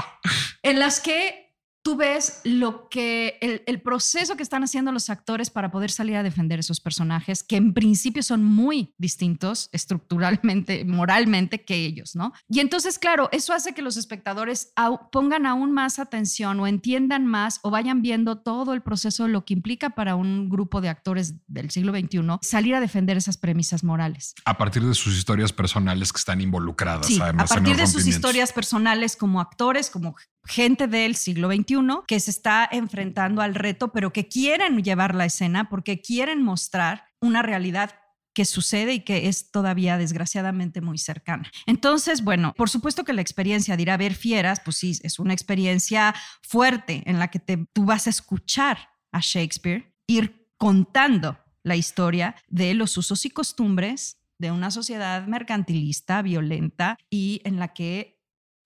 en 0.63 0.79
las 0.79 0.99
que 0.99 1.46
tú 1.87 1.95
ves 1.95 2.41
lo 2.43 2.89
que 2.89 3.37
el, 3.65 3.81
proceso 3.81 4.35
que 4.35 4.43
están 4.43 4.61
haciendo 4.61 4.91
los 4.91 5.09
actores 5.09 5.49
para 5.49 5.71
poder 5.71 5.89
salir 5.89 6.17
a 6.17 6.23
defender 6.23 6.59
esos 6.59 6.81
personajes, 6.81 7.43
que 7.43 7.55
en 7.55 7.73
principio 7.73 8.23
son 8.23 8.43
muy 8.43 8.93
distintos 8.97 9.69
estructuralmente, 9.71 10.83
moralmente 10.85 11.63
que 11.63 11.85
ellos, 11.85 12.13
¿no? 12.13 12.33
Y 12.49 12.59
entonces, 12.59 12.99
claro, 12.99 13.29
eso 13.31 13.53
hace 13.53 13.73
que 13.73 13.81
los 13.81 13.95
espectadores 13.95 14.73
pongan 15.13 15.45
aún 15.45 15.71
más 15.71 15.97
atención 15.97 16.59
o 16.59 16.67
entiendan 16.67 17.25
más 17.25 17.61
o 17.61 17.69
vayan 17.69 18.01
viendo 18.01 18.37
todo 18.37 18.73
el 18.73 18.81
proceso 18.81 19.29
lo 19.29 19.45
que 19.45 19.53
implica 19.53 19.91
para 19.91 20.17
un 20.17 20.49
grupo 20.49 20.81
de 20.81 20.89
actores 20.89 21.35
del 21.47 21.71
siglo 21.71 21.93
XXI 21.97 22.19
salir 22.41 22.75
a 22.75 22.81
defender 22.81 23.15
esas 23.15 23.37
premisas 23.37 23.85
morales. 23.85 24.35
A 24.43 24.57
partir 24.57 24.83
de 24.83 24.93
sus 24.93 25.17
historias 25.17 25.53
personales 25.53 26.11
que 26.11 26.19
están 26.19 26.41
involucradas, 26.41 27.07
sí, 27.07 27.17
A 27.21 27.45
partir 27.45 27.77
de 27.77 27.87
sus 27.87 28.05
historias 28.07 28.51
personales 28.51 29.15
como 29.15 29.39
actores, 29.39 29.89
como 29.89 30.17
gente 30.47 30.87
del 30.87 31.15
siglo 31.15 31.49
XXI 31.49 31.77
que 32.07 32.19
se 32.19 32.31
está 32.31 32.67
enfrentando 32.71 33.41
al 33.41 33.55
reto, 33.55 33.91
pero 33.91 34.11
que 34.11 34.27
quieren 34.27 34.83
llevar 34.83 35.15
la 35.15 35.25
escena 35.25 35.69
porque 35.69 36.01
quieren 36.01 36.41
mostrar 36.41 37.05
una 37.19 37.41
realidad 37.41 37.91
que 38.33 38.45
sucede 38.45 38.93
y 38.93 38.99
que 38.99 39.27
es 39.27 39.49
todavía 39.49 39.97
desgraciadamente 39.97 40.79
muy 40.79 40.99
cercana. 40.99 41.49
Entonces, 41.65 42.23
bueno, 42.23 42.53
por 42.55 42.69
supuesto 42.69 43.03
que 43.03 43.13
la 43.13 43.21
experiencia 43.21 43.75
de 43.75 43.81
ir 43.81 43.89
a 43.89 43.97
ver 43.97 44.13
fieras, 44.13 44.61
pues 44.63 44.77
sí, 44.77 44.95
es 45.01 45.17
una 45.17 45.33
experiencia 45.33 46.13
fuerte 46.43 47.01
en 47.07 47.17
la 47.17 47.29
que 47.29 47.39
te, 47.39 47.65
tú 47.73 47.85
vas 47.85 48.05
a 48.05 48.11
escuchar 48.11 48.77
a 49.11 49.21
Shakespeare, 49.21 49.91
ir 50.05 50.51
contando 50.57 51.39
la 51.63 51.75
historia 51.75 52.35
de 52.47 52.75
los 52.75 52.95
usos 52.97 53.25
y 53.25 53.31
costumbres 53.31 54.19
de 54.37 54.51
una 54.51 54.69
sociedad 54.69 55.25
mercantilista, 55.25 56.21
violenta 56.21 56.97
y 57.09 57.41
en 57.43 57.57
la 57.57 57.69
que 57.69 58.16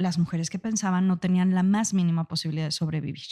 las 0.01 0.17
mujeres 0.17 0.49
que 0.49 0.59
pensaban 0.59 1.07
no 1.07 1.17
tenían 1.19 1.53
la 1.53 1.63
más 1.63 1.93
mínima 1.93 2.25
posibilidad 2.25 2.65
de 2.65 2.71
sobrevivir. 2.71 3.23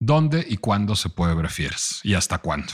¿Dónde 0.00 0.44
y 0.48 0.56
cuándo 0.56 0.96
se 0.96 1.10
puede 1.10 1.34
ver 1.34 1.48
Fieras? 1.50 2.00
¿Y 2.02 2.14
hasta 2.14 2.38
cuándo? 2.38 2.72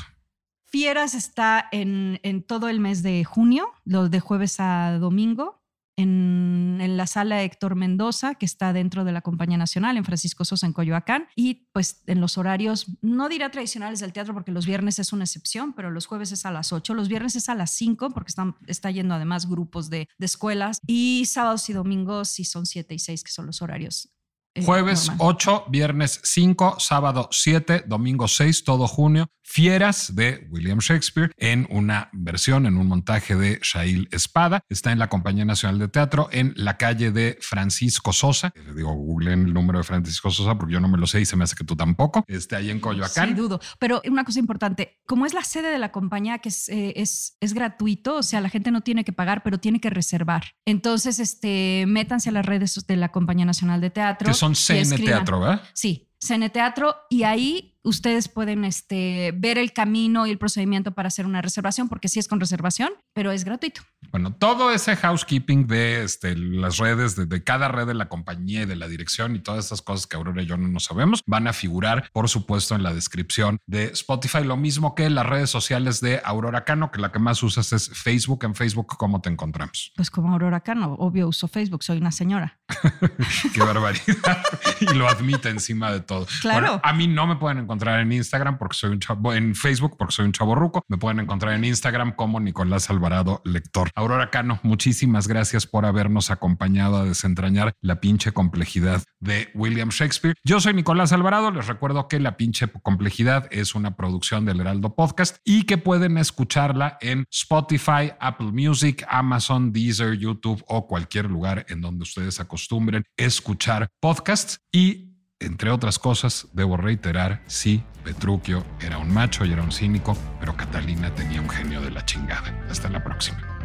Fieras 0.64 1.14
está 1.14 1.68
en, 1.72 2.20
en 2.22 2.42
todo 2.42 2.68
el 2.68 2.80
mes 2.80 3.02
de 3.02 3.24
junio, 3.24 3.72
los 3.84 4.10
de 4.10 4.20
jueves 4.20 4.60
a 4.60 4.98
domingo 4.98 5.65
en, 5.96 6.96
la 6.96 7.06
sala 7.06 7.42
Héctor 7.42 7.74
Mendoza, 7.74 8.36
que 8.36 8.46
está 8.46 8.72
dentro 8.72 9.04
de 9.04 9.12
la 9.12 9.20
Compañía 9.20 9.56
Nacional, 9.56 9.96
en 9.96 10.04
Francisco 10.04 10.44
Sosa, 10.44 10.66
en 10.66 10.72
Coyoacán, 10.72 11.26
y 11.34 11.66
pues 11.72 12.02
en 12.06 12.20
los 12.20 12.38
horarios, 12.38 12.86
no 13.02 13.28
dirá 13.28 13.50
tradicionales 13.50 14.00
del 14.00 14.12
teatro, 14.12 14.34
porque 14.34 14.52
los 14.52 14.66
viernes 14.66 14.98
es 14.98 15.12
una 15.12 15.24
excepción, 15.24 15.72
pero 15.74 15.90
los 15.90 16.06
jueves 16.06 16.32
es 16.32 16.46
a 16.46 16.50
las 16.50 16.72
8, 16.72 16.94
los 16.94 17.08
viernes 17.08 17.36
es 17.36 17.48
a 17.48 17.54
las 17.54 17.70
5, 17.72 18.10
porque 18.10 18.28
están, 18.28 18.56
está 18.66 18.90
yendo 18.90 19.14
además 19.14 19.48
grupos 19.48 19.90
de, 19.90 20.08
de 20.16 20.26
escuelas, 20.26 20.80
y 20.86 21.24
sábados 21.26 21.68
y 21.68 21.72
domingos 21.72 22.28
sí 22.28 22.44
son 22.44 22.66
7 22.66 22.94
y 22.94 22.98
6, 22.98 23.24
que 23.24 23.32
son 23.32 23.46
los 23.46 23.60
horarios 23.62 24.15
Jueves 24.64 25.10
8, 25.18 25.66
viernes 25.68 26.20
5, 26.22 26.76
sábado 26.78 27.28
7, 27.30 27.84
domingo 27.86 28.28
6, 28.28 28.64
todo 28.64 28.86
junio. 28.86 29.28
Fieras 29.42 30.16
de 30.16 30.48
William 30.50 30.78
Shakespeare 30.78 31.30
en 31.36 31.68
una 31.70 32.10
versión, 32.12 32.66
en 32.66 32.76
un 32.76 32.88
montaje 32.88 33.36
de 33.36 33.60
Shail 33.62 34.08
Espada. 34.10 34.60
Está 34.68 34.90
en 34.90 34.98
la 34.98 35.08
Compañía 35.08 35.44
Nacional 35.44 35.78
de 35.78 35.86
Teatro 35.86 36.28
en 36.32 36.52
la 36.56 36.76
calle 36.76 37.12
de 37.12 37.38
Francisco 37.40 38.12
Sosa. 38.12 38.52
Le 38.56 38.74
digo, 38.74 38.92
google 38.92 39.34
el 39.34 39.54
número 39.54 39.78
de 39.78 39.84
Francisco 39.84 40.30
Sosa 40.32 40.58
porque 40.58 40.74
yo 40.74 40.80
no 40.80 40.88
me 40.88 40.98
lo 40.98 41.06
sé 41.06 41.20
y 41.20 41.26
se 41.26 41.36
me 41.36 41.44
hace 41.44 41.54
que 41.54 41.62
tú 41.62 41.76
tampoco. 41.76 42.24
Está 42.26 42.56
ahí 42.56 42.70
en 42.70 42.80
Coyoacán. 42.80 43.28
Sí, 43.28 43.34
dudo. 43.34 43.60
Pero 43.78 44.02
una 44.08 44.24
cosa 44.24 44.40
importante, 44.40 44.98
como 45.06 45.26
es 45.26 45.32
la 45.32 45.44
sede 45.44 45.70
de 45.70 45.78
la 45.78 45.92
compañía 45.92 46.38
que 46.38 46.48
es, 46.48 46.68
eh, 46.68 46.94
es, 46.96 47.36
es, 47.40 47.54
gratuito, 47.54 48.16
o 48.16 48.22
sea, 48.24 48.40
la 48.40 48.48
gente 48.48 48.72
no 48.72 48.80
tiene 48.80 49.04
que 49.04 49.12
pagar, 49.12 49.44
pero 49.44 49.58
tiene 49.58 49.80
que 49.80 49.90
reservar. 49.90 50.44
Entonces, 50.64 51.20
este, 51.20 51.84
métanse 51.86 52.30
a 52.30 52.32
las 52.32 52.44
redes 52.44 52.84
de 52.84 52.96
la 52.96 53.12
Compañía 53.12 53.44
Nacional 53.44 53.80
de 53.80 53.90
Teatro 53.90 54.34
son 54.45 54.45
CN 54.54 54.96
Teatro, 54.96 55.40
¿verdad? 55.40 55.62
Sí, 55.72 56.08
CN 56.18 56.50
Teatro 56.50 56.96
y 57.10 57.22
ahí 57.24 57.75
ustedes 57.86 58.28
pueden 58.28 58.64
este, 58.64 59.32
ver 59.36 59.58
el 59.58 59.72
camino 59.72 60.26
y 60.26 60.30
el 60.30 60.38
procedimiento 60.38 60.92
para 60.92 61.06
hacer 61.06 61.24
una 61.24 61.40
reservación, 61.40 61.88
porque 61.88 62.08
sí 62.08 62.18
es 62.18 62.26
con 62.26 62.40
reservación, 62.40 62.90
pero 63.14 63.30
es 63.30 63.44
gratuito. 63.44 63.80
Bueno, 64.10 64.34
todo 64.34 64.72
ese 64.72 64.96
housekeeping 64.96 65.66
de 65.66 66.02
este, 66.02 66.36
las 66.36 66.78
redes, 66.78 67.14
de, 67.16 67.44
cada 67.44 67.68
red 67.68 67.86
de 67.86 67.94
la 67.94 68.08
compañía 68.08 68.62
y 68.62 68.66
de 68.66 68.76
la 68.76 68.88
dirección 68.88 69.36
y 69.36 69.38
todas 69.38 69.66
esas 69.66 69.82
cosas 69.82 70.06
que 70.06 70.16
Aurora 70.16 70.42
y 70.42 70.46
yo 70.46 70.56
no 70.56 70.68
nos 70.68 70.84
sabemos, 70.84 71.22
van 71.26 71.46
a 71.46 71.52
figurar, 71.52 72.10
por 72.12 72.28
supuesto, 72.28 72.74
en 72.74 72.82
la 72.82 72.92
descripción 72.92 73.58
de 73.66 73.84
Spotify. 73.86 74.42
Lo 74.42 74.56
mismo 74.56 74.94
que 74.94 75.08
las 75.08 75.26
redes 75.26 75.50
sociales 75.50 76.00
de 76.00 76.20
Aurora 76.24 76.64
Cano, 76.64 76.90
que 76.90 77.00
la 77.00 77.12
que 77.12 77.20
más 77.20 77.42
usas 77.42 77.72
es 77.72 77.88
Facebook. 77.90 78.44
En 78.44 78.54
Facebook, 78.54 78.96
¿cómo 78.96 79.20
te 79.20 79.30
encontramos? 79.30 79.92
Pues 79.94 80.10
como 80.10 80.32
Aurora 80.32 80.60
Cano, 80.60 80.94
obvio 80.94 81.28
uso 81.28 81.46
Facebook, 81.46 81.84
soy 81.84 81.98
una 81.98 82.10
señora. 82.10 82.58
Qué 83.54 83.60
barbaridad. 83.60 84.42
y 84.80 84.92
lo 84.94 85.08
admite 85.08 85.50
encima 85.50 85.92
de 85.92 86.00
todo. 86.00 86.26
Claro. 86.40 86.80
a 86.82 86.92
mí 86.92 87.06
no 87.06 87.26
me 87.26 87.36
pueden 87.36 87.58
encontrar 87.58 87.75
encontrar 87.76 88.00
en 88.00 88.10
Instagram 88.10 88.56
porque 88.56 88.74
soy 88.74 88.90
un 88.90 89.00
chavo, 89.00 89.34
en 89.34 89.54
Facebook 89.54 89.96
porque 89.98 90.14
soy 90.14 90.24
un 90.24 90.32
chavo 90.32 90.54
ruco. 90.54 90.82
Me 90.88 90.96
pueden 90.96 91.20
encontrar 91.20 91.52
en 91.52 91.64
Instagram 91.64 92.12
como 92.16 92.40
Nicolás 92.40 92.88
Alvarado 92.88 93.42
Lector. 93.44 93.90
Aurora 93.94 94.30
Cano, 94.30 94.60
muchísimas 94.62 95.28
gracias 95.28 95.66
por 95.66 95.84
habernos 95.84 96.30
acompañado 96.30 96.96
a 96.96 97.04
desentrañar 97.04 97.74
la 97.82 98.00
pinche 98.00 98.32
complejidad 98.32 99.02
de 99.20 99.50
William 99.54 99.90
Shakespeare. 99.90 100.34
Yo 100.42 100.58
soy 100.58 100.72
Nicolás 100.72 101.12
Alvarado. 101.12 101.50
Les 101.50 101.66
recuerdo 101.66 102.08
que 102.08 102.18
La 102.18 102.38
pinche 102.38 102.66
complejidad 102.82 103.46
es 103.50 103.74
una 103.74 103.94
producción 103.94 104.46
del 104.46 104.60
Heraldo 104.60 104.94
Podcast 104.94 105.36
y 105.44 105.64
que 105.64 105.76
pueden 105.76 106.16
escucharla 106.16 106.96
en 107.02 107.26
Spotify, 107.30 108.12
Apple 108.20 108.52
Music, 108.52 109.04
Amazon, 109.08 109.70
Deezer, 109.70 110.16
YouTube 110.16 110.64
o 110.66 110.86
cualquier 110.86 111.26
lugar 111.26 111.66
en 111.68 111.82
donde 111.82 112.04
ustedes 112.04 112.40
acostumbren 112.40 113.04
escuchar 113.18 113.88
podcasts. 114.00 114.60
Y 114.72 115.05
entre 115.40 115.70
otras 115.70 115.98
cosas, 115.98 116.48
debo 116.52 116.76
reiterar, 116.76 117.42
sí, 117.46 117.82
Petruchio 118.04 118.64
era 118.80 118.98
un 118.98 119.12
macho 119.12 119.44
y 119.44 119.52
era 119.52 119.62
un 119.62 119.72
cínico, 119.72 120.16
pero 120.40 120.56
Catalina 120.56 121.14
tenía 121.14 121.40
un 121.40 121.48
genio 121.48 121.80
de 121.80 121.90
la 121.90 122.04
chingada. 122.04 122.54
Hasta 122.70 122.88
la 122.88 123.02
próxima. 123.02 123.56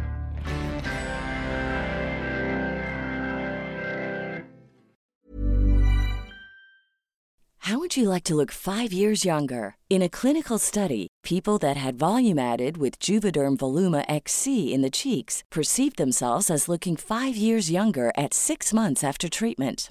How 7.66 7.78
would 7.78 7.96
you 7.96 8.08
like 8.08 8.24
to 8.24 8.34
look 8.34 8.50
five 8.50 8.92
years 8.92 9.24
younger? 9.24 9.76
In 9.88 10.02
a 10.02 10.08
clinical 10.08 10.58
study, 10.58 11.06
people 11.22 11.58
that 11.58 11.76
had 11.76 11.94
volume 11.94 12.38
added 12.38 12.76
with 12.76 12.98
Juvederm 12.98 13.56
Voluma 13.56 14.04
XC 14.08 14.74
in 14.74 14.82
the 14.82 14.90
cheeks 14.90 15.42
perceived 15.48 15.96
themselves 15.96 16.50
as 16.50 16.68
looking 16.68 16.96
five 16.96 17.36
years 17.36 17.70
younger 17.70 18.10
at 18.18 18.34
six 18.34 18.74
months 18.74 19.04
after 19.04 19.28
treatment. 19.28 19.90